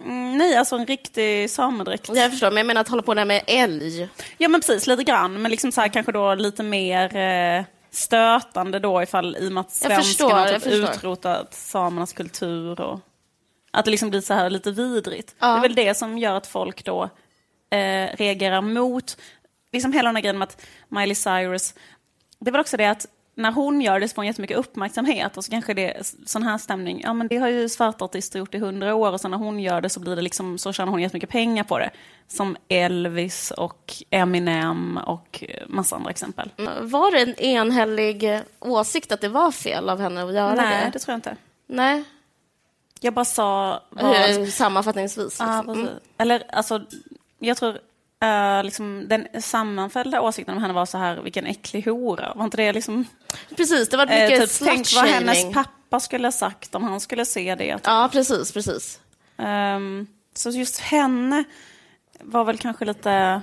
mm, 0.05 0.39
Nej, 0.39 0.57
alltså 0.57 0.77
en 0.77 0.87
riktig 0.87 1.51
samedräkt. 1.51 2.11
Jag 2.15 2.31
förstår, 2.31 2.51
men 2.51 2.57
jag 2.57 2.67
menar 2.67 2.81
att 2.81 2.89
hålla 2.89 3.03
på 3.03 3.15
med 3.15 3.43
älg. 3.47 4.09
Ja 4.39 4.49
men 4.49 4.61
precis, 4.61 4.87
lite 4.87 5.05
grann. 5.05 5.43
Men 5.43 5.51
liksom 5.51 5.73
så 5.73 5.81
här, 5.81 5.89
kanske 5.89 6.13
då 6.13 6.35
lite 6.35 6.63
mer 6.63 7.17
eh, 7.17 7.65
stötande 7.91 8.79
då 8.79 9.03
ifall 9.03 9.37
i 9.37 9.49
och 9.49 9.53
med 9.53 9.61
att 9.61 9.73
svenskarna 9.73 10.49
typ 10.49 10.67
utrotat 10.67 11.55
samernas 11.55 12.13
kultur. 12.13 12.81
Och, 12.81 13.01
att 13.75 13.85
det 13.85 13.91
liksom 13.91 14.11
blir 14.11 14.21
så 14.21 14.35
här 14.35 14.51
lite 14.51 14.71
vidrigt. 14.71 15.35
Ja. 15.39 15.47
Det 15.47 15.59
är 15.59 15.61
väl 15.61 15.75
det 15.75 15.95
som 15.95 16.19
gör 16.19 16.35
att 16.35 16.47
folk 16.47 16.85
då 16.85 17.03
eh, 17.71 18.17
reagerar 18.17 18.61
mot, 18.61 19.17
liksom 19.73 19.93
hela 19.93 20.09
den 20.09 20.17
här 20.17 20.23
grejen 20.23 20.39
med 20.39 20.49
att 20.49 20.67
Miley 20.89 21.15
Cyrus, 21.15 21.75
det 22.39 22.51
väl 22.51 22.61
också 22.61 22.77
det 22.77 22.87
att 22.87 23.07
när 23.37 23.53
hon 23.53 23.81
gör 23.81 24.01
det 24.01 24.09
så 24.09 24.15
får 24.15 24.23
hon 24.23 24.27
jättemycket 24.27 24.57
uppmärksamhet 24.57 25.37
och 25.37 25.45
så 25.45 25.51
kanske 25.51 25.75
det 25.75 25.97
är 25.97 26.03
sån 26.27 26.43
här 26.43 26.59
stämning, 26.59 27.01
ja 27.03 27.13
men 27.13 27.29
det 27.29 27.37
har 27.37 27.49
ju 27.49 27.69
svarta 27.69 28.05
artister 28.05 28.39
gjort 28.39 28.55
i 28.55 28.59
hundra 28.59 28.95
år 28.95 29.13
och 29.13 29.21
så 29.21 29.29
när 29.29 29.39
hon 29.39 29.61
gör 29.61 29.81
det 29.81 29.89
så 29.89 30.01
blir 30.01 30.17
det 30.17 30.23
liksom, 30.23 30.59
så 30.59 30.73
tjänar 30.73 30.93
hon 30.93 31.03
jättemycket 31.03 31.31
pengar 31.31 31.65
på 31.65 31.79
det. 31.79 31.91
Som 32.29 32.57
Elvis 32.69 33.51
och 33.51 33.93
Eminem 34.11 34.99
och 35.07 35.45
eh, 35.49 35.63
massa 35.69 35.97
andra 35.97 36.11
exempel. 36.11 36.51
Var 36.81 37.11
det 37.11 37.21
en 37.21 37.35
enhällig 37.35 38.41
åsikt 38.61 39.13
att 39.13 39.21
det 39.21 39.29
var 39.29 39.51
fel 39.51 39.89
av 39.89 40.01
henne 40.01 40.25
att 40.25 40.35
göra 40.35 40.55
Nej, 40.55 40.85
det? 40.85 40.91
det 40.93 40.99
tror 40.99 41.13
jag 41.13 41.19
inte. 41.19 41.37
Nej, 41.67 42.05
Jag 43.05 43.15
bara 43.15 43.25
sa... 43.25 43.83
Vad, 43.91 44.31
Eh, 44.41 44.47
sammanfattningsvis. 44.47 45.25
Liksom. 45.25 45.67
precis. 45.67 45.83
Mm. 45.83 46.01
Eller 46.19 46.43
alltså, 46.53 46.83
jag 47.39 47.57
tror 47.57 47.79
eh, 48.21 48.65
liksom, 48.65 49.09
den 49.09 49.43
sammanfällda 49.43 50.21
åsikten 50.21 50.55
om 50.55 50.63
henne 50.63 50.75
var 50.75 50.87
så 50.87 50.99
här, 50.99 51.17
vilken 51.17 51.47
äcklig 51.47 51.85
hora. 51.87 52.33
Var 52.37 52.45
inte 52.45 52.57
det 52.57 52.73
liksom... 52.73 53.05
Precis, 53.57 53.89
det 53.89 53.97
var 53.97 54.07
Eh, 54.07 54.31
mycket 54.31 54.51
typ, 54.51 54.69
tänk 54.69 54.95
vad 54.95 55.05
hennes 55.05 55.53
pappa 55.53 56.01
skulle 56.01 56.27
ha 56.27 56.33
sagt 56.33 56.75
om 56.75 56.83
han 56.85 57.01
skulle 57.01 57.25
se 57.25 57.55
det. 57.55 57.81
Ja, 57.85 58.09
precis, 58.13 58.53
precis. 58.53 59.01
Ehm, 59.37 60.07
så 60.35 60.51
just 60.51 60.79
henne 60.79 61.45
var 62.21 62.45
väl 62.45 62.59
kanske 62.59 62.85
lite 62.85 63.43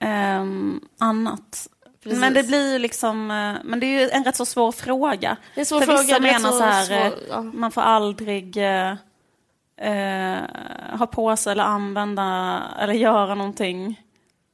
ehm, 0.00 0.80
annat. 0.98 1.68
Precis. 2.06 2.20
Men 2.20 2.34
det 2.34 2.42
blir 2.42 2.72
ju 2.72 2.78
liksom, 2.78 3.30
eh, 3.30 3.54
men 3.64 3.80
det 3.80 3.86
är 3.86 4.00
ju 4.00 4.10
en 4.10 4.24
rätt 4.24 4.36
så 4.36 4.44
svår 4.46 4.72
fråga. 4.72 5.36
Det 5.54 5.60
är 5.60 5.64
svår 5.64 5.80
För 5.80 5.86
fråga, 5.86 6.00
vissa 6.02 6.20
menar 6.20 6.50
så 6.50 6.58
så 6.58 6.64
här, 6.64 6.84
svår- 6.84 6.94
eh, 7.06 7.12
ja. 7.30 7.42
man 7.42 7.70
får 7.72 7.80
aldrig 7.82 8.56
eh, 8.56 8.90
eh, 9.80 10.42
ha 10.98 11.06
på 11.06 11.36
sig 11.36 11.52
eller 11.52 11.64
använda 11.64 12.62
eller 12.80 12.92
göra 12.94 13.34
någonting 13.34 14.02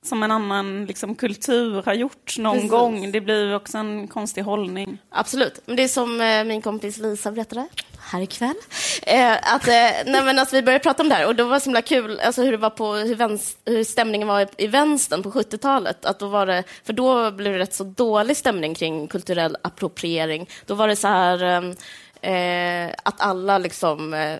som 0.04 0.22
en 0.22 0.30
annan 0.30 0.86
liksom, 0.86 1.14
kultur 1.14 1.82
har 1.82 1.94
gjort 1.94 2.38
någon 2.38 2.54
Precis. 2.54 2.70
gång. 2.70 3.12
Det 3.12 3.20
blir 3.20 3.54
också 3.56 3.78
en 3.78 4.08
konstig 4.08 4.42
hållning. 4.42 4.98
Absolut. 5.10 5.60
Men 5.66 5.76
det 5.76 5.82
är 5.82 5.88
som 5.88 6.16
min 6.46 6.62
kompis 6.62 6.98
Lisa 6.98 7.32
berättade 7.32 7.66
här 8.02 8.20
ikväll. 8.20 8.56
Eh, 9.02 9.54
att, 9.54 9.68
eh, 9.68 9.72
nej, 10.06 10.24
men 10.24 10.38
alltså, 10.38 10.56
vi 10.56 10.62
började 10.62 10.82
prata 10.82 11.02
om 11.02 11.08
det 11.08 11.14
här 11.14 11.26
och 11.26 11.34
då 11.34 11.44
var 11.44 11.54
det 11.54 11.60
så 11.60 11.64
himla 11.64 11.82
kul 11.82 12.20
alltså, 12.20 12.42
hur, 12.42 12.52
det 12.52 12.58
var 12.58 12.70
på, 12.70 12.94
hur, 12.94 13.14
vänst, 13.14 13.58
hur 13.64 13.84
stämningen 13.84 14.28
var 14.28 14.40
i, 14.40 14.46
i 14.56 14.66
vänstern 14.66 15.22
på 15.22 15.30
70-talet. 15.30 16.04
Att 16.04 16.18
då 16.18 16.28
var 16.28 16.46
det, 16.46 16.64
för 16.84 16.92
då 16.92 17.30
blev 17.30 17.52
det 17.52 17.58
rätt 17.58 17.74
så 17.74 17.84
dålig 17.84 18.36
stämning 18.36 18.74
kring 18.74 19.08
kulturell 19.08 19.56
appropriering. 19.62 20.48
Då 20.66 20.74
var 20.74 20.88
det 20.88 20.96
så 20.96 21.08
här 21.08 21.42
eh, 21.42 22.32
eh, 22.32 22.94
att 23.02 23.20
alla 23.20 23.58
liksom 23.58 24.14
eh, 24.14 24.38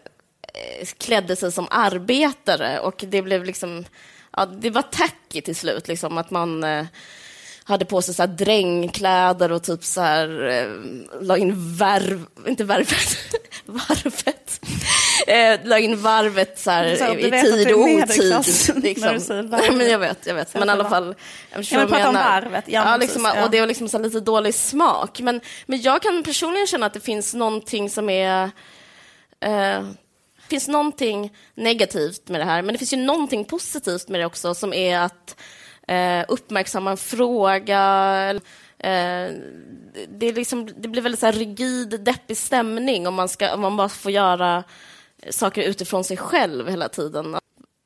klädde 0.99 1.37
sig 1.37 1.53
som 1.53 1.67
arbetare 1.71 2.81
och 2.81 3.05
det 3.09 3.23
blev 3.23 3.45
liksom, 3.45 3.85
ja, 4.37 4.47
det 4.47 4.71
var 4.71 4.83
tacky 4.83 5.41
till 5.41 5.57
slut, 5.57 5.89
liksom, 5.89 6.19
att 6.19 6.31
man 6.31 6.65
eh, 6.65 6.87
hade 7.65 7.85
på 7.85 8.03
sig 8.03 8.15
så 8.15 8.23
här 8.23 8.29
drängkläder 8.29 9.53
och 9.53 9.63
typ 9.63 9.85
så 9.85 10.01
här, 10.01 10.49
eh, 10.49 10.69
la 11.23 11.37
in 11.37 11.77
värv, 11.77 12.27
inte 12.47 12.65
värvet, 12.65 13.19
varvet. 13.65 14.61
Eh, 15.27 15.61
la 15.65 15.79
in 15.79 16.03
varvet 16.03 16.59
så 16.59 16.71
här, 16.71 16.97
Så, 16.97 17.15
i 17.15 17.23
tid 17.23 17.35
är 17.35 17.75
och 17.75 17.81
otid. 17.81 18.83
Liksom. 18.83 19.49
men 19.77 19.91
jag 19.91 19.99
vet, 19.99 20.27
jag 20.27 20.35
vet. 20.35 20.51
Så 20.51 20.59
Men 20.59 20.69
i 20.69 20.73
alla 20.73 20.89
fall. 20.89 21.15
Jag 21.53 21.65
Ja, 21.71 21.79
men 21.79 21.89
prata 21.89 22.09
om 22.09 22.15
varvet. 22.15 22.65
Ja, 22.67 22.91
Ja, 22.91 22.97
liksom, 22.97 23.25
ja. 23.25 23.45
Och 23.45 23.51
det 23.51 23.61
var 23.61 23.67
liksom 23.67 23.89
så 23.89 23.99
lite 23.99 24.21
dålig 24.21 24.55
smak. 24.55 25.21
Men, 25.21 25.41
men 25.67 25.81
jag 25.81 26.03
kan 26.03 26.23
personligen 26.23 26.67
känna 26.67 26.87
att 26.87 26.95
det 26.95 27.01
finns 27.01 27.35
någonting 27.35 27.91
som 27.91 28.11
är 28.11 28.51
eh, 29.41 29.83
finns 30.49 30.69
någonting 30.69 31.33
negativt 31.55 32.29
med 32.29 32.41
det 32.41 32.45
här, 32.45 32.63
men 32.63 32.75
det 32.75 32.79
finns 32.79 32.93
ju 32.93 32.97
någonting 32.97 33.45
positivt 33.45 34.09
med 34.09 34.21
det 34.21 34.27
också, 34.27 34.55
som 34.55 34.73
är 34.73 34.99
att 34.99 35.37
eh, 35.93 36.25
uppmärksamma 36.29 36.91
en 36.91 36.97
fråga. 36.97 37.79
Eh, 38.79 39.31
det, 40.09 40.27
är 40.27 40.33
liksom, 40.33 40.69
det 40.77 40.89
blir 40.89 41.03
väldigt 41.03 41.21
så 41.21 41.27
här 41.27 41.33
rigid, 41.33 42.01
deppig 42.01 42.37
stämning 42.37 43.09
om 43.09 43.15
man, 43.15 43.29
ska, 43.29 43.55
om 43.55 43.61
man 43.61 43.77
bara 43.77 43.89
får 43.89 44.13
göra 44.13 44.65
saker 45.31 45.63
utifrån 45.63 46.05
sig 46.05 46.17
själv 46.17 46.69
hela 46.69 46.89
tiden. 46.89 47.37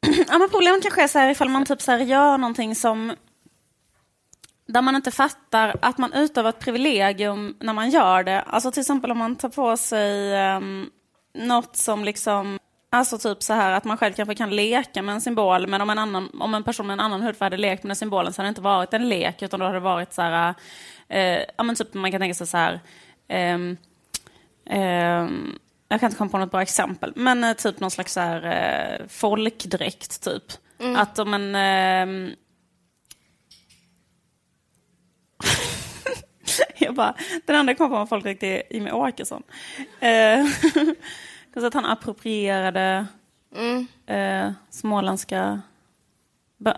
Ja, 0.29 0.39
men 0.39 0.49
problemet 0.51 0.83
kanske 0.83 1.03
är 1.03 1.09
så 1.09 1.19
här 1.19 1.31
ifall 1.31 1.49
man 1.49 1.65
typ 1.65 1.83
så 1.83 1.93
här 1.93 1.99
gör 1.99 2.39
någonting 2.39 2.75
som 2.75 3.13
där 4.67 4.83
man 4.83 4.97
inte 4.97 5.11
fattar 5.11 5.77
att 5.83 5.99
man 5.99 6.13
utövar 6.13 6.51
ett 6.51 6.59
privilegium 6.59 7.57
när 7.61 7.73
man 7.73 7.91
gör 7.91 8.23
det. 8.23 8.43
Alltså 8.43 8.71
till 8.71 8.81
exempel 8.81 9.11
om 9.11 9.19
man 9.19 9.37
tar 9.37 9.49
på 9.49 9.77
sig 9.77 10.35
um, 10.57 10.91
något 11.35 11.77
som 11.77 12.05
liksom, 12.05 12.59
alltså 12.97 13.19
typ 13.19 13.43
så 13.43 13.53
här 13.53 13.73
att 13.73 13.85
man 13.85 13.97
själv 13.97 14.13
kanske 14.13 14.35
kan 14.35 14.57
leka 14.57 15.03
med 15.03 15.15
en 15.15 15.21
symbol, 15.21 15.67
men 15.67 15.81
om 15.81 15.91
en, 15.91 15.99
annan, 15.99 16.31
om 16.41 16.55
en 16.55 16.63
person 16.65 16.87
med 16.87 16.95
en 16.95 17.01
annan 17.01 17.23
hudfärg 17.23 17.47
hade 17.47 17.57
lekt 17.57 17.83
med 17.83 17.89
den 17.89 17.97
symbolen 17.97 18.33
så 18.33 18.43
hade 18.43 18.47
det 18.47 18.49
inte 18.49 18.61
varit 18.61 18.95
en 18.95 19.09
lek, 19.09 19.43
utan 19.43 19.61
då 19.61 19.67
hade 19.67 19.77
det 19.77 19.81
varit 19.81 20.13
så 20.13 20.23
här, 20.23 20.55
eh, 21.09 21.41
ja 21.57 21.63
men 21.65 21.77
typ 21.77 21.95
man 21.95 22.11
kan 22.11 22.21
tänka 22.21 22.35
sig 22.35 22.47
så 22.47 22.57
här, 22.57 22.81
ehm, 23.29 23.77
ehm, 24.67 25.59
jag 25.89 26.01
kan 26.01 26.07
inte 26.07 26.19
komma 26.19 26.31
på 26.31 26.39
något 26.39 26.51
bra 26.51 26.63
exempel, 26.63 27.13
men 27.17 27.45
eh, 27.45 27.53
typ 27.53 27.81
någon 27.81 27.91
slags 27.91 28.13
så 28.13 28.21
här, 28.21 28.45
eh, 28.45 29.07
folkdräkt 29.09 30.23
typ. 30.25 30.43
Att 30.97 31.19
om 31.19 31.35
en... 31.35 31.55
ehm, 31.55 32.31
jag 36.79 36.95
bara, 36.95 37.15
den 37.47 37.57
enda 37.57 37.71
jag 37.71 37.79
kom 37.79 37.91
på 37.91 37.99
med 37.99 38.09
folkdräkt 38.09 38.43
är 38.43 38.63
Jimmie 38.71 38.93
Åkesson. 38.93 39.43
Eh, 41.57 41.61
så 41.61 41.67
att 41.67 41.75
han 41.75 41.85
approprierade 41.85 43.07
eh, 44.07 44.51
småländska, 44.71 45.61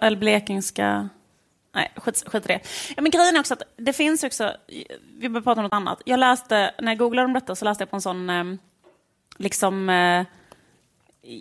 eller 0.01 0.17
blekingska 0.17 1.09
Nej, 1.75 1.93
skit, 1.97 2.25
skit 2.27 2.45
i 2.45 2.49
det. 2.49 2.61
Ja, 2.97 3.03
men 3.03 3.11
grejen 3.11 3.37
är 3.37 3.41
också 3.41 3.55
att 3.55 3.62
det 3.77 3.93
finns 3.93 4.25
också, 4.25 4.57
vi 5.19 5.29
behöver 5.29 5.41
prata 5.41 5.61
om 5.61 5.64
något 5.64 5.73
annat. 5.73 6.03
Jag 6.05 6.21
läste, 6.21 6.75
när 6.79 6.93
jag 6.93 6.99
googlade 6.99 7.27
om 7.27 7.33
detta 7.33 7.55
så 7.55 7.64
läste 7.64 7.83
jag 7.83 7.91
på 7.91 7.97
en 7.97 8.03
sån, 8.03 8.31
eh, 8.31 8.45
liksom, 9.37 9.88
eh, 9.91 10.25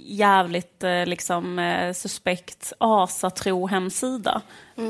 jävligt 0.06 0.84
eh, 0.84 1.06
liksom, 1.06 1.60
eh, 1.60 1.93
suspekt 1.93 2.73
asatro-hemsida. 2.78 4.41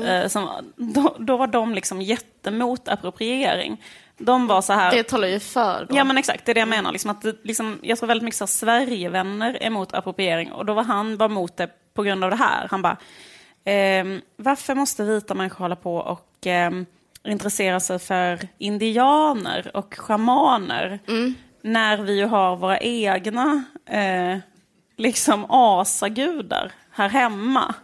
Eh, 0.04 0.28
som, 0.28 0.48
då, 0.76 1.16
då 1.18 1.36
var 1.36 1.46
de 1.46 1.74
liksom 1.74 2.02
jättemot 2.02 2.88
appropriering. 2.88 3.82
De 4.18 4.46
var 4.46 4.62
så 4.62 4.72
här... 4.72 4.90
Det 4.90 5.02
talar 5.02 5.28
ju 5.28 5.40
för. 5.40 5.86
Då. 5.88 5.96
Ja 5.96 6.04
men 6.04 6.18
exakt, 6.18 6.44
det 6.44 6.52
är 6.52 6.54
det 6.54 6.60
jag 6.60 6.68
menar. 6.68 6.92
Liksom 6.92 7.10
att 7.10 7.24
liksom, 7.42 7.78
jag 7.82 7.98
tror 7.98 8.06
väldigt 8.06 8.24
mycket 8.24 8.38
så 8.38 8.44
här, 8.44 8.48
Sverigevänner 8.48 9.54
är 9.54 9.66
emot 9.66 9.94
appropriering 9.94 10.52
och 10.52 10.66
då 10.66 10.74
var 10.74 10.84
han 10.84 11.16
var 11.16 11.26
emot 11.26 11.56
det 11.56 11.70
på 11.94 12.02
grund 12.02 12.24
av 12.24 12.30
det 12.30 12.36
här. 12.36 12.68
Han 12.70 12.82
bara, 12.82 12.96
ehm, 13.64 14.20
varför 14.36 14.74
måste 14.74 15.04
vita 15.04 15.34
människor 15.34 15.58
hålla 15.58 15.76
på 15.76 15.96
och 15.96 16.46
ehm, 16.46 16.86
intressera 17.24 17.80
sig 17.80 17.98
för 17.98 18.48
indianer 18.58 19.70
och 19.76 19.94
schamaner 19.98 20.98
när 21.62 21.98
vi 21.98 22.18
ju 22.18 22.26
har 22.26 22.56
våra 22.56 22.78
egna 22.78 23.64
eh, 23.86 24.38
liksom 24.96 25.46
asagudar 25.48 26.72
här 26.90 27.08
hemma. 27.08 27.74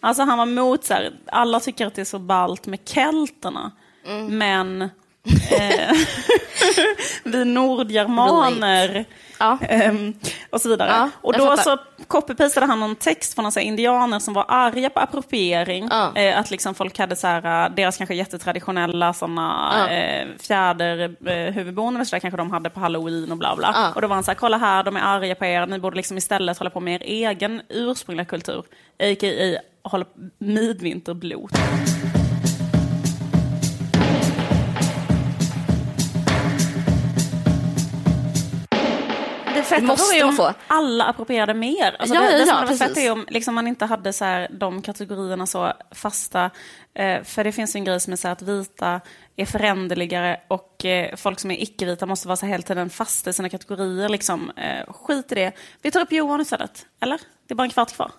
Alltså 0.00 0.22
han 0.22 0.38
var 0.38 0.84
så 0.84 0.94
här, 0.94 1.12
alla 1.26 1.60
tycker 1.60 1.86
att 1.86 1.94
det 1.94 2.00
är 2.00 2.04
så 2.04 2.18
ballt 2.18 2.66
med 2.66 2.78
kelterna, 2.88 3.72
men 4.28 4.82
eh, 4.82 4.88
vi 7.24 7.44
nordgermaner 7.44 9.04
Ja. 9.38 9.58
ehm, 9.68 10.14
och 10.50 10.60
så 10.60 10.68
vidare. 10.68 10.90
Ja, 10.90 11.10
och 11.22 11.32
då 11.32 11.56
så 11.56 11.78
copy-pastade 12.08 12.66
han 12.66 12.80
någon 12.80 12.96
text 12.96 13.34
från 13.34 13.42
några 13.42 13.60
indianer 13.60 14.18
som 14.18 14.34
var 14.34 14.44
arga 14.48 14.90
på 14.90 15.00
appropriering. 15.00 15.88
Ja. 15.90 16.12
Eh, 16.16 16.38
att 16.38 16.50
liksom 16.50 16.74
folk 16.74 16.98
hade 16.98 17.16
så 17.16 17.26
här, 17.26 17.66
eh, 17.66 17.74
deras 17.74 17.96
kanske 17.96 18.14
jättetraditionella 18.14 19.12
såna, 19.12 19.72
Ja. 19.78 19.88
eh, 19.94 20.26
fjäder 20.40 20.98
eh, 21.26 21.52
huvudboende 21.54 21.98
eller 21.98 22.04
så 22.04 22.16
där 22.16 22.20
kanske 22.20 22.36
de 22.36 22.50
hade 22.50 22.70
på 22.70 22.80
halloween 22.80 23.32
och 23.32 23.38
bla 23.38 23.56
bla. 23.56 23.92
Och 23.94 24.00
då 24.02 24.08
var 24.08 24.14
han 24.14 24.24
så 24.24 24.30
här, 24.30 24.38
kolla 24.38 24.58
här, 24.58 24.82
de 24.82 24.96
är 24.96 25.00
arga 25.00 25.34
på 25.34 25.44
er, 25.44 25.66
ni 25.66 25.78
borde 25.78 25.96
liksom 25.96 26.18
istället 26.18 26.58
hålla 26.58 26.70
på 26.70 26.80
med 26.80 26.94
er 26.94 27.02
egen 27.06 27.62
ursprungliga 27.68 28.24
kultur. 28.24 28.64
A.k.a. 29.02 29.60
hålla 29.88 30.04
midvinterblot. 30.38 31.52
Feta 39.70 39.82
måste 39.82 40.16
de 40.18 40.22
om 40.22 40.36
få. 40.36 40.52
alla 40.66 41.04
approprierade 41.04 41.54
mer. 41.54 41.96
Alltså 41.98 42.14
Ja, 42.14 42.20
det, 42.20 42.26
ja, 42.32 42.38
det 42.38 42.38
som 42.38 42.48
ja, 42.48 42.54
hade 42.54 42.66
varit 42.66 42.78
fett 42.78 42.96
är 42.96 43.12
om 43.12 43.24
liksom, 43.28 43.54
man 43.54 43.66
inte 43.66 43.84
hade 43.84 44.12
så 44.12 44.24
här, 44.24 44.48
de 44.50 44.82
kategorierna 44.82 45.46
så 45.46 45.72
fasta. 45.90 46.50
Eh, 46.94 47.22
för 47.22 47.44
det 47.44 47.52
finns 47.52 47.76
ju 47.76 47.78
en 47.78 47.84
grej 47.84 48.00
som 48.00 48.12
är 48.12 48.16
så 48.16 48.28
här 48.28 48.32
att 48.32 48.42
vita 48.42 49.00
är 49.36 49.46
föränderligare 49.46 50.40
och 50.48 50.84
eh, 50.84 51.16
folk 51.16 51.40
som 51.40 51.50
är 51.50 51.62
icke-vita 51.62 52.06
måste 52.06 52.28
vara 52.28 52.36
så 52.36 52.46
här 52.46 52.52
hela 52.52 52.62
tiden 52.62 52.90
fasta 52.90 53.30
i 53.30 53.32
sina 53.32 53.48
kategorier. 53.48 54.08
Liksom. 54.08 54.50
Eh, 54.50 54.92
skit 54.92 55.32
i 55.32 55.34
det. 55.34 55.52
Vi 55.82 55.90
tar 55.90 56.00
upp 56.00 56.12
Johan 56.12 56.40
istället. 56.40 56.86
Eller? 57.00 57.20
Det 57.46 57.54
är 57.54 57.56
bara 57.56 57.64
en 57.64 57.70
kvart 57.70 57.92
kvar. 57.92 58.10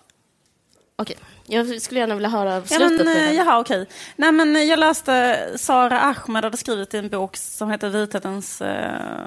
Okej, 0.96 1.16
jag 1.46 1.82
skulle 1.82 2.00
gärna 2.00 2.14
vilja 2.14 2.28
höra 2.28 2.54
Ja, 2.54 2.62
slutet. 2.64 3.06
men, 3.06 3.14
på 3.14 3.20
eh, 3.20 3.32
jaha, 3.32 3.60
okej. 3.60 3.86
Nej, 4.16 4.32
men 4.32 4.56
eh, 4.56 4.62
jag 4.62 4.78
läste 4.78 5.48
Sara 5.56 6.00
Ahmed 6.00 6.44
hade 6.44 6.56
skrivit 6.56 6.94
i 6.94 6.98
en 6.98 7.08
bok 7.08 7.36
som 7.36 7.70
heter 7.70 7.88
Vithetens 7.88 8.62
eh, 8.62 9.26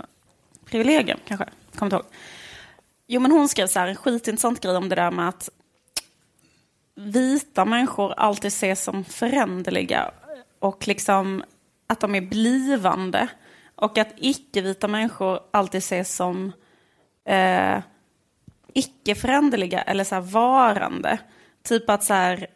privilegium, 0.66 1.20
kanske. 1.28 1.46
Kommer 1.76 1.88
inte 1.88 1.96
ihåg. 1.96 2.14
Jo, 3.08 3.22
men 3.22 3.32
hon 3.32 3.50
skrev 3.50 3.68
så 3.68 3.80
här, 3.80 3.88
en 3.88 3.96
skitintressant 3.96 4.62
grej 4.62 4.78
om 4.78 4.90
det 4.90 4.96
där 4.96 5.12
med 5.12 5.30
att 5.30 5.50
vita 6.96 7.66
människor 7.66 8.14
alltid 8.18 8.48
ses 8.48 8.84
som 8.84 9.04
föränderliga 9.04 10.12
och 10.60 10.88
liksom 10.88 11.44
att 11.88 12.00
de 12.00 12.16
är 12.16 12.22
blivande. 12.22 13.28
Och 13.76 13.98
att 13.98 14.14
icke-vita 14.18 14.88
människor 14.88 15.40
alltid 15.52 15.78
ses 15.78 16.16
som 16.16 16.52
eh, 17.26 17.80
icke-föränderliga 18.74 19.82
eller 19.82 20.04
så 20.04 20.16
här 20.16 20.22
varande. 20.22 21.20
Typ 21.64 21.90
att 21.90 22.04
så 22.04 22.14
här, 22.14 22.48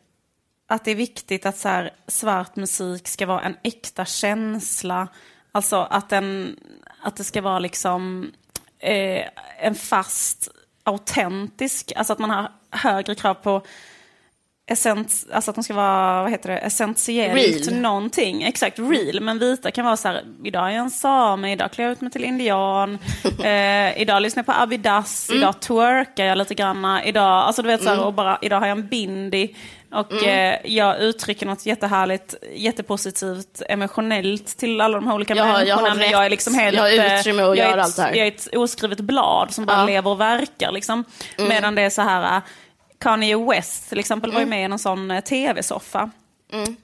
att 0.67 0.85
det 0.85 0.91
är 0.91 0.95
viktigt 0.95 1.45
att 1.45 1.57
så 1.57 1.69
här, 1.69 1.93
svart 2.07 2.55
musik 2.55 3.07
ska 3.07 3.25
vara 3.25 3.41
en 3.41 3.57
äkta 3.63 4.05
känsla. 4.05 5.07
Alltså 5.51 5.77
att, 5.77 6.09
den, 6.09 6.59
att 7.01 7.15
det 7.15 7.23
ska 7.23 7.41
vara 7.41 7.59
liksom 7.59 8.31
eh, 8.79 9.25
en 9.59 9.75
fast, 9.75 10.49
autentisk, 10.83 11.91
alltså 11.95 12.13
att 12.13 12.19
man 12.19 12.29
har 12.29 12.51
högre 12.71 13.15
krav 13.15 13.33
på 13.33 13.61
essens, 14.71 15.27
alltså 15.33 15.51
att 15.51 15.55
de 15.55 15.63
ska 15.63 15.73
vara, 15.73 16.21
vad 16.23 16.31
heter 16.31 16.49
det, 16.49 16.57
essentiellt 16.57 17.67
Real. 17.67 17.79
någonting. 17.81 18.43
Exakt, 18.43 18.79
real. 18.79 19.21
Men 19.21 19.39
vita 19.39 19.71
kan 19.71 19.85
vara 19.85 19.97
så 19.97 20.07
här, 20.07 20.23
idag 20.43 20.67
är 20.67 20.69
jag 20.75 20.83
en 20.83 20.91
same, 20.91 21.51
idag 21.51 21.71
klär 21.71 21.85
jag 21.85 21.91
ut 21.91 22.01
mig 22.01 22.11
till 22.11 22.23
indian, 22.23 22.97
eh, 23.43 24.01
idag 24.01 24.21
lyssnar 24.21 24.39
jag 24.47 24.55
på 24.55 24.61
Abidas, 24.61 25.29
idag 25.33 25.59
twerkar 25.61 26.25
jag 26.25 26.37
lite 26.37 26.55
granna, 26.55 27.03
idag, 27.03 27.23
alltså 27.43 27.61
du 27.61 27.67
vet 27.67 27.83
så 27.83 27.89
här, 27.89 28.05
och 28.05 28.13
bara, 28.13 28.37
idag 28.41 28.59
har 28.59 28.67
jag 28.67 28.77
en 28.77 28.87
bindi. 28.87 29.55
Och 29.91 30.23
eh, 30.23 30.59
jag 30.63 30.99
uttrycker 30.99 31.45
något 31.45 31.65
jättehärligt, 31.65 32.35
jättepositivt, 32.55 33.61
emotionellt 33.69 34.57
till 34.57 34.81
alla 34.81 34.97
de 34.97 35.07
här 35.07 35.15
olika 35.15 35.35
Jag 35.35 35.47
jag 35.47 35.53
människorna. 35.53 35.95
men 35.95 36.09
jag 36.09 36.25
är 36.25 36.29
liksom 36.29 36.53
helt... 36.55 36.77
jag 36.77 36.83
har 36.83 36.89
eh, 36.89 37.19
utrymme 37.19 37.41
att 37.43 37.57
jag 37.57 37.69
göra 37.69 37.83
allt 37.83 37.95
det 37.95 38.01
här. 38.01 38.13
Jag 38.13 38.27
är 38.27 38.31
ett 38.31 38.47
oskrivet 38.55 38.99
blad 38.99 39.51
som 39.53 39.65
bara 39.65 39.77
Ja. 39.77 39.85
lever 39.85 40.09
och 40.11 40.19
verkar. 40.21 40.71
Liksom. 40.71 41.03
Medan 41.37 41.75
det 41.75 41.81
är 41.81 41.89
så 41.89 42.01
här, 42.01 42.41
Kanye 42.99 43.37
West 43.37 43.89
till 43.89 43.99
exempel 43.99 44.31
var 44.31 44.39
ju 44.39 44.45
med 44.45 44.61
i 44.61 44.63
en 44.63 44.79
sån 44.79 45.11
eh, 45.11 45.21
tv-soffa. 45.23 46.09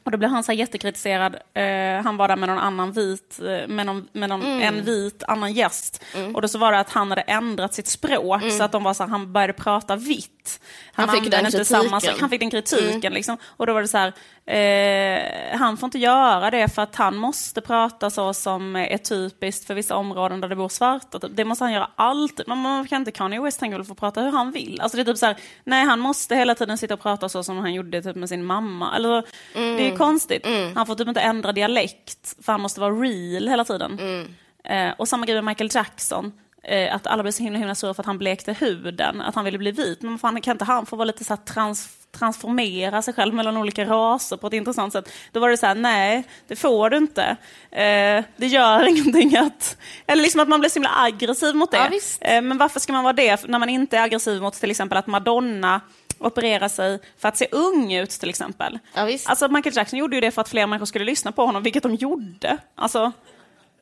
Och 0.04 0.12
då 0.12 0.18
blev 0.18 0.30
han 0.30 0.44
så 0.44 0.54
jättekritiserad. 0.54 1.36
Eh, 1.54 2.04
han 2.04 2.18
var 2.18 2.28
där 2.28 2.36
med 2.36 2.50
någon 2.50 2.60
annan 2.60 2.92
vit, 2.92 3.40
eh, 3.40 3.68
med, 3.68 3.86
någon, 3.86 4.08
med 4.12 4.30
någon, 4.30 4.44
en 4.46 4.86
vit 4.86 5.24
annan 5.28 5.54
gäst. 5.54 6.04
Och 6.34 6.42
då 6.42 6.48
så 6.48 6.58
var 6.58 6.72
det 6.72 6.80
att 6.80 6.90
han 6.90 7.10
hade 7.10 7.22
ändrat 7.22 7.74
sitt 7.74 7.88
språk 7.88 8.52
så 8.52 8.64
att 8.64 8.72
de 8.72 8.84
var 8.84 8.94
så 8.94 9.04
här, 9.04 9.10
han 9.10 9.34
började 9.34 9.54
prata 9.54 9.96
vitt. 9.96 10.60
Han 10.94 11.10
fick 11.10 11.26
använde 11.26 11.50
den 11.50 11.66
samma 11.66 11.84
kritiken. 11.84 12.02
sak. 12.02 12.22
Han 12.22 12.30
fick 12.30 12.40
den 12.40 12.50
kritiken 12.50 13.14
liksom. 13.14 13.38
Och 13.44 13.68
då 13.68 13.74
var 13.74 13.82
det 13.82 13.88
så 13.88 13.98
här, 13.98 14.14
eh, 14.48 15.58
han 15.58 15.78
får 15.78 15.88
inte 15.88 15.98
göra 15.98 16.52
det 16.52 16.68
för 16.68 16.82
att 16.82 16.96
han 16.96 17.16
måste 17.16 17.62
prata 17.62 18.10
så 18.10 18.34
som 18.34 18.76
är 18.76 18.98
typiskt 18.98 19.68
för 19.68 19.74
vissa 19.74 19.96
områden 19.96 20.42
där 20.42 20.50
det 20.50 20.56
bor 20.56 20.70
svarta. 20.70 21.20
Det 21.20 21.46
måste 21.46 21.64
han 21.64 21.74
göra 21.74 21.90
alltid. 21.96 22.48
Man, 22.48 22.58
man 22.58 22.88
kan 22.88 23.02
inte 23.02 23.12
Kanye 23.12 23.42
West, 23.42 23.62
han 23.62 23.72
väl 23.72 23.84
få 23.84 23.96
prata 23.96 24.22
hur 24.22 24.32
han 24.32 24.52
vill. 24.52 24.82
Alltså 24.82 24.98
det 24.98 25.04
är 25.04 25.06
typ 25.06 25.18
så 25.18 25.26
här, 25.26 25.36
nej 25.64 25.86
han 25.86 26.00
måste 26.00 26.36
hela 26.36 26.56
tiden 26.56 26.78
sitta 26.78 26.94
och 26.94 27.00
prata 27.02 27.30
så 27.30 27.44
som 27.44 27.58
han 27.58 27.74
gjorde 27.74 28.02
typ 28.02 28.16
med 28.16 28.30
sin 28.30 28.46
mamma. 28.46 28.96
Eller, 28.96 29.24
Det 29.78 29.92
är 29.92 29.98
konstigt. 29.98 30.46
Han 30.76 30.86
får 30.86 30.96
typ 30.96 31.08
inte 31.08 31.22
ändra 31.22 31.52
dialekt 31.52 32.36
för 32.46 32.52
han 32.52 32.62
måste 32.62 32.80
vara 32.80 32.94
real 32.94 33.48
hela 33.48 33.64
tiden. 33.66 34.00
Eh, 34.64 34.94
och 34.98 35.08
samma 35.08 35.26
grej 35.26 35.36
med 35.36 35.44
Michael 35.44 35.70
Jackson. 35.74 36.32
Eh, 36.64 36.96
att 36.96 37.08
alla 37.08 37.24
blev 37.24 37.32
så 37.32 37.44
himla, 37.44 37.60
himla 37.60 37.76
sura 37.76 37.94
för 37.94 38.02
att 38.02 38.08
han 38.08 38.18
blekte 38.18 38.54
huden, 38.54 39.22
att 39.22 39.36
han 39.36 39.46
ville 39.46 39.58
bli 39.58 39.72
vit. 39.72 40.02
Men 40.02 40.20
fan, 40.20 40.42
kan 40.42 40.52
inte 40.52 40.66
han 40.66 40.86
få 40.86 40.96
vara 40.96 41.06
lite 41.06 41.24
så 41.24 41.38
trans, 41.38 41.90
transformera 42.18 43.02
sig 43.02 43.14
själv 43.14 43.34
mellan 43.34 43.58
olika 43.58 43.86
raser 43.86 44.38
på 44.38 44.48
ett 44.48 44.54
intressant 44.54 44.94
sätt? 44.94 45.12
Då 45.32 45.40
var 45.40 45.50
det 45.50 45.58
så 45.58 45.66
här, 45.66 45.76
nej, 45.76 46.24
det 46.48 46.56
får 46.56 46.90
du 46.90 46.98
inte. 46.98 47.38
Eh, 47.72 48.24
det 48.38 48.48
gör 48.48 48.88
ingenting 48.90 49.38
att... 49.38 49.78
Eller 50.08 50.24
liksom 50.24 50.42
att 50.42 50.48
man 50.48 50.60
blir 50.60 50.70
så 50.70 50.74
himla 50.74 50.92
aggressiv 50.96 51.56
mot 51.56 51.72
det. 51.72 52.02
Ja. 52.22 52.28
Eh, 52.30 52.42
men 52.42 52.58
varför 52.58 52.80
ska 52.80 52.94
man 52.94 53.04
vara 53.04 53.14
det 53.14 53.48
när 53.48 53.60
man 53.60 53.70
inte 53.70 53.98
är 53.98 54.02
aggressiv 54.02 54.42
mot 54.42 54.54
till 54.54 54.72
exempel 54.72 54.98
att 54.98 55.08
Madonna 55.08 55.82
opererar 56.20 56.68
sig 56.68 57.00
för 57.18 57.28
att 57.28 57.38
se 57.38 57.48
ung 57.52 57.94
ut 57.94 58.10
till 58.10 58.30
exempel. 58.30 58.80
Ja, 58.94 59.06
visst. 59.06 59.30
Alltså 59.30 59.48
Michael 59.48 59.76
Jackson 59.76 60.00
gjorde 60.00 60.16
ju 60.16 60.22
det 60.22 60.32
för 60.32 60.42
att 60.42 60.50
fler 60.50 60.68
människor 60.68 60.86
skulle 60.86 61.06
lyssna 61.06 61.32
på 61.32 61.46
honom, 61.46 61.64
vilket 61.64 61.84
de 61.84 61.96
gjorde. 61.96 62.58
Alltså, 62.76 63.12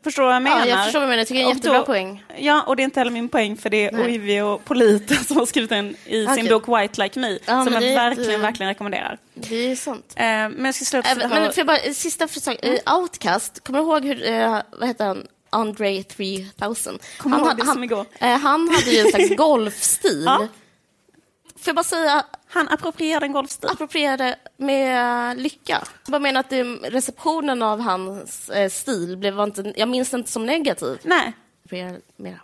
förstår 0.03 0.23
du 0.23 0.27
vad 0.27 0.35
jag 0.35 0.41
menar? 0.43 0.59
Ja, 0.59 0.65
jag 0.67 0.83
förstår 0.83 0.99
vad 0.99 1.07
du 1.07 1.09
menar. 1.09 1.17
Jag 1.21 1.27
tycker 1.27 1.39
det 1.39 1.45
är 1.45 1.49
en 1.51 1.55
jättebra 1.57 1.77
då- 1.79 1.85
poäng. 1.85 2.23
Ja, 2.37 2.63
och 2.67 2.75
det 2.75 2.81
är 2.81 2.85
inte 2.85 2.99
heller 2.99 3.11
min 3.11 3.29
poäng 3.29 3.57
för 3.57 3.69
det 3.69 3.85
är 3.85 3.91
Nej. 3.91 4.05
Oivi 4.05 4.41
och 4.41 4.65
Polita 4.65 5.15
som 5.27 5.37
har 5.37 5.45
skrivit 5.45 5.69
den 5.69 5.95
i 6.05 6.25
sin 6.25 6.29
Okej. 6.29 6.49
bok 6.49 6.67
White 6.81 7.03
Like 7.03 7.19
Me, 7.19 7.39
Ja, 7.45 7.63
som 7.63 7.73
jag 7.73 7.81
verkligen, 7.81 8.29
jätte- 8.31 8.41
verkligen 8.41 8.67
rekommenderar. 8.69 9.17
Det 9.33 9.71
är 9.71 9.75
sant. 9.75 10.13
Eh, 10.15 10.23
men 10.25 10.65
jag 10.65 10.75
ska 10.75 10.85
sluta 10.85 11.07
här 11.07 11.15
men 11.15 11.29
får 11.29 11.53
jag 11.57 11.67
bara, 11.67 11.93
sista 11.93 12.27
försök. 12.27 12.59
Mm. 12.65 12.79
Outcast, 12.99 13.63
kommer 13.63 13.79
du 13.79 13.85
ihåg 13.85 14.05
hur, 14.05 14.27
eh, 14.29 14.61
vad 14.71 14.87
heter 14.87 15.05
han, 15.05 15.27
Andre 15.49 16.03
3000? 16.03 16.99
Kommer 17.17 17.37
ihåg 17.37 17.47
han, 17.47 17.57
det 17.57 17.63
han, 17.63 17.73
som 17.73 17.83
igår. 17.83 18.05
Eh, 18.19 18.37
han 18.37 18.69
hade 18.69 18.91
ju 18.91 18.99
en 18.99 19.07
slags 19.11 19.29
golfstil. 19.37 20.23
Ja. 20.25 20.47
Får 21.55 21.69
jag 21.69 21.75
bara 21.75 21.83
säga, 21.83 22.25
Han 22.47 22.67
approprierade 22.69 23.25
en 23.25 23.31
golfstil. 23.31 23.69
approprierade 23.69 24.35
med 24.57 25.37
lycka. 25.41 25.83
Jag 26.05 26.11
bara 26.11 26.19
menar 26.19 26.39
att 26.39 26.49
det, 26.49 26.63
receptionen 26.63 27.61
av 27.61 27.79
hans 27.81 28.49
eh, 28.49 28.69
stil 28.69 29.17
blev 29.17 29.39
inte, 29.39 29.73
jag 29.75 29.89
minns 29.89 30.13
inte 30.13 30.31
som 30.31 30.45
negativ. 30.45 30.99
Nej, 31.03 31.33
mera. 32.15 32.39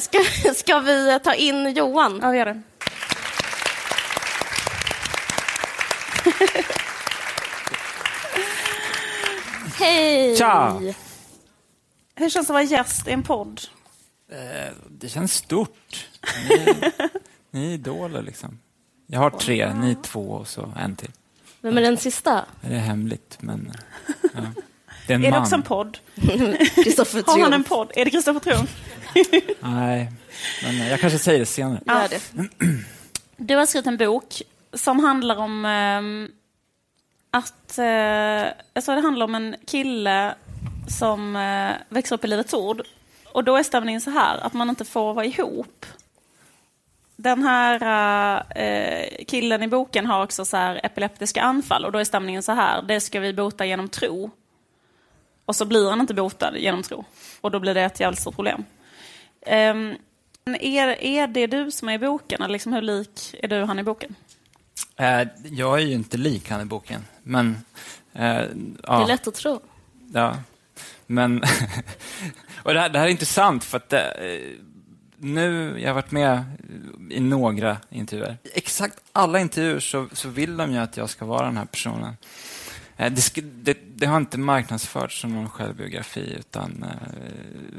Ska, 0.00 0.18
ska 0.54 0.78
vi 0.78 1.20
ta 1.24 1.34
in 1.34 1.72
Johan? 1.74 2.18
ja 2.22 2.30
vi 2.30 2.38
gör 2.38 2.46
det. 2.46 2.62
Hej! 9.78 10.36
Tja! 10.36 10.80
Hur 12.14 12.30
känns 12.30 12.46
det 12.46 12.50
att 12.50 12.54
vara 12.54 12.62
gäst 12.62 13.08
i 13.08 13.12
en 13.12 13.22
podd? 13.22 13.60
Eh, 14.32 14.72
Det 14.90 15.08
känns 15.08 15.34
stort. 15.34 16.08
Ni, 16.48 16.74
ni 17.50 17.70
är 17.70 17.74
idoler 17.74 18.22
liksom. 18.22 18.58
Jag 19.10 19.20
har 19.20 19.30
tre, 19.30 19.74
ni 19.74 19.94
två 19.94 20.20
och 20.20 20.48
så 20.48 20.72
en 20.80 20.96
till. 20.96 21.10
Vem 21.60 21.78
är 21.78 21.82
den 21.82 21.96
sista? 21.96 22.44
Det 22.60 22.74
är 22.74 22.78
hemligt, 22.78 23.36
men... 23.40 23.72
Ja. 24.22 24.40
Det 25.06 25.12
är 25.12 25.14
en 25.14 25.24
Är 25.24 25.26
det 25.26 25.30
man. 25.30 25.42
också 25.42 25.54
en 25.54 25.62
podd? 25.62 25.98
Kristoffer 26.84 27.22
Har 27.26 27.40
han 27.40 27.52
en 27.52 27.64
podd? 27.64 27.92
Är 27.94 28.04
det 28.04 28.10
Kristoffer 28.10 28.40
Triumf? 28.40 28.76
Nej, 29.60 30.12
men 30.62 30.88
jag 30.88 31.00
kanske 31.00 31.18
säger 31.18 31.38
det 31.38 31.46
senare. 31.46 32.08
Det. 32.10 32.20
Du 33.36 33.56
har 33.56 33.66
skrivit 33.66 33.86
en 33.86 33.96
bok 33.96 34.42
som 34.72 35.00
handlar 35.00 35.36
om 35.36 35.64
ehm, 35.64 36.28
att... 37.30 37.78
Uh, 37.78 38.52
alltså 38.74 38.94
det 38.94 39.00
handlar 39.00 39.24
om 39.24 39.34
en 39.34 39.56
kille 39.66 40.34
som 40.88 41.36
eh, 41.36 41.70
växer 41.88 42.14
upp 42.14 42.24
i 42.24 42.28
Livets 42.28 42.54
Ord. 42.54 42.82
Och 43.32 43.44
då 43.44 43.56
är 43.56 43.62
stämningen 43.62 44.00
så 44.00 44.10
här, 44.10 44.38
att 44.38 44.52
man 44.52 44.68
inte 44.68 44.84
får 44.84 45.14
vara 45.14 45.24
ihop. 45.24 45.86
Den 47.20 47.42
här 47.42 48.44
eh, 48.56 49.24
killen 49.28 49.62
i 49.62 49.68
boken 49.68 50.06
har 50.06 50.22
också 50.24 50.44
så 50.44 50.56
här 50.56 50.80
epileptiska 50.84 51.42
anfall 51.42 51.84
och 51.84 51.92
då 51.92 51.98
är 51.98 52.04
stämningen 52.04 52.42
så 52.42 52.52
här, 52.52 52.82
det 52.82 53.00
ska 53.00 53.20
vi 53.20 53.32
bota 53.34 53.64
genom 53.66 53.88
tro. 53.88 54.30
Och 55.44 55.56
så 55.56 55.64
blir 55.64 55.90
han 55.90 56.00
inte 56.00 56.14
botad 56.14 56.56
genom 56.56 56.82
tro. 56.82 57.04
Och 57.40 57.50
då 57.50 57.60
blir 57.60 57.74
det 57.74 57.82
ett 57.82 58.00
jävligt 58.00 58.20
stort 58.20 58.34
problem. 58.34 58.64
Men 60.44 60.56
är, 60.60 60.88
är 61.04 61.26
det 61.26 61.46
du 61.46 61.70
som 61.70 61.88
är 61.88 61.92
i 61.92 61.98
boken, 61.98 62.42
eller 62.42 62.52
liksom 62.52 62.72
hur 62.72 62.82
lik 62.82 63.34
är 63.42 63.48
du 63.48 63.64
han 63.64 63.78
i 63.78 63.82
boken? 63.82 64.14
Eh, 64.96 65.28
Jag 65.44 65.80
är 65.80 65.84
ju 65.86 65.92
inte 65.92 66.16
lik 66.16 66.50
han 66.50 66.60
i 66.60 66.64
boken, 66.64 67.04
men... 67.22 67.58
eh, 68.12 68.20
Det 68.22 68.82
är 68.82 69.06
lätt 69.06 69.26
att 69.28 69.34
tro. 69.34 69.60
ja. 70.12 70.36
Men... 71.06 71.42
och 72.62 72.74
det 72.74 72.80
här, 72.80 72.88
det 72.88 72.98
här 72.98 73.06
är 73.06 73.10
intressant 73.10 73.64
för 73.64 73.76
att 73.76 73.92
eh, 73.92 74.00
nu, 75.18 75.80
jag 75.80 75.88
har 75.88 75.94
varit 75.94 76.10
med 76.10 76.44
i 77.10 77.20
några 77.20 77.76
intervjuer. 77.90 78.38
I 78.42 78.48
Exakt 78.54 79.00
alla 79.12 79.40
intervjuer 79.40 79.80
så, 79.80 80.08
så 80.12 80.28
vill 80.28 80.56
de 80.56 80.72
ju 80.72 80.78
att 80.78 80.96
jag 80.96 81.10
ska 81.10 81.24
vara 81.24 81.46
den 81.46 81.56
här 81.56 81.64
personen. 81.64 82.16
Eh, 82.96 83.12
det, 83.12 83.40
det, 83.40 83.78
det 83.96 84.06
har 84.06 84.16
inte 84.16 84.38
marknadsförts 84.38 85.20
som 85.20 85.34
någon 85.34 85.48
självbiografi, 85.48 86.34
utan, 86.38 86.82
eh, 86.82 87.08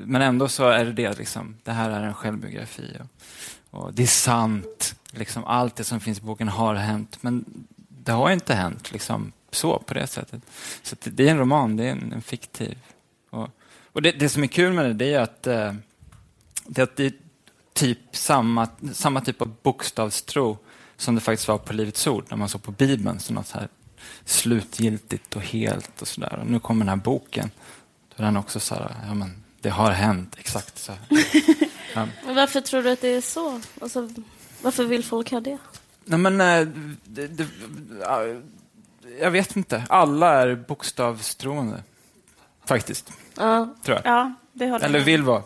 men 0.06 0.22
ändå 0.22 0.48
så 0.48 0.70
är 0.70 0.86
det 0.86 0.94
det. 0.94 1.18
Liksom, 1.18 1.56
det 1.64 1.72
här 1.72 1.90
är 1.90 2.04
en 2.04 2.14
självbiografi. 2.14 2.98
Och, 3.00 3.80
och 3.80 3.94
det 3.94 4.04
är 4.04 4.08
sant. 4.08 4.96
Liksom, 5.12 5.44
allt 5.46 5.76
det 5.76 5.84
som 5.84 6.00
finns 6.00 6.18
i 6.18 6.22
boken 6.22 6.48
har 6.48 6.76
hänt, 6.76 7.18
men 7.22 7.46
det 7.78 8.12
har 8.12 8.32
inte 8.32 8.54
hänt 8.54 8.92
liksom, 8.92 9.32
så 9.52 9.80
på 9.80 9.94
det 9.94 10.08
sättet. 10.08 10.42
Så 10.84 10.96
det, 11.04 11.10
det 11.10 11.28
är 11.28 11.32
en 11.32 11.38
roman, 11.38 11.78
det 11.78 11.84
är 11.84 11.92
en, 11.92 12.14
en 12.14 12.22
fiktiv. 12.22 12.78
Och, 13.30 13.50
och 13.94 14.02
det, 14.02 14.12
det 14.12 14.30
som 14.30 14.44
är 14.44 14.48
kul 14.48 14.74
med 14.74 14.86
det, 14.86 14.94
det 14.94 15.14
är 15.14 15.18
eh, 15.18 15.24
att, 15.24 15.44
det, 16.66 16.84
att 16.84 16.96
det 16.96 17.14
typ 17.80 18.16
samma, 18.16 18.68
samma 18.94 19.22
typ 19.22 19.42
av 19.42 19.56
bokstavstro 19.64 20.58
som 20.98 21.16
det 21.16 21.22
faktiskt 21.22 21.48
var 21.48 21.58
på 21.58 21.74
Livets 21.74 22.08
Ord, 22.08 22.26
när 22.30 22.38
man 22.38 22.50
såg 22.50 22.64
på 22.64 22.72
Bibeln 22.72 23.20
som 23.20 23.36
något 23.36 23.48
så 23.48 23.58
här 23.58 23.68
slutgiltigt 24.26 25.36
och 25.36 25.42
helt 25.42 26.02
och 26.02 26.08
sådär. 26.08 26.40
Och 26.42 26.48
nu 26.48 26.60
kommer 26.60 26.86
den 26.86 26.90
här 26.90 26.96
boken, 27.06 27.52
då 28.16 28.24
är 28.24 28.26
den 28.26 28.38
också 28.38 28.60
så 28.60 28.76
här, 28.76 28.96
ja 29.08 29.14
men 29.14 29.44
det 29.62 29.70
har 29.70 29.92
hänt 29.92 30.36
exakt 30.40 30.78
så. 30.80 30.92
Ja. 31.96 32.08
Men 32.26 32.36
Varför 32.36 32.62
tror 32.62 32.82
du 32.84 32.92
att 32.92 33.02
det 33.02 33.08
är 33.08 33.22
så? 33.22 33.62
Alltså, 33.82 34.10
varför 34.62 34.84
vill 34.84 35.04
folk 35.04 35.32
ha 35.32 35.40
det? 35.40 35.58
Nej 36.06 36.20
men, 36.20 36.42
eh, 36.42 36.68
det, 37.04 37.28
det, 37.28 37.48
ja, 38.02 38.22
jag 39.20 39.32
vet 39.32 39.56
inte. 39.56 39.84
Alla 39.90 40.34
är 40.42 40.56
bokstavstroende, 40.56 41.84
faktiskt, 42.66 43.12
Ja. 43.38 43.76
tror 43.86 43.98
jag. 44.04 44.14
Ja, 44.14 44.34
det. 44.54 44.66
Eller 44.66 45.00
vill 45.00 45.24
vara. 45.24 45.44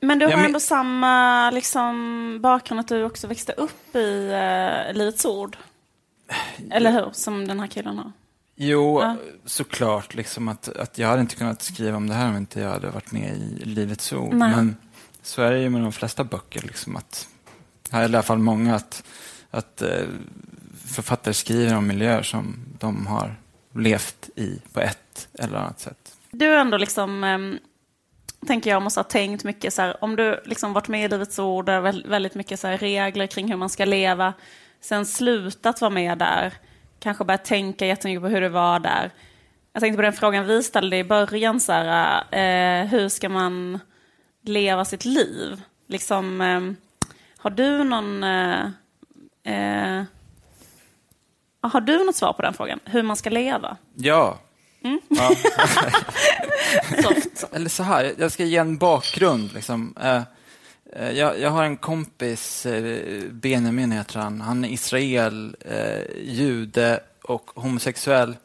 Men 0.00 0.18
du 0.18 0.26
har 0.26 0.36
men- 0.36 0.44
ändå 0.44 0.60
samma 0.60 1.50
liksom, 1.50 2.38
bakgrund 2.42 2.80
att 2.80 2.88
du 2.88 3.04
också 3.04 3.26
växte 3.26 3.52
upp 3.52 3.96
i 3.96 4.28
uh, 4.88 4.94
Livets 4.98 5.24
Ord. 5.24 5.56
Eller 6.70 6.92
hur? 6.92 7.08
Som 7.12 7.48
den 7.48 7.60
här 7.60 7.66
killen 7.66 7.98
har. 7.98 8.12
Jo, 8.56 9.00
Ja. 9.02 9.16
såklart. 9.44 10.14
Liksom 10.14 10.48
att, 10.48 10.68
att 10.68 10.98
jag 10.98 11.08
hade 11.08 11.20
inte 11.20 11.36
kunnat 11.36 11.62
skriva 11.62 11.96
om 11.96 12.06
det 12.08 12.14
här 12.14 12.28
om 12.28 12.36
inte 12.36 12.60
jag 12.60 12.70
hade 12.70 12.90
varit 12.90 13.12
med 13.12 13.36
i 13.36 13.64
Livets 13.64 14.12
Ord. 14.12 14.34
Nej. 14.34 14.50
Men 14.56 14.76
så 15.22 15.42
är 15.42 15.52
det 15.52 15.58
ju 15.60 15.70
med 15.70 15.82
de 15.82 15.92
flesta 15.92 16.24
böcker. 16.24 16.62
Liksom 16.62 16.96
att, 16.96 17.28
här 17.90 17.98
är 17.98 18.02
i 18.02 18.06
alla 18.06 18.22
fall 18.22 18.38
många 18.38 18.74
att, 18.74 19.02
att 19.50 19.82
eh, 19.82 20.04
författare 20.86 21.34
skriver 21.34 21.76
om 21.76 21.86
miljöer 21.86 22.22
som 22.22 22.56
de 22.78 23.06
har 23.06 23.34
levt 23.74 24.28
i 24.36 24.60
på 24.72 24.80
ett 24.80 25.28
eller 25.38 25.58
annat 25.58 25.80
sätt. 25.80 26.16
Du 26.30 26.46
är 26.46 26.58
ändå 26.58 26.76
liksom, 26.76 27.24
tänker 28.48 28.70
jag, 28.70 28.82
måste 28.82 29.00
ha 29.00 29.04
tänkt 29.04 29.44
mycket 29.44 29.74
så 29.74 29.82
här, 29.82 30.04
om 30.04 30.16
du 30.16 30.40
liksom 30.44 30.72
varit 30.72 30.88
med 30.88 31.04
i 31.04 31.08
Livets 31.08 31.38
Ord, 31.38 31.68
väldigt 32.04 32.34
mycket 32.34 32.60
så 32.60 32.66
här 32.66 32.78
regler 32.78 33.26
kring 33.26 33.48
hur 33.48 33.56
man 33.56 33.68
ska 33.68 33.84
leva. 33.84 34.34
sen 34.80 35.06
slutat 35.06 35.80
vara 35.80 35.90
med 35.90 36.18
där, 36.18 36.52
kanske 37.00 37.24
börjat 37.24 37.44
tänka 37.44 37.86
jättemycket 37.86 38.22
på 38.22 38.28
hur 38.28 38.40
det 38.40 38.48
var 38.48 38.78
där. 38.78 39.10
Jag 39.72 39.80
tänkte 39.80 39.96
på 39.96 40.02
den 40.02 40.12
frågan 40.12 40.46
vi 40.46 40.62
ställde 40.62 40.96
i 40.96 41.04
början, 41.04 41.60
så 41.60 41.72
här, 41.72 42.22
eh, 42.30 42.86
hur 42.86 43.08
ska 43.08 43.28
man 43.28 43.78
leva 44.42 44.84
sitt 44.84 45.04
liv? 45.04 45.62
Liksom, 45.86 46.40
eh, 46.40 46.60
har 47.38 47.50
du 47.50 47.84
någon... 47.84 48.24
Eh, 48.24 48.66
eh, 49.44 50.04
har 51.60 51.80
du 51.80 52.04
något 52.04 52.16
svar 52.16 52.32
på 52.32 52.42
den 52.42 52.54
frågan? 52.54 52.80
Hur 52.84 53.02
man 53.02 53.16
ska 53.16 53.30
leva? 53.30 53.76
Ja. 53.94 54.38
Mm. 54.88 55.00
ja. 55.08 55.36
Eller 57.52 57.68
så 57.68 57.82
här, 57.82 58.14
jag 58.18 58.32
ska 58.32 58.44
ge 58.44 58.56
en 58.56 58.78
bakgrund. 58.78 59.52
Liksom. 59.52 59.94
Eh, 60.00 60.22
eh, 60.92 61.10
jag, 61.10 61.40
jag 61.40 61.50
har 61.50 61.64
en 61.64 61.76
kompis, 61.76 62.66
eh, 62.66 63.22
Benjamin 63.30 63.92
heter 63.92 64.18
han. 64.20 64.40
Han 64.40 64.64
är 64.64 64.68
Israel, 64.68 65.56
jude 66.16 67.00
och 67.22 67.50
homosexuell. 67.54 68.36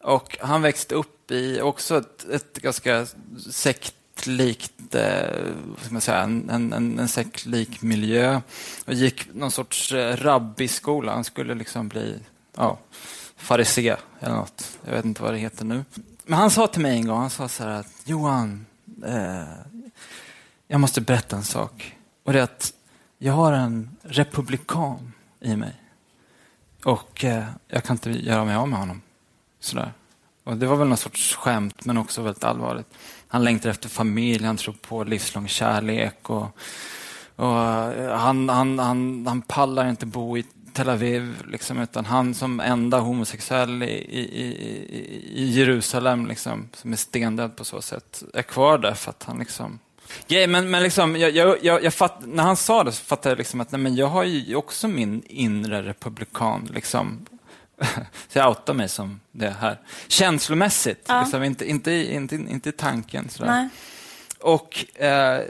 Och 0.00 0.38
han 0.40 0.62
växte 0.62 0.94
upp 0.94 1.30
i 1.30 1.60
också 1.60 1.98
ett, 1.98 2.28
ett 2.30 2.58
ganska 2.58 3.06
sektlikt, 3.50 4.94
eh, 4.94 5.98
säga, 6.00 6.18
en, 6.18 6.50
en, 6.50 6.98
en, 6.98 7.08
sektlik 7.08 7.82
miljö. 7.82 8.40
Och 8.84 8.94
gick 8.94 9.34
någon 9.34 9.50
sorts 9.50 9.92
rabbiskola. 10.14 11.12
Han 11.12 11.24
skulle 11.24 11.54
liksom 11.54 11.88
bli 11.88 12.18
ja, 12.56 12.78
farisé 13.42 13.96
eller 14.20 14.34
något. 14.34 14.78
Jag 14.84 14.92
vet 14.92 15.04
inte 15.04 15.22
vad 15.22 15.32
det 15.32 15.38
heter 15.38 15.64
nu. 15.64 15.84
Men 16.24 16.38
han 16.38 16.50
sa 16.50 16.66
till 16.66 16.82
mig 16.82 16.96
en 16.96 17.06
gång, 17.06 17.20
han 17.20 17.30
sa 17.30 17.48
så 17.48 17.62
här 17.62 17.70
att 17.70 17.92
Johan, 18.04 18.66
eh, 19.06 19.42
jag 20.68 20.80
måste 20.80 21.00
berätta 21.00 21.36
en 21.36 21.44
sak. 21.44 21.96
Och 22.22 22.32
det 22.32 22.38
är 22.38 22.42
att 22.42 22.72
jag 23.18 23.32
har 23.32 23.52
en 23.52 23.96
republikan 24.02 25.12
i 25.40 25.56
mig. 25.56 25.74
Och 26.84 27.24
eh, 27.24 27.44
jag 27.68 27.84
kan 27.84 27.94
inte 27.94 28.10
göra 28.10 28.44
mig 28.44 28.54
av 28.54 28.68
med 28.68 28.78
honom. 28.78 29.02
Sådär. 29.60 29.92
Och 30.44 30.56
det 30.56 30.66
var 30.66 30.76
väl 30.76 30.88
någon 30.88 30.96
sorts 30.96 31.36
skämt, 31.36 31.84
men 31.84 31.98
också 31.98 32.22
väldigt 32.22 32.44
allvarligt. 32.44 32.86
Han 33.28 33.44
längtar 33.44 33.70
efter 33.70 33.88
familj, 33.88 34.44
han 34.44 34.56
tror 34.56 34.74
på 34.74 35.04
livslång 35.04 35.48
kärlek. 35.48 36.30
Och, 36.30 36.56
och 37.36 37.58
eh, 37.58 38.18
han, 38.18 38.48
han, 38.48 38.78
han, 38.78 39.26
han 39.26 39.42
pallar 39.42 39.88
inte 39.88 40.06
bo 40.06 40.38
i 40.38 40.44
Tel 40.72 40.88
Aviv, 40.88 41.34
liksom, 41.48 41.80
utan 41.80 42.04
han 42.04 42.34
som 42.34 42.60
enda 42.60 42.98
homosexuell 42.98 43.82
i, 43.82 43.86
i, 43.86 44.20
i, 44.20 44.46
i 45.34 45.50
Jerusalem, 45.50 46.26
liksom, 46.26 46.68
som 46.74 46.92
är 46.92 46.96
stendöd 46.96 47.56
på 47.56 47.64
så 47.64 47.82
sätt, 47.82 48.22
är 48.34 48.42
kvar 48.42 48.78
där 48.78 48.94
för 48.94 49.10
att 49.10 49.22
han 49.22 49.38
liksom... 49.38 49.78
Yeah, 50.28 50.50
men, 50.50 50.70
men 50.70 50.82
liksom, 50.82 51.16
jag, 51.16 51.30
jag, 51.30 51.58
jag, 51.62 51.84
jag 51.84 51.94
fatt, 51.94 52.18
när 52.26 52.42
han 52.42 52.56
sa 52.56 52.84
det 52.84 52.92
så 52.92 53.04
fattade 53.04 53.28
jag 53.30 53.38
liksom 53.38 53.60
att 53.60 53.72
nej, 53.72 53.80
men 53.80 53.96
jag 53.96 54.06
har 54.06 54.24
ju 54.24 54.56
också 54.56 54.88
min 54.88 55.22
inre 55.26 55.82
republikan. 55.82 56.68
Liksom. 56.74 57.26
Så 58.28 58.38
jag 58.38 58.48
outar 58.48 58.74
mig 58.74 58.88
som 58.88 59.20
det 59.32 59.50
här. 59.50 59.80
Känslomässigt, 60.08 61.04
Ja. 61.08 61.20
liksom, 61.22 61.42
inte, 61.42 61.70
inte, 61.70 61.92
inte, 61.92 62.34
inte 62.34 62.68
i 62.68 62.72
tanken. 62.72 63.28
Sådär. 63.28 63.50
Nej. 63.50 63.68
Och 64.40 65.00
eh, 65.02 65.40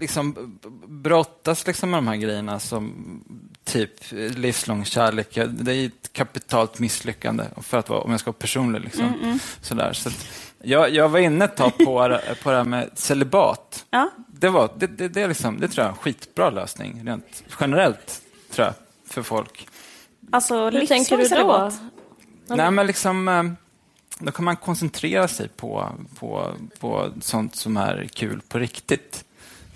liksom 0.00 0.58
brottas 0.88 1.66
liksom 1.66 1.90
med 1.90 1.98
de 1.98 2.08
här 2.08 2.16
grejerna 2.16 2.60
som 2.60 3.24
typ 3.68 3.90
livslång 4.10 4.84
kärlek. 4.84 5.38
Det 5.48 5.74
är 5.74 5.86
ett 5.86 6.12
kapitalt 6.12 6.78
misslyckande 6.78 7.44
för 7.62 7.78
att 7.78 7.88
vara, 7.88 8.00
om 8.00 8.10
jag 8.10 8.20
ska 8.20 8.30
vara 8.30 8.38
personlig. 8.38 8.80
Liksom. 8.80 9.38
Sådär. 9.60 9.92
Så 9.92 10.08
att 10.08 10.26
jag, 10.62 10.90
jag 10.90 11.08
var 11.08 11.18
inne 11.18 11.44
ett 11.44 11.56
tag 11.56 11.78
på, 11.78 12.08
det- 12.08 12.34
på 12.42 12.50
det 12.50 12.56
här 12.56 12.64
med 12.64 12.90
celibat. 12.94 13.86
Ja. 13.90 14.10
Det, 14.28 14.48
var, 14.48 14.70
det, 14.76 14.86
det, 14.86 15.08
det, 15.08 15.22
är 15.22 15.28
liksom, 15.28 15.60
det 15.60 15.68
tror 15.68 15.82
jag 15.84 15.86
är 15.86 15.90
en 15.96 15.98
skitbra 15.98 16.50
lösning, 16.50 17.02
rent 17.06 17.44
generellt, 17.60 18.22
tror 18.50 18.66
jag, 18.66 18.74
för 19.08 19.22
folk. 19.22 19.68
Alltså, 20.32 20.70
Hur 20.70 20.86
tänker 20.86 21.16
du 21.16 21.22
då? 21.22 21.28
celibat. 21.28 21.74
Nej, 22.46 22.70
men 22.70 22.86
liksom, 22.86 23.28
eh, 23.28 23.42
då 24.18 24.32
kan 24.32 24.44
man 24.44 24.56
koncentrera 24.56 25.28
sig 25.28 25.48
på, 25.48 25.88
på, 26.18 26.52
på 26.80 27.10
sånt 27.20 27.56
som 27.56 27.76
är 27.76 28.08
kul 28.14 28.40
på 28.48 28.58
riktigt. 28.58 29.24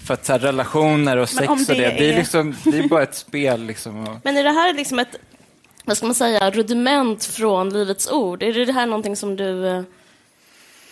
För 0.07 0.15
att 0.15 0.25
så 0.27 0.33
här, 0.33 0.39
relationer 0.39 1.17
och 1.17 1.29
sex 1.29 1.49
och 1.49 1.59
det 1.59 1.75
det, 1.75 1.75
det 1.77 2.09
är, 2.09 2.13
är- 2.13 2.17
liksom, 2.19 2.55
det 2.65 2.79
är 2.79 2.89
bara 2.89 3.03
ett 3.03 3.15
spel. 3.15 3.63
Liksom, 3.63 4.09
och, 4.09 4.17
Men 4.23 4.37
är 4.37 4.45
det 4.45 4.51
här 4.51 4.75
liksom 4.75 4.99
ett, 4.99 5.17
vad 5.85 5.97
ska 5.97 6.07
man 6.07 6.15
säga, 6.15 6.51
rudiment 6.51 7.25
från 7.25 7.71
Livets 7.71 8.11
Ord? 8.11 8.43
Är 8.43 8.67
det 8.67 8.73
här 8.73 8.87
någonting 8.87 9.17
som 9.17 9.37
du 9.37 9.67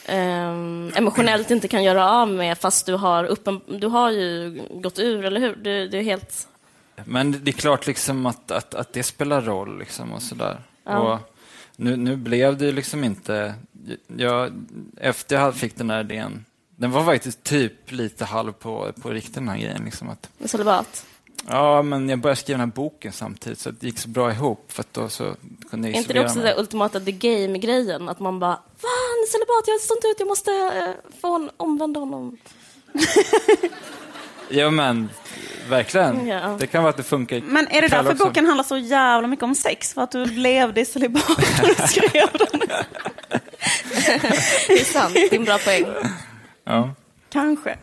eh, 0.05 0.53
emotionellt 0.95 1.51
inte 1.51 1.69
kan 1.69 1.85
göra 1.85 2.11
av 2.11 2.29
med 2.29 2.59
fast 2.59 2.87
du 2.87 2.95
har, 2.95 3.25
uppen, 3.25 3.61
du 3.67 3.87
har 3.87 4.11
ju 4.11 4.61
gått 4.71 4.99
ur, 4.99 5.25
eller 5.25 5.41
hur? 5.41 5.57
Du, 5.57 5.89
du 5.89 5.99
är 5.99 6.03
helt... 6.03 6.49
men 7.05 7.45
det 7.45 7.51
är 7.51 7.53
klart 7.53 7.87
liksom 7.87 8.27
att, 8.27 8.51
att, 8.51 8.75
att 8.75 8.93
det 8.93 9.03
spelar 9.03 9.41
roll 9.41 9.79
liksom 9.79 10.13
och 10.13 10.23
sådär. 10.23 10.61
Och 10.85 11.19
nu, 11.77 11.97
nu 11.97 12.17
blev 12.17 12.57
det 12.59 12.73
liksom 12.73 13.05
inte... 13.05 13.55
Jag, 14.17 14.53
efter 14.97 15.37
jag 15.37 15.55
fick 15.55 15.77
den 15.77 15.91
här 15.91 16.01
idén, 16.01 16.45
den 16.81 16.91
var 16.91 17.05
faktiskt 17.05 17.43
typ 17.43 17.93
lite 17.93 18.25
halv 18.25 18.53
på, 18.53 18.93
på 19.03 19.11
riktigt 19.11 19.35
den 19.35 19.49
här 19.49 19.59
grejen. 19.59 19.83
Liksom 19.85 20.09
att, 20.09 20.29
med 20.39 20.51
celibat. 20.51 21.07
ja, 21.47 21.83
men 21.83 22.09
jag 22.09 22.19
började 22.19 22.41
skriva 22.41 22.59
den 22.59 22.69
här 22.69 22.75
boken 22.75 23.13
samtidigt 23.13 23.59
så 23.59 23.71
det 23.71 23.87
gick 23.87 23.99
så 23.99 24.09
bra 24.09 24.33
ihop 24.33 24.73
för 24.73 24.81
att 24.81 24.95
då 24.95 25.09
så 25.09 25.35
kunde 25.71 25.89
jag 25.89 25.95
Är 25.95 25.99
inte 25.99 26.13
det 26.13 26.25
också 26.25 26.41
det 26.41 26.59
ultimata 26.59 27.01
the 27.01 27.13
game-grejen? 27.13 28.09
Att 28.09 28.21
man 28.21 28.39
bara, 28.39 28.55
fan 28.57 29.27
celibat, 29.33 29.65
jag 29.67 29.81
står 29.81 29.97
inte 29.97 30.07
ut, 30.09 30.17
jag 30.19 30.29
måste 30.29 30.51
eh, 30.51 31.21
få 31.21 31.37
en 31.37 31.51
omvända 31.57 32.01
honom. 32.01 32.37
Ja 34.53 34.71
men, 34.71 35.09
verkligen. 35.69 36.27
Ja. 36.27 36.57
Det 36.59 36.67
kan 36.67 36.83
vara 36.83 36.91
att 36.91 36.97
det 36.97 37.03
funkar 37.03 37.41
Men 37.41 37.69
är 37.69 37.83
det 37.83 37.89
därför 37.89 38.13
också. 38.13 38.25
boken 38.27 38.47
handlar 38.47 38.65
så 38.65 38.77
jävla 38.77 39.29
mycket 39.29 39.43
om 39.43 39.55
sex? 39.55 39.95
För 39.95 40.03
att 40.03 40.11
du 40.11 40.25
levde 40.25 40.81
i 40.81 40.85
celibat 40.85 41.29
när 41.29 41.69
du 41.69 41.75
skrev 41.89 42.29
den? 42.33 42.61
Det 44.69 44.81
är 44.81 44.85
sant, 44.85 45.15
det 45.15 45.33
är 45.33 45.37
en 45.37 45.45
bra 45.45 45.59
poäng. 45.59 45.85
Ja. 46.71 46.91
Kanske. 47.29 47.79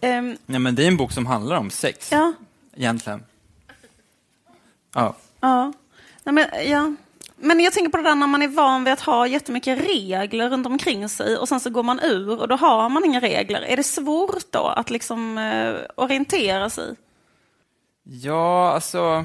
Ehm, 0.00 0.36
Nej, 0.46 0.60
men 0.60 0.74
det 0.74 0.84
är 0.84 0.88
en 0.88 0.96
bok 0.96 1.12
som 1.12 1.26
handlar 1.26 1.56
om 1.56 1.70
sex, 1.70 2.12
ja, 2.12 2.32
egentligen. 2.76 3.24
Ja. 4.94 5.16
ja. 5.40 5.72
Nej, 6.24 6.32
men, 6.34 6.70
ja. 6.70 6.94
Men 7.36 7.60
jag 7.60 7.72
tänker 7.72 7.90
på 7.90 7.96
det 7.96 8.02
där 8.02 8.14
när 8.14 8.26
man 8.26 8.42
är 8.42 8.48
van 8.48 8.84
vid 8.84 8.92
att 8.92 9.00
ha 9.00 9.26
jättemycket 9.26 9.80
regler 9.80 10.50
runt 10.50 10.66
omkring 10.66 11.08
sig 11.08 11.36
och 11.36 11.48
sen 11.48 11.60
så 11.60 11.70
går 11.70 11.82
man 11.82 12.00
ur 12.00 12.40
och 12.40 12.48
då 12.48 12.56
har 12.56 12.88
man 12.88 13.04
inga 13.04 13.20
regler. 13.20 13.62
Är 13.62 13.76
det 13.76 13.82
svårt 13.82 14.52
då 14.52 14.66
att 14.66 14.90
liksom 14.90 15.38
eh, 15.38 15.74
orientera 15.94 16.70
sig? 16.70 16.94
Ja, 18.02 18.72
alltså... 18.72 19.24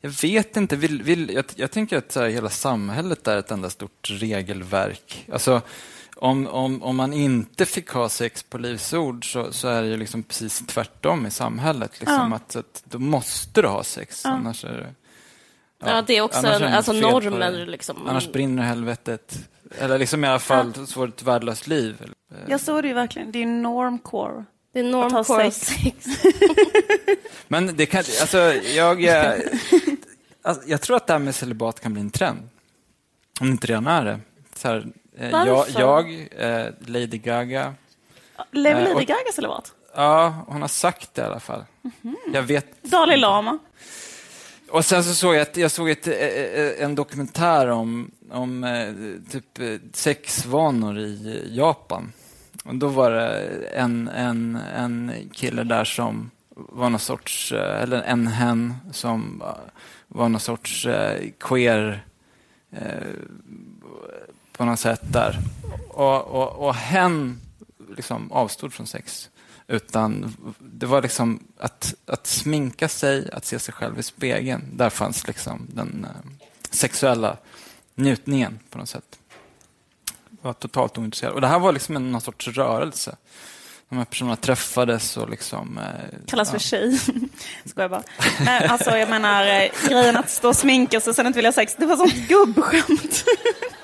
Jag 0.00 0.10
vet 0.10 0.56
inte. 0.56 0.76
Vill, 0.76 1.02
vill, 1.02 1.30
jag, 1.30 1.44
jag 1.54 1.70
tänker 1.70 1.96
att 1.96 2.14
här, 2.14 2.28
hela 2.28 2.50
samhället 2.50 3.28
är 3.28 3.36
ett 3.36 3.50
enda 3.50 3.70
stort 3.70 4.10
regelverk. 4.10 5.26
Alltså, 5.32 5.62
om, 6.20 6.46
om, 6.46 6.82
om 6.82 6.96
man 6.96 7.12
inte 7.12 7.66
fick 7.66 7.90
ha 7.90 8.08
sex 8.08 8.42
på 8.42 8.58
livsord 8.58 9.32
så, 9.32 9.52
så 9.52 9.68
är 9.68 9.82
det 9.82 9.88
ju 9.88 9.96
liksom 9.96 10.22
precis 10.22 10.58
tvärtom 10.66 11.26
i 11.26 11.30
samhället. 11.30 12.00
Liksom, 12.00 12.28
Ja. 12.30 12.36
att, 12.36 12.56
att, 12.56 12.82
då 12.84 12.98
måste 12.98 13.62
du 13.62 13.68
ha 13.68 13.84
sex, 13.84 14.26
annars 14.26 14.64
är 14.64 14.72
det... 14.72 14.94
Ja, 15.84 16.02
det 16.02 16.16
är 16.16 16.22
också 16.22 16.46
en, 16.46 16.60
det 16.62 16.76
alltså 16.76 16.92
dig. 16.92 17.66
Liksom. 17.66 18.06
Annars 18.06 18.32
brinner 18.32 18.62
helvetet. 18.62 19.48
Eller 19.78 19.98
liksom 19.98 20.24
i 20.24 20.28
alla 20.28 20.38
fall 20.38 20.74
så 20.74 20.86
får 20.86 21.06
du 21.06 21.12
ett 21.12 21.22
värdelöst 21.22 21.66
liv. 21.66 22.12
Ja, 22.46 22.58
så 22.58 22.76
är 22.76 22.82
det 22.82 22.88
ju 22.88 22.94
verkligen. 22.94 23.32
Det 23.32 23.42
är 23.42 23.46
normcore. 23.46 24.44
det 24.72 24.80
är 24.80 24.84
Att 24.84 24.92
ha 24.92 25.08
normcore 25.08 25.50
sex. 25.50 25.82
sex. 25.82 26.22
Men 27.48 27.76
det 27.76 27.86
kan, 27.86 27.98
alltså, 27.98 28.38
jag, 28.54 29.04
eh, 29.04 29.40
alltså, 30.42 30.68
jag 30.68 30.80
tror 30.80 30.96
att 30.96 31.06
det 31.06 31.12
här 31.12 31.20
med 31.20 31.34
celibat 31.34 31.80
kan 31.80 31.92
bli 31.92 32.00
en 32.02 32.10
trend. 32.10 32.48
Om 33.40 33.46
det 33.46 33.52
inte 33.52 33.66
redan 33.66 33.86
är 33.86 34.04
det. 34.04 34.20
Så 34.56 34.68
här, 34.68 34.86
eh, 35.20 35.30
jag, 35.30 35.46
Varför? 35.56 35.80
jag 35.80 36.28
eh, 36.38 36.66
Lady 36.86 37.18
Gaga, 37.18 37.74
Lever 38.50 38.80
Eh, 38.80 38.84
Lady 38.88 38.94
och- 38.94 39.08
Gaga 39.08 39.32
celibat? 39.34 39.72
ja, 39.94 40.44
hon 40.48 40.60
har 40.60 40.68
sagt 40.68 41.14
det 41.14 41.22
i 41.22 41.24
alla 41.24 41.40
fall. 41.40 41.64
Jag 42.32 42.42
vet. 42.42 42.82
Dalai 42.82 43.16
Lama? 43.16 43.58
Och 44.70 44.84
sen 44.84 45.04
så 45.04 45.14
såg 45.14 45.34
jag, 45.34 45.42
ett, 45.42 45.56
jag 45.56 45.70
såg 45.70 45.90
ett, 45.90 46.06
eh, 46.06 46.14
eh, 46.14 46.84
en 46.84 46.94
dokumentär 46.94 47.68
om, 47.68 48.10
om 48.30 48.64
eh, 48.64 48.92
typ 49.32 49.58
eh, 49.58 49.74
sexvanor 49.92 50.98
i 50.98 51.46
Japan. 51.50 52.12
Och 52.64 52.74
då 52.74 52.88
var 52.88 53.10
det 53.10 53.40
en, 53.74 54.08
en, 54.08 54.58
en 54.76 55.12
kille 55.32 55.64
där 55.64 55.84
som 55.84 56.30
var 56.56 56.90
någon 56.90 57.00
sorts, 57.00 57.52
eh, 57.52 57.82
eller 57.82 58.02
en 58.02 58.26
hen 58.26 58.74
som 58.92 59.42
eh, 59.44 59.48
var 60.08 60.28
någon 60.28 60.40
sorts 60.40 60.86
eh, 60.86 61.28
queer 61.40 62.04
eh, 62.72 63.06
på 64.60 64.66
något 64.66 64.80
sätt 64.80 65.00
där. 65.02 65.38
Och, 65.88 66.26
och, 66.26 66.66
och 66.66 66.74
hen 66.74 67.40
liksom 67.96 68.32
avstod 68.32 68.72
från 68.72 68.86
sex. 68.86 69.30
Utan 69.66 70.36
det 70.58 70.86
var 70.86 71.02
liksom 71.02 71.42
att, 71.58 71.94
att 72.06 72.26
sminka 72.26 72.88
sig, 72.88 73.30
att 73.32 73.44
se 73.44 73.58
sig 73.58 73.74
själv 73.74 73.98
i 73.98 74.02
spegeln. 74.02 74.62
Där 74.72 74.90
fanns 74.90 75.26
liksom 75.26 75.66
den 75.74 76.04
eh, 76.04 76.30
sexuella 76.70 77.36
njutningen 77.94 78.58
på 78.70 78.78
något 78.78 78.88
sätt. 78.88 79.18
Jag 80.30 80.48
var 80.48 80.52
totalt 80.52 80.98
ointresserad. 80.98 81.32
Och 81.32 81.40
det 81.40 81.48
här 81.48 81.58
var 81.58 81.72
liksom 81.72 81.96
en, 81.96 82.12
någon 82.12 82.20
sorts 82.20 82.48
rörelse 82.48 83.16
de 83.88 83.98
här 83.98 84.04
personerna 84.04 84.36
träffades 84.36 85.16
och 85.16 85.30
liksom... 85.30 85.78
Eh, 85.78 85.84
Kallas 86.26 86.48
ja. 86.48 86.52
för 86.52 86.58
tjej. 86.58 87.00
Skojar 87.64 87.88
bara. 87.88 88.02
Nej, 88.40 88.66
alltså 88.66 88.90
jag 88.90 89.10
menar 89.10 89.46
eh, 89.46 89.88
grejen 89.88 90.16
att 90.16 90.30
stå 90.30 90.48
och 90.48 90.56
sminka 90.56 91.00
sig 91.00 91.10
och 91.10 91.16
sen 91.16 91.26
inte 91.26 91.36
vilja 91.36 91.52
sex. 91.52 91.74
Det 91.78 91.86
var 91.86 91.96
sånt 91.96 92.28
gubbskämt. 92.28 93.24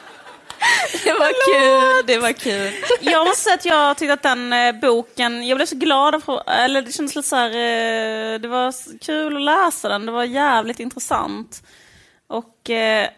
Det 1.05 1.13
var 1.13 1.33
kul, 1.53 2.07
det 2.07 2.19
var 2.19 2.33
kul. 2.33 2.73
Jag 3.01 3.27
måste 3.27 3.43
säga 3.43 3.55
att 3.55 3.65
jag 3.65 3.97
tyckte 3.97 4.13
att 4.13 4.23
den 4.23 4.53
eh, 4.53 4.81
boken, 4.81 5.47
jag 5.47 5.59
blev 5.59 5.67
så 5.67 5.77
glad 5.77 6.15
av, 6.15 6.43
eller 6.47 6.83
det 6.83 6.93
kändes 6.93 7.17
lite 7.17 7.29
så 7.29 7.37
här, 7.37 7.51
eh, 7.51 8.41
det 8.41 8.49
var 8.49 8.99
kul 8.99 9.37
att 9.37 9.43
läsa 9.43 9.89
den, 9.89 10.07
det 10.07 10.13
var 10.13 10.25
jävligt 10.25 10.81
intressant. 10.81 11.63
Och 12.27 12.71
eh, 12.71 13.09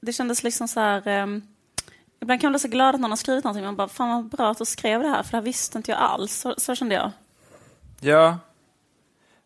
det 0.00 0.12
kändes 0.12 0.42
liksom 0.42 0.68
så 0.68 0.80
här, 0.80 1.08
eh, 1.08 1.26
ibland 2.20 2.40
kan 2.40 2.48
man 2.48 2.52
bli 2.52 2.58
så 2.60 2.68
glad 2.68 2.94
att 2.94 3.00
någon 3.00 3.10
har 3.10 3.16
skrivit 3.16 3.44
någonting, 3.44 3.64
man 3.64 3.76
bara, 3.76 3.88
fan 3.88 4.08
vad 4.08 4.24
bra 4.24 4.50
att 4.50 4.58
du 4.58 4.64
skrev 4.64 5.02
det 5.02 5.08
här, 5.08 5.22
för 5.22 5.30
det 5.30 5.36
här 5.36 5.44
visste 5.44 5.78
inte 5.78 5.90
jag 5.90 6.00
alls. 6.00 6.34
Så, 6.40 6.54
så 6.58 6.74
kände 6.74 6.94
jag. 6.94 7.10
Ja. 8.00 8.38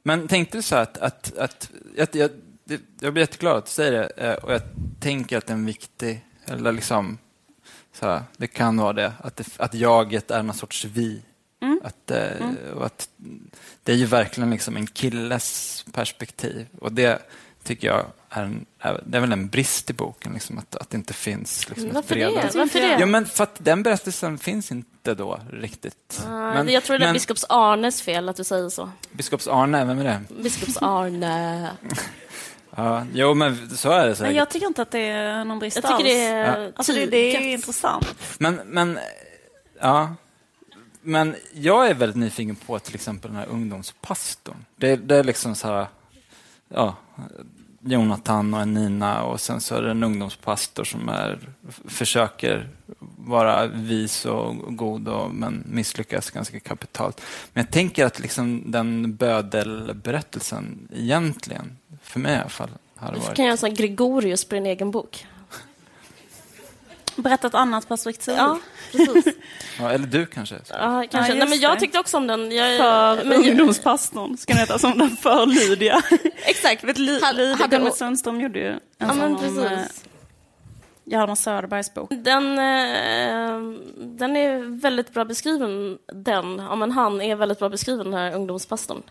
Men 0.02 0.28
tänkte 0.28 0.58
du 0.58 0.62
så 0.62 0.76
att, 0.76 0.98
att, 0.98 1.38
att, 1.38 1.70
att 1.98 2.14
jag, 2.14 2.30
jag 3.00 3.12
blir 3.12 3.22
jätteglad 3.22 3.56
att 3.56 3.64
du 3.66 3.70
säger 3.70 3.92
det 3.92 4.36
och 4.36 4.52
jag 4.52 4.62
tänker 5.00 5.38
att 5.38 5.46
det 5.46 5.52
är 5.52 5.54
en 5.54 5.66
viktig, 5.66 6.24
eller 6.46 6.72
liksom, 6.72 7.18
så 7.94 8.20
det 8.36 8.46
kan 8.46 8.76
vara 8.76 8.92
det, 8.92 9.12
att, 9.22 9.36
det, 9.36 9.46
att 9.56 9.74
jaget 9.74 10.30
är 10.30 10.42
någon 10.42 10.54
sorts 10.54 10.84
vi. 10.84 11.22
Att, 11.82 12.10
eh, 12.10 12.48
och 12.74 12.86
att 12.86 13.08
det 13.82 13.92
är 13.92 13.96
ju 13.96 14.06
verkligen 14.06 14.50
liksom 14.50 14.76
en 14.76 14.86
killes 14.86 15.84
perspektiv 15.92 16.66
och 16.80 16.92
det 16.92 17.22
tycker 17.62 17.88
jag 17.88 18.06
är, 18.30 18.42
en, 18.42 18.66
det 19.06 19.16
är 19.16 19.20
väl 19.20 19.32
en 19.32 19.48
brist 19.48 19.90
i 19.90 19.92
boken, 19.92 20.32
liksom, 20.32 20.58
att, 20.58 20.76
att 20.76 20.90
det 20.90 20.96
inte 20.96 21.12
finns 21.12 21.68
liksom, 21.68 21.88
ett 21.88 21.94
Varför 21.94 22.14
bredare... 22.14 22.48
det? 22.52 22.58
Varför 22.58 22.80
det? 22.80 22.96
Ja, 23.00 23.06
men 23.06 23.26
för 23.26 23.44
att 23.44 23.56
den 23.58 23.82
berättelsen 23.82 24.38
finns 24.38 24.72
inte 24.72 25.14
då 25.14 25.40
riktigt. 25.52 26.24
Ah, 26.28 26.64
jag 26.64 26.84
tror 26.84 26.98
det 26.98 27.06
är 27.06 27.12
biskops 27.12 27.44
Arnes 27.48 28.02
fel 28.02 28.28
att 28.28 28.36
du 28.36 28.44
säger 28.44 28.68
så. 28.68 28.90
Biskops 29.12 29.48
Arne, 29.48 29.84
vem 29.84 29.98
är 29.98 30.04
det? 30.04 30.42
Biskops 30.42 30.76
Arne. 30.80 31.70
Ja, 32.76 33.06
jo, 33.12 33.34
men 33.34 33.76
så 33.76 33.90
är 33.90 34.06
det 34.06 34.14
säkert. 34.14 34.28
Men 34.28 34.36
jag 34.36 34.50
tycker 34.50 34.66
inte 34.66 34.82
att 34.82 34.90
det 34.90 34.98
är 34.98 35.44
någon 35.44 35.58
brist 35.58 35.76
Jag 35.76 35.84
tycker 35.84 35.94
alls. 35.94 36.04
det 36.04 36.24
är 36.24 36.62
Ja. 36.62 36.72
Alltså 36.76 36.92
det, 36.92 37.06
det 37.06 37.36
är 37.36 37.52
intressant. 37.52 38.14
Men, 38.38 38.54
men, 38.54 38.98
ja. 39.80 40.14
Men 41.02 41.36
jag 41.52 41.88
är 41.88 41.94
väldigt 41.94 42.16
nyfiken 42.16 42.56
på 42.56 42.78
till 42.78 42.94
exempel 42.94 43.30
den 43.30 43.40
här 43.40 43.46
ungdomspastorn. 43.46 44.64
Det, 44.76 44.96
det 44.96 45.16
är 45.16 45.24
liksom 45.24 45.54
så 45.54 45.68
här, 45.68 45.86
ja, 46.68 46.96
Jonathan 47.86 48.54
och 48.54 48.60
en 48.60 48.74
Nina 48.74 49.22
och 49.22 49.40
sen 49.40 49.60
så 49.60 49.74
är 49.74 49.82
det 49.82 49.90
en 49.90 50.02
ungdomspastor 50.02 50.84
som 50.84 51.08
är, 51.08 51.38
försöker 51.84 52.68
vara 53.16 53.66
vis 53.66 54.24
och 54.24 54.76
god 54.76 55.08
och, 55.08 55.34
men 55.34 55.64
misslyckas 55.66 56.30
ganska 56.30 56.60
kapitalt. 56.60 57.20
Men 57.52 57.64
jag 57.64 57.72
tänker 57.72 58.06
att 58.06 58.20
liksom 58.20 58.62
den 58.66 59.16
bödelberättelsen 59.16 60.88
egentligen, 60.96 61.76
för 62.02 62.20
mig 62.20 62.32
i 62.32 62.38
alla 62.38 62.48
fall, 62.48 62.70
Du 63.00 63.04
varit... 63.04 63.34
kan 63.34 63.44
göra 63.44 63.52
en 63.52 63.58
sån 63.58 63.74
Gregorius 63.74 64.44
på 64.44 64.54
din 64.54 64.66
egen 64.66 64.90
bok. 64.90 65.26
Berätta 67.16 67.46
ett 67.46 67.54
annat 67.54 67.88
perspektiv. 67.88 68.34
Ja, 68.36 68.58
precis. 68.92 69.34
Ja, 69.78 69.90
eller 69.90 70.06
du 70.06 70.26
kanske? 70.26 70.54
Ja, 70.70 71.04
kanske. 71.10 71.32
just 71.32 71.38
Nej, 71.38 71.48
men 71.48 71.60
jag 71.60 71.80
tyckte 71.80 71.98
också 71.98 72.16
om 72.16 72.26
den. 72.26 72.52
Jag, 72.52 72.78
För 72.78 73.24
men 73.24 73.32
ungdomspastorn, 73.50 74.36
ska 74.36 74.52
den 74.52 74.60
heta 74.60 74.78
som 74.78 74.98
den 74.98 75.16
för 75.16 75.46
Lydia. 75.46 76.02
Exakt. 76.36 76.84
Vet, 76.84 76.98
Li, 76.98 77.20
Lydia 77.34 77.66
Gunnar 77.66 77.90
Sundström 77.90 78.40
gjorde 78.40 78.58
ju 78.58 78.68
en 78.68 78.80
Ja, 78.98 79.08
sån 79.08 79.18
men 79.18 79.34
om 79.36 79.58
eh, 79.58 79.70
precis. 79.70 80.04
Hjalmar 81.04 81.34
Söderbergs 81.34 81.94
bok. 81.94 82.10
Den, 82.10 82.58
eh, 82.58 83.58
den 83.96 84.36
är 84.36 84.80
väldigt 84.80 85.12
bra 85.14 85.24
beskriven, 85.24 85.98
den. 86.12 86.58
Ja, 86.58 86.76
men 86.76 86.92
han 86.92 87.20
är 87.20 87.36
väldigt 87.36 87.58
bra 87.58 87.68
beskriven, 87.68 88.04
den 88.10 88.14
här 88.14 88.32
ungdomspastorn. 88.34 89.02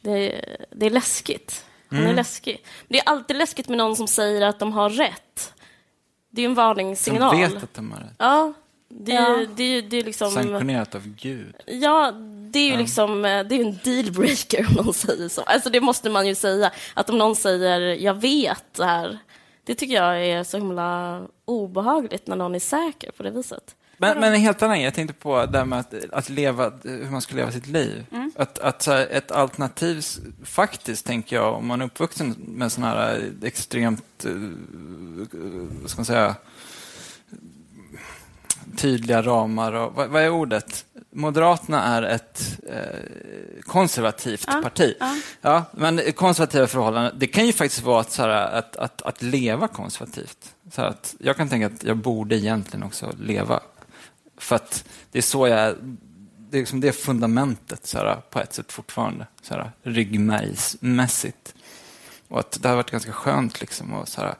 Det, 0.00 0.10
är- 0.10 0.66
det 0.70 0.86
är 0.86 0.90
läskigt. 0.90 1.64
Han 1.88 1.98
Mm. 1.98 2.10
är 2.10 2.14
läskig. 2.16 2.64
Det 2.88 2.98
är 2.98 3.08
alltid 3.08 3.36
läskigt 3.36 3.68
med 3.68 3.78
någon 3.78 3.96
som 3.96 4.06
säger 4.08 4.42
att 4.42 4.58
de 4.58 4.72
har 4.72 4.90
rätt. 4.90 5.52
Det 6.34 6.42
är 6.42 6.46
en 6.46 6.50
Som 6.50 6.54
varningssignal. 6.64 7.36
vet 7.36 7.62
att 7.62 7.74
de 7.74 7.92
har 7.92 7.98
rätt. 7.98 8.14
Ja, 8.18 8.52
det 8.88 9.12
är, 9.12 9.30
Ja. 9.40 9.46
Det 9.56 9.62
är, 9.62 9.82
det 9.82 9.96
är 9.96 10.04
liksom... 10.04 10.30
Sanktionerat 10.30 10.94
av 10.94 11.06
Gud. 11.06 11.54
Ja, 11.66 12.12
det 12.50 12.58
är 12.58 12.70
ju 12.70 12.76
liksom, 12.76 13.24
eh, 13.24 13.44
det 13.44 13.54
är 13.54 13.64
en 13.64 13.78
dealbreaker 13.84 14.66
om 14.78 14.84
någon 14.84 14.94
säger 14.94 15.28
så. 15.28 15.42
Alltså 15.42 15.70
det 15.70 15.80
måste 15.80 16.10
man 16.10 16.26
ju 16.26 16.34
säga. 16.34 16.70
Att 16.94 17.10
om 17.10 17.18
någon 17.18 17.36
säger 17.36 17.80
jag 17.80 18.14
vet 18.14 18.64
det 18.74 18.84
här, 18.84 19.18
det 19.64 19.74
tycker 19.74 19.94
jag 19.94 20.26
är 20.26 20.44
så 20.44 20.56
himla 20.56 21.20
obehagligt 21.44 22.26
när 22.26 22.36
någon 22.36 22.54
är 22.54 22.60
säker 22.60 23.10
på 23.10 23.22
det 23.22 23.30
viset. 23.30 23.76
Men, 24.02 24.20
men 24.20 24.34
en 24.34 24.40
helt 24.40 24.62
annan 24.62 24.80
jag 24.80 24.94
tänkte 24.94 25.14
på 25.14 25.46
det 25.46 25.58
här 25.58 25.64
med 25.64 25.78
att, 25.78 25.94
att 26.12 26.28
leva, 26.28 26.72
hur 26.84 27.10
man 27.10 27.20
ska 27.22 27.34
leva 27.36 27.52
sitt 27.52 27.66
liv. 27.66 28.06
Att, 28.36 28.58
att 28.58 28.82
så 28.82 28.92
här, 28.92 29.06
ett 29.10 29.30
alternativ, 29.30 30.04
faktiskt, 30.44 31.06
tänker 31.06 31.36
jag, 31.36 31.54
om 31.54 31.66
man 31.66 31.80
är 31.80 31.84
uppvuxen 31.84 32.36
med 32.38 32.72
sådana 32.72 32.94
här 32.94 33.32
extremt, 33.42 34.24
eh, 34.24 34.32
vad 35.82 35.90
ska 35.90 35.98
man 35.98 36.04
säga, 36.04 36.34
tydliga 38.76 39.22
ramar 39.22 39.72
och, 39.72 39.94
vad, 39.94 40.08
vad 40.08 40.22
är 40.22 40.30
ordet? 40.30 40.84
Moderaterna 41.10 41.82
är 41.84 42.02
ett 42.02 42.58
eh, 42.70 43.60
konservativt 43.62 44.44
Ja, 44.46 44.60
parti. 44.62 44.94
ja. 45.00 45.16
Ja, 45.40 45.64
men 45.72 46.12
konservativa 46.12 46.66
förhållanden, 46.66 47.14
det 47.18 47.26
kan 47.26 47.46
ju 47.46 47.52
faktiskt 47.52 47.82
vara 47.82 48.00
att, 48.00 48.10
så 48.12 48.22
här, 48.22 48.28
att, 48.28 48.76
att, 48.76 49.02
att 49.02 49.22
leva 49.22 49.68
konservativt. 49.68 50.54
Så 50.72 50.82
att 50.82 51.14
jag 51.18 51.36
kan 51.36 51.48
tänka 51.48 51.66
att 51.66 51.84
jag 51.84 51.96
borde 51.96 52.36
egentligen 52.36 52.82
också 52.82 53.12
leva. 53.18 53.60
För 54.42 54.56
att 54.56 54.84
det 55.12 55.18
är 55.18 55.22
så 55.22 55.48
jag, 55.48 55.74
det 56.50 56.56
är, 56.56 56.60
liksom 56.60 56.80
det 56.80 56.92
fundamentet 56.92 57.86
så 57.86 57.98
här, 57.98 58.16
på 58.30 58.40
ett 58.40 58.54
sätt 58.54 58.72
fortfarande, 58.72 59.26
så 59.42 59.54
här, 59.54 59.72
ryggmärgsmässigt. 59.82 61.54
Och 62.28 62.40
att 62.40 62.62
det 62.62 62.68
har 62.68 62.76
varit 62.76 62.90
ganska 62.90 63.12
skönt 63.12 63.60
liksom, 63.60 63.94
att 63.94 64.08
så 64.08 64.20
här, 64.20 64.34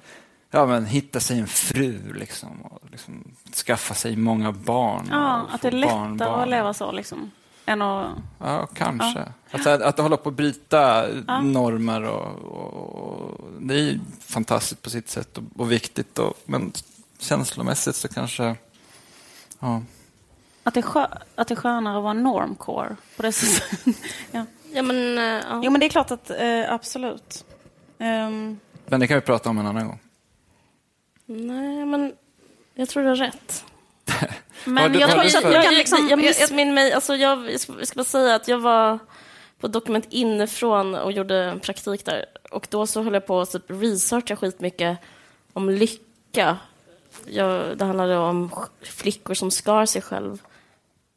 ja, 0.51 0.67
men, 0.67 0.87
hitta 0.87 1.21
sig 1.21 1.39
en 1.39 1.47
fru 1.47 2.13
liksom, 2.15 2.63
och 2.63 2.91
liksom, 2.91 3.35
skaffa 3.67 3.95
sig 3.95 4.17
många 4.17 4.53
barn. 4.53 5.09
Ja, 5.11 5.47
att 5.51 5.63
det 5.63 5.69
är 5.69 5.73
lättare 5.73 5.99
barnbarn. 5.99 6.41
att 6.41 6.49
leva 6.49 6.75
så 6.75 6.93
liksom. 6.93 7.31
Än 7.67 7.83
att... 7.83 8.11
Ja, 8.39 8.67
kanske. 8.67 9.25
Att, 9.51 9.67
att, 9.67 9.83
att 9.83 9.99
hålla 9.99 10.17
på 10.17 10.29
att 10.29 10.35
bryta 10.35 11.09
Ja. 11.27 11.41
normer 11.41 12.03
och, 12.03 12.27
och, 12.43 13.41
det 13.61 13.75
är 13.75 13.79
ju 13.79 14.01
fantastiskt 14.21 14.83
på 14.83 14.91
sitt 14.91 15.09
sätt 15.09 15.39
och, 15.39 15.45
och 15.57 15.73
viktigt. 15.73 16.19
Och, 16.19 16.35
men 16.45 16.73
känslomässigt 17.19 17.97
så 17.97 18.09
kanske... 18.09 18.57
Ja. 19.63 19.83
Att 20.63 20.75
det, 20.75 20.81
är 20.81 20.83
skö, 20.83 21.07
att 21.35 21.49
det 21.49 21.55
är 21.55 21.57
skönare 21.57 21.97
att 21.97 22.03
vara 22.03 22.13
normcore 22.13 22.97
på 23.17 23.23
det 23.23 23.33
sättet. 23.33 23.97
ja. 24.31 24.45
Ja, 24.75 24.83
men, 24.83 25.19
eh, 25.19 25.25
ja. 25.25 25.61
Jo, 25.65 25.71
men 25.71 25.81
det 25.81 25.87
är 25.87 25.91
klart 25.91 26.11
att 26.11 26.31
eh, 26.31 26.73
absolut. 26.73 27.45
Ehm, 27.99 28.59
Men 28.87 29.01
det 29.01 29.07
kan 29.07 29.15
vi 29.15 29.21
prata 29.21 29.51
om 29.51 29.59
en 29.59 29.67
annan 29.67 29.87
gång. 29.87 29.99
Nej, 31.27 31.87
men 31.87 32.13
jag 32.75 32.89
tror 32.89 33.03
du 33.03 33.09
har 33.09 33.17
rätt. 33.17 33.65
men 34.65 34.95
jag 34.95 35.11
tror 35.11 35.21
att 35.21 35.33
jag, 35.33 35.43
kan 35.43 35.53
jag, 35.53 35.75
liksom... 35.75 36.09
jag 36.11 36.19
missminner 36.19 36.73
mig. 36.73 36.93
Alltså 36.93 37.17
jag, 37.17 37.51
jag 37.53 37.61
ska 37.61 37.73
jag 37.79 37.89
ska 37.89 37.97
bara 37.97 38.05
säga 38.05 38.35
att 38.35 38.49
jag 38.49 38.59
var 38.59 38.99
på 39.61 39.69
Dokument 39.69 40.07
inifrån 40.11 40.95
och 40.95 41.13
gjorde 41.13 41.45
en 41.45 41.61
praktik 41.61 42.05
där. 42.05 42.25
Och 42.51 42.67
då 42.71 42.87
så 42.87 43.03
höll 43.03 43.15
jag 43.15 43.27
på 43.27 43.41
att 43.41 43.53
typ 43.53 43.65
researcha 43.67 44.37
skitmycket 44.37 44.99
om 45.53 45.71
lycka. 45.71 46.57
Jag, 47.27 47.79
det 47.79 47.85
handlade 47.85 48.17
om 48.19 48.51
flickor 48.83 49.35
som 49.35 49.51
skar 49.51 49.87
sig 49.87 50.03
själv. 50.03 50.43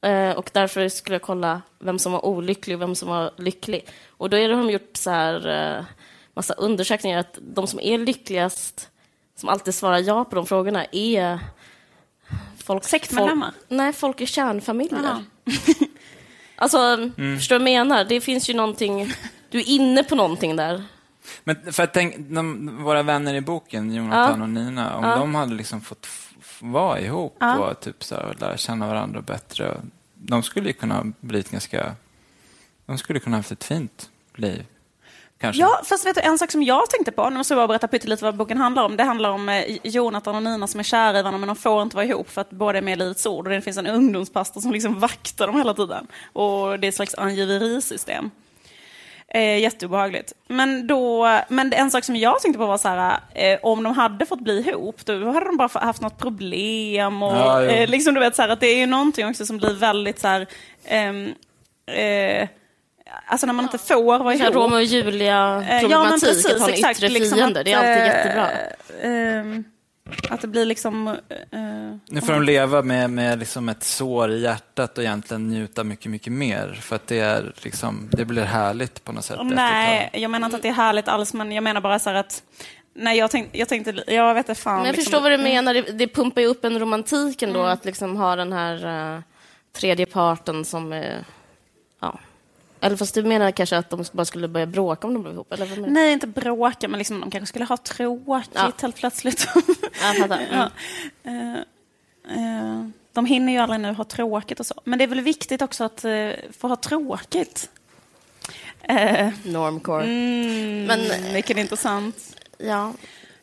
Eh, 0.02 0.32
och 0.32 0.50
därför 0.54 0.90
skulle 0.90 1.16
jag 1.16 1.22
kolla 1.22 1.62
vem 1.80 2.00
som 2.00 2.12
var 2.12 2.26
olycklig 2.26 2.76
och 2.76 2.82
vem 2.82 2.96
som 2.96 3.10
var 3.10 3.32
lycklig. 3.38 3.88
Och 4.10 4.30
då 4.30 4.38
har 4.38 4.50
de 4.50 4.70
gjort 4.70 4.98
så 4.98 5.10
här, 5.10 5.48
eh, 5.78 5.86
massa 6.34 6.54
undersökningar 6.54 7.20
att 7.20 7.38
de 7.42 7.68
som 7.68 7.80
är 7.80 7.98
lyckligast, 7.98 8.90
som 9.36 9.50
alltid 9.50 9.76
svarar 9.76 10.00
ja 10.00 10.26
på 10.26 10.36
de 10.36 10.46
frågorna, 10.46 10.86
är 10.92 11.40
folk, 12.64 12.84
Sektmedlemmar? 12.84 13.52
Folk, 13.52 13.66
nej, 13.68 13.94
folk 13.94 14.22
i 14.22 14.26
kärnfamiljer. 14.26 15.24
Alltså, 16.58 16.78
Mm. 16.78 17.38
förstår 17.38 17.56
du 17.56 17.64
vad 17.64 17.72
jag 17.72 17.88
menar? 17.88 18.04
Det 18.06 18.22
finns 18.22 18.50
ju 18.50 18.54
någonting, 18.54 19.14
du 19.50 19.60
är 19.60 19.70
inne 19.70 20.04
på 20.04 20.16
någonting 20.16 20.56
där. 20.56 20.84
Men 21.44 21.74
för 21.74 21.84
att 21.84 21.94
tänk, 21.94 22.16
de, 22.18 22.70
våra 22.84 23.04
vänner 23.04 23.34
i 23.34 23.42
boken, 23.42 23.94
Jonathan 23.94 24.40
Ja. 24.40 24.44
och 24.44 24.50
Nina, 24.50 24.96
om 24.98 25.04
Ja. 25.04 25.16
de 25.16 25.36
hade 25.36 25.54
liksom 25.56 25.82
fått 25.82 26.08
vara 26.60 27.00
ihop 27.00 27.38
Ja. 27.40 27.58
och 27.58 27.80
typ 27.80 28.04
så 28.04 28.16
här, 28.16 28.36
lära 28.40 28.58
känna 28.58 28.88
varandra 28.88 29.22
bättre, 29.22 29.78
de 30.14 30.44
skulle 30.44 30.68
ju 30.68 30.74
kunna 30.74 31.04
bli 31.20 31.40
ett 31.40 31.52
ganska... 31.52 31.96
De 32.86 32.98
skulle 32.98 33.20
kunna 33.20 33.36
ha 33.36 33.40
haft 33.40 33.52
ett 33.52 33.64
fint 33.64 34.10
liv. 34.36 34.66
Kanske. 35.38 35.62
Ja, 35.62 35.82
fast 35.86 36.06
vet 36.06 36.16
du, 36.16 36.22
en 36.22 36.38
sak 36.38 36.52
som 36.52 36.64
jag 36.64 36.90
tänkte 36.90 37.12
på, 37.12 37.30
nu 37.30 37.38
måste 37.38 37.54
jag 37.54 37.60
bara 37.60 37.68
berätta 37.68 37.88
pyttelite 37.88 38.24
vad 38.24 38.36
boken 38.36 38.58
handlar 38.58 38.84
om. 38.86 38.98
Det 38.98 39.04
handlar 39.04 39.30
om 39.30 39.50
eh, 39.50 39.78
Jonathan 39.84 40.36
och 40.36 40.44
Nina 40.44 40.68
som 40.68 40.80
är 40.80 40.84
kära 40.84 41.20
i 41.20 41.22
varandra 41.22 41.38
men 41.38 41.48
de 41.48 41.56
får 41.56 41.82
inte 41.82 41.96
vara 41.96 42.06
ihop 42.06 42.30
för 42.30 42.42
att 42.42 42.50
båda 42.50 42.78
är 42.78 42.82
med 42.82 42.94
i 42.94 42.96
Livets 42.96 43.26
Ord. 43.26 43.48
Och 43.48 43.54
det 43.54 43.62
finns 43.62 43.78
en 43.78 43.88
ungdomspastor 43.88 44.62
som 44.62 44.72
liksom 44.72 45.00
vaktar 45.00 45.48
dem 45.48 45.56
hela 45.58 45.74
tiden. 45.74 46.08
Och 46.34 46.80
det 46.80 46.88
är 46.88 46.90
ett 46.90 46.96
slags 46.96 47.16
angiverisystem. 47.16 48.32
Eh, 49.36 49.60
jätteobehagligt. 49.60 50.34
Men, 50.48 50.88
då, 50.88 51.28
men 51.48 51.74
en 51.74 51.92
sak 51.92 52.04
som 52.04 52.16
jag 52.16 52.42
tänkte 52.42 52.58
på 52.60 52.66
var 52.66 52.78
så 52.78 52.88
här, 52.88 53.20
eh, 53.34 53.60
om 53.64 53.84
de 53.84 53.94
hade 53.94 54.26
fått 54.26 54.40
bli 54.40 54.60
ihop, 54.70 55.06
då 55.06 55.32
hade 55.32 55.46
de 55.46 55.58
bara 55.58 55.70
haft 55.74 56.02
något 56.02 56.18
problem. 56.18 57.24
Och, 57.24 57.32
Ja, 57.38 57.62
jo. 57.64 57.70
eh, 57.70 57.90
liksom, 57.90 58.14
du 58.14 58.20
vet, 58.20 58.36
så 58.36 58.42
här, 58.42 58.50
att 58.50 58.60
det 58.60 58.68
är 58.68 58.78
ju 58.78 58.86
någonting 58.86 59.28
också 59.28 59.46
som 59.46 59.58
blir 59.58 59.74
väldigt 59.74 60.20
så 60.20 60.28
här, 60.28 60.48
ehm, 60.86 61.34
eh, 61.92 62.48
alltså 63.28 63.46
när 63.48 63.54
man 63.54 63.66
inte 63.66 63.78
får 63.78 64.20
vara 64.20 64.34
ihop. 64.34 64.56
Romeo 64.56 64.76
och 64.76 64.82
Eh, 64.82 64.94
Julia-problematik, 64.94 66.46
att 66.46 66.60
ha 66.60 66.70
en 66.70 66.92
yttre 66.92 67.10
liksom 67.10 67.38
fiende, 67.38 67.64
det 67.64 67.72
är 67.74 67.78
alltid 67.78 68.06
jättebra. 68.06 68.50
Att 70.30 70.42
det 70.42 70.48
blir 70.48 70.66
liksom... 70.66 71.08
eh, 71.08 71.60
Nu 72.10 72.22
får 72.22 72.34
de 72.34 72.44
leva 72.44 72.82
med, 72.82 73.10
med 73.10 73.40
liksom 73.40 73.70
ett 73.70 73.84
sår 73.84 74.32
i 74.32 74.42
hjärtat 74.42 74.98
och 74.98 75.04
egentligen 75.04 75.48
njuta 75.50 75.84
mycket, 75.84 76.12
mycket 76.12 76.34
mer. 76.34 76.80
För 76.82 76.96
att 76.96 77.08
det, 77.08 77.20
är 77.20 77.54
liksom, 77.62 78.10
det 78.12 78.26
blir 78.26 78.44
härligt 78.44 79.04
på 79.04 79.12
något 79.12 79.26
sätt. 79.26 79.40
nej, 79.44 80.10
jag 80.14 80.32
menar 80.32 80.48
inte 80.48 80.56
att 80.56 80.62
det 80.64 80.70
är 80.70 80.74
härligt 80.74 81.08
alls, 81.08 81.34
men 81.34 81.52
jag 81.52 81.64
menar 81.64 81.82
bara 81.82 82.00
så 82.00 82.10
här 82.10 82.18
att... 82.18 82.44
Nej, 82.98 83.18
jag 83.18 83.32
tänkte, 83.32 83.58
jag 83.60 83.68
tänkte, 83.70 84.04
jag 84.08 84.34
vet 84.34 84.50
inte 84.50 84.62
fan. 84.62 84.76
Men 84.76 84.86
jag 84.86 84.96
liksom- 84.96 85.04
förstår 85.12 85.22
vad 85.22 85.32
du 85.32 85.38
menar, 85.38 85.74
det, 85.74 85.82
det 85.82 86.08
pumpar 86.08 86.42
ju 86.42 86.48
upp 86.48 86.66
en 86.66 86.80
romantik 86.80 87.42
ändå, 87.42 87.64
att 87.64 87.86
liksom 87.86 88.18
ha 88.18 88.36
den 88.36 88.54
här 88.54 89.16
uh, 89.16 89.22
tredje 89.78 90.06
parten 90.06 90.66
som... 90.66 90.94
Uh, 90.94 91.16
ja. 92.02 92.20
Eller 92.82 92.96
fast 92.98 93.14
du 93.16 93.24
menar 93.24 93.52
kanske 93.52 93.78
att 93.78 93.90
de 93.90 94.06
bara 94.12 94.26
skulle 94.26 94.48
börja 94.48 94.66
bråka 94.66 95.08
om 95.08 95.14
de 95.14 95.24
blev 95.24 95.34
ihop? 95.34 95.54
Eller 95.54 95.66
vad 95.66 95.78
menar 95.78 95.88
du? 95.88 95.94
Nej, 95.94 96.14
inte 96.14 96.28
bråka, 96.28 96.88
men 96.88 96.98
liksom, 96.98 97.20
de 97.22 97.32
kanske 97.32 97.48
skulle 97.48 97.66
ha 97.66 97.78
tråkigt 97.78 98.52
Ja. 98.54 98.72
helt 98.82 98.96
plötsligt. 98.96 99.42
Fattar. 100.22 100.40
Mm. 100.40 100.40
ja. 100.52 100.70
Eh, 101.24 101.54
eh, 102.38 102.86
de 103.14 103.26
hinner 103.26 103.54
ju 103.54 103.60
aldrig 103.60 103.80
nu 103.80 103.94
ha 103.94 104.04
tråkigt 104.04 104.60
och 104.60 104.66
så. 104.66 104.82
Men 104.84 105.00
det 105.00 105.06
är 105.06 105.08
väl 105.08 105.22
viktigt 105.22 105.62
också 105.62 105.84
att 105.84 106.06
uh, 106.06 106.32
få 106.58 106.68
ha 106.68 106.76
tråkigt. 106.76 107.70
Uh, 108.92 109.30
Normcore. 109.44 110.04
mm, 110.04 110.86
Men- 110.86 111.34
mycket 111.34 111.58
intressant. 111.58 112.36
Ja. 112.58 112.94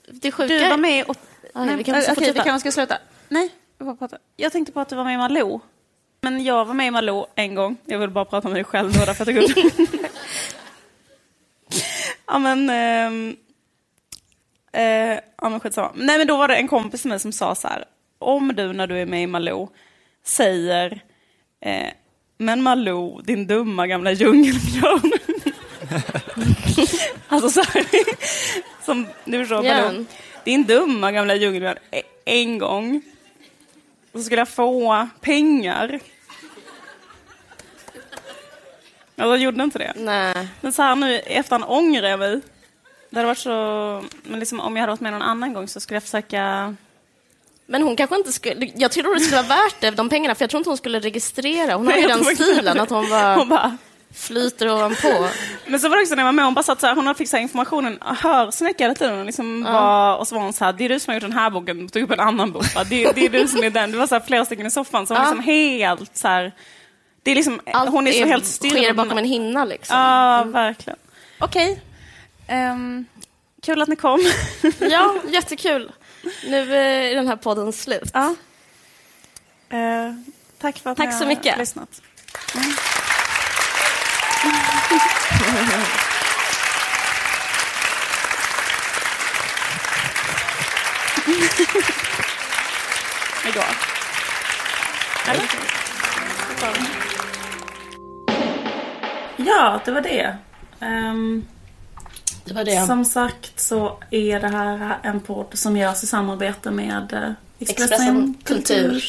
Det 0.09 0.33
sjuka... 0.33 0.55
Du 0.55 0.69
var 0.69 0.77
med 0.77 1.05
och... 1.05 1.17
Aj, 1.55 1.67
Nej, 1.67 1.77
vi 1.77 1.85
kan 1.85 2.03
okej, 2.11 2.33
vi 2.33 2.41
kanske 2.41 2.61
ska 2.61 2.73
sluta. 2.73 2.99
Nej, 3.29 3.51
jag, 3.79 3.87
bara 3.87 3.97
pratar. 3.97 4.19
jag 4.37 4.53
tänkte 4.53 4.73
på 4.73 4.81
att 4.81 4.89
du 4.89 4.97
var 4.97 5.05
med 5.05 5.15
i 5.15 5.17
Malou. 5.17 5.61
Men 6.25 6.45
jag 6.45 6.65
var 6.65 6.75
med 6.75 6.87
i 6.87 6.91
Malou 6.91 7.27
en 7.35 7.55
gång. 7.55 7.77
Jag 7.87 7.99
vill 7.99 8.11
bara 8.11 8.25
prata 8.25 8.49
om 8.49 8.55
mig 8.55 8.65
själv 8.65 8.93
då, 8.93 9.05
därför 9.05 9.23
att 9.31 9.35
jag 9.35 9.47
tog 9.55 9.59
upp 9.59 9.75
det. 9.77 9.99
Ja, 12.27 12.39
men... 12.39 12.71
ehm, 12.71 13.37
eh, 14.73 15.19
ja, 15.43 15.49
men 15.49 15.61
skitsamma. 15.61 15.91
Nej, 15.95 16.19
men 16.19 16.27
då 16.27 16.37
var 16.37 16.49
det 16.49 16.55
en 16.57 16.69
kompis 16.69 17.01
till 17.03 17.09
mig 17.11 17.21
som 17.21 17.33
sa 17.33 17.55
så 17.55 17.69
här. 17.69 17.85
Om 18.19 18.53
du 18.57 18.73
när 18.73 18.87
du 18.87 18.99
är 18.99 19.07
med 19.07 19.23
i 19.23 19.27
Malou 19.27 19.69
säger 20.25 21.01
eh, 21.61 21.89
Men 22.39 22.63
Malou, 22.63 23.21
din 23.23 23.47
dumma 23.47 23.87
gamla 23.87 24.13
djungelbjörn. 24.13 25.13
alltså 27.29 27.51
så 27.51 27.63
här. 27.63 27.87
Som 28.85 29.07
du 29.25 29.39
förstår. 29.39 29.63
Malou. 29.85 30.05
Din 30.45 30.65
dumma 30.65 31.13
gamla 31.13 31.35
djungelbjörn. 31.35 31.79
E- 31.91 32.03
En 32.25 32.59
gång. 32.59 33.03
Så 34.13 34.23
skulle 34.23 34.41
jag 34.41 34.49
få 34.49 35.09
pengar. 35.21 36.01
Alltså, 39.23 39.37
jag 39.37 39.39
gjorde 39.43 39.63
inte 39.65 39.79
det. 39.79 39.93
Nej. 39.97 40.49
Men 40.61 40.73
så 40.73 40.83
här 40.83 40.97
nu 40.97 41.19
efterhand 41.19 41.65
ångrar 41.69 42.09
jag 42.09 42.19
mig. 42.19 42.41
Det 43.11 43.17
hade 43.17 43.27
varit 43.27 43.39
så... 43.39 44.05
Men 44.23 44.41
liksom, 44.41 44.61
om 44.61 44.77
jag 44.77 44.81
hade 44.81 44.93
varit 44.93 45.01
med 45.01 45.13
någon 45.13 45.23
annan 45.23 45.53
gång 45.53 45.69
så 45.69 45.81
skulle 45.81 45.97
jag 45.97 46.03
försöka... 46.03 46.75
Men 47.67 47.83
hon 47.83 47.97
kanske 47.97 48.17
inte 48.17 48.33
skulle... 48.33 48.71
Jag 48.77 48.93
tror 48.93 49.15
det 49.15 49.21
skulle 49.21 49.43
vara 49.43 49.49
värt 49.57 49.81
det, 49.81 49.91
de 49.91 50.09
pengarna, 50.09 50.35
för 50.35 50.43
jag 50.43 50.51
tror 50.51 50.59
inte 50.59 50.71
hon 50.71 50.77
skulle 50.77 51.01
registrera. 51.01 51.75
Hon 51.75 51.87
har 51.87 51.95
ju 51.95 52.07
den 52.07 52.25
stilen, 52.25 52.81
att 52.81 52.91
hon 52.91 53.11
bara 53.11 53.35
Hon 53.35 53.49
bara... 53.49 53.77
flyter 54.15 54.73
ovanpå. 54.73 55.27
Men 55.67 55.81
så 55.81 55.89
var 55.89 55.97
det 55.97 56.03
också 56.03 56.15
när 56.15 56.23
jag 56.23 56.27
var 56.27 56.33
med, 56.33 56.45
hon 56.45 56.55
bara 56.55 56.63
satt 56.63 56.81
så 56.81 56.87
här, 56.87 56.95
hon 56.95 57.15
fick 57.15 57.29
så 57.29 57.37
här 57.37 57.43
informationen, 57.43 57.99
hörsnäcka 58.03 58.85
hela 58.85 58.95
tiden. 58.95 59.19
Och, 59.21 59.27
liksom 59.27 59.63
var, 59.65 60.17
och 60.17 60.29
så 60.29 60.35
var 60.35 60.43
hon 60.43 60.53
så 60.53 60.65
här, 60.65 60.73
det 60.73 60.85
är 60.85 60.89
du 60.89 61.01
som 61.01 61.11
har 61.11 61.15
gjort 61.15 61.23
den 61.23 61.33
här 61.33 61.51
boken, 61.51 61.89
tog 61.89 62.03
upp 62.03 62.11
en 62.11 62.21
annan 62.21 62.53
bok. 62.53 62.65
Det, 62.75 63.13
det 63.13 63.27
är 63.27 63.29
du 63.29 63.49
som 63.49 63.65
är 63.65 63.71
den. 63.71 63.93
Det 63.93 63.99
var 63.99 64.07
så 64.07 64.15
här 64.15 64.23
flera 64.27 64.45
stycken 64.45 64.67
i 64.67 64.71
soffan, 64.71 65.07
så 65.07 65.15
hon 65.15 65.23
Ja. 65.25 65.31
liksom 65.31 65.45
helt 65.45 66.17
så 66.17 66.29
här, 66.29 66.53
det 67.23 67.31
är 67.31 67.35
liksom, 67.35 67.61
Allt 67.73 67.91
hon 67.91 68.07
är 68.07 68.13
så 68.13 68.19
är- 68.19 68.27
helt 68.27 68.47
styrd. 68.47 68.71
sker 68.73 68.93
bakom 68.95 69.19
en 69.19 69.25
hinna 69.25 69.65
liksom. 69.65 69.97
Ja, 69.97 70.45
verkligen. 70.45 70.99
Okej. 71.41 71.81
Ehm, 72.47 73.05
kul 73.63 73.83
att 73.83 73.89
ni 73.89 73.97
kom. 73.97 74.21
Ja, 74.79 75.15
jättekul. 75.29 75.93
Nu 76.47 76.77
är 76.77 77.15
den 77.15 77.29
här 77.29 77.37
podden 77.37 77.73
slut. 77.73 78.11
ja. 78.15 78.35
Eh, 79.71 80.13
tack 80.61 80.79
för 80.79 80.91
att 80.91 80.97
Tack 80.97 81.07
ni 81.07 81.13
så 81.13 81.19
har 81.19 81.27
mycket. 81.27 81.59
lyssnat. 81.59 82.03
Igår. 93.49 93.65
Eller? 93.65 93.82
Ja, 99.57 99.81
det 99.85 99.91
var 99.91 100.01
det. 100.01 100.37
Ehm, 100.81 101.47
Det 102.45 102.55
var 102.55 102.65
det. 102.65 102.87
Som 102.87 103.05
sagt 103.05 103.61
så 103.61 103.99
är 104.11 104.41
det 104.41 104.49
här 104.49 104.99
en 105.03 105.21
podd 105.21 105.47
som 105.53 105.77
görs 105.77 106.03
i 106.03 106.07
samarbete 106.07 106.71
med 106.71 107.13
eh, 107.13 107.31
Expressen 107.59 108.35
Kultur. 108.45 109.05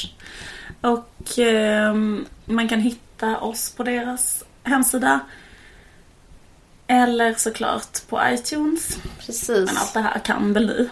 Och 0.81 1.39
ehm, 1.39 2.25
man 2.45 2.67
kan 2.69 2.79
hitta 2.79 3.37
oss 3.39 3.71
på 3.71 3.83
deras 3.83 4.43
hemsida. 4.63 5.19
Eller 6.87 7.33
såklart 7.33 8.07
på 8.09 8.21
iTunes. 8.31 8.97
Precis. 9.25 9.47
Men 9.65 9.77
allt 9.77 9.93
det 9.93 9.99
här 10.01 10.19
kan 10.19 10.53
väl 10.53 10.67
ni, 10.67 10.89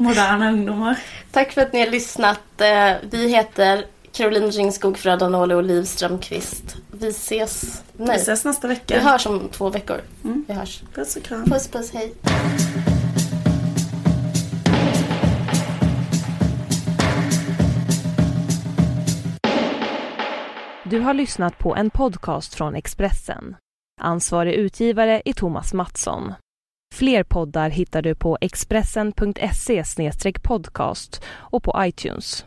moderna 0.00 0.48
ungdomar. 0.50 0.98
Tack 1.32 1.52
för 1.52 1.60
att 1.62 1.72
ni 1.72 1.80
har 1.80 1.86
lyssnat. 1.90 2.60
Eh, 2.60 2.92
Vi 3.10 3.28
heter 3.28 3.86
Caroline 4.12 4.50
Ringskog, 4.50 4.98
Fröda 4.98 5.28
Nåle 5.28 5.54
och 5.54 5.62
Liv 5.62 5.84
Strömqvist. 5.84 6.76
Vi 6.90 7.08
ses... 7.08 7.82
Vi 7.92 8.04
Nej, 8.04 8.16
ses 8.16 8.44
nästa 8.44 8.68
vi 8.68 8.74
vecka. 8.74 9.00
hörs 9.00 9.26
om 9.26 9.48
två 9.48 9.70
veckor. 9.70 10.00
Mm. 10.24 10.44
Vi 10.48 10.54
hörs. 10.54 10.82
Puss 10.94 11.16
och 11.16 11.22
kram. 11.22 11.44
Puss, 11.44 11.68
puss, 11.68 11.92
hej. 11.92 12.14
Du 20.84 21.00
har 21.00 21.14
lyssnat 21.14 21.58
på 21.58 21.76
en 21.76 21.90
podcast 21.90 22.54
från 22.54 22.74
Expressen. 22.74 23.56
Ansvarig 24.00 24.54
utgivare 24.54 25.22
är 25.24 25.32
Thomas 25.32 25.74
Mattsson. 25.74 26.32
Fler 26.94 27.24
poddar 27.24 27.70
hittar 27.70 28.02
du 28.02 28.14
på 28.14 28.38
expressen.se 28.40 29.84
podcast 30.42 31.22
och 31.28 31.62
på 31.62 31.74
iTunes. 31.78 32.44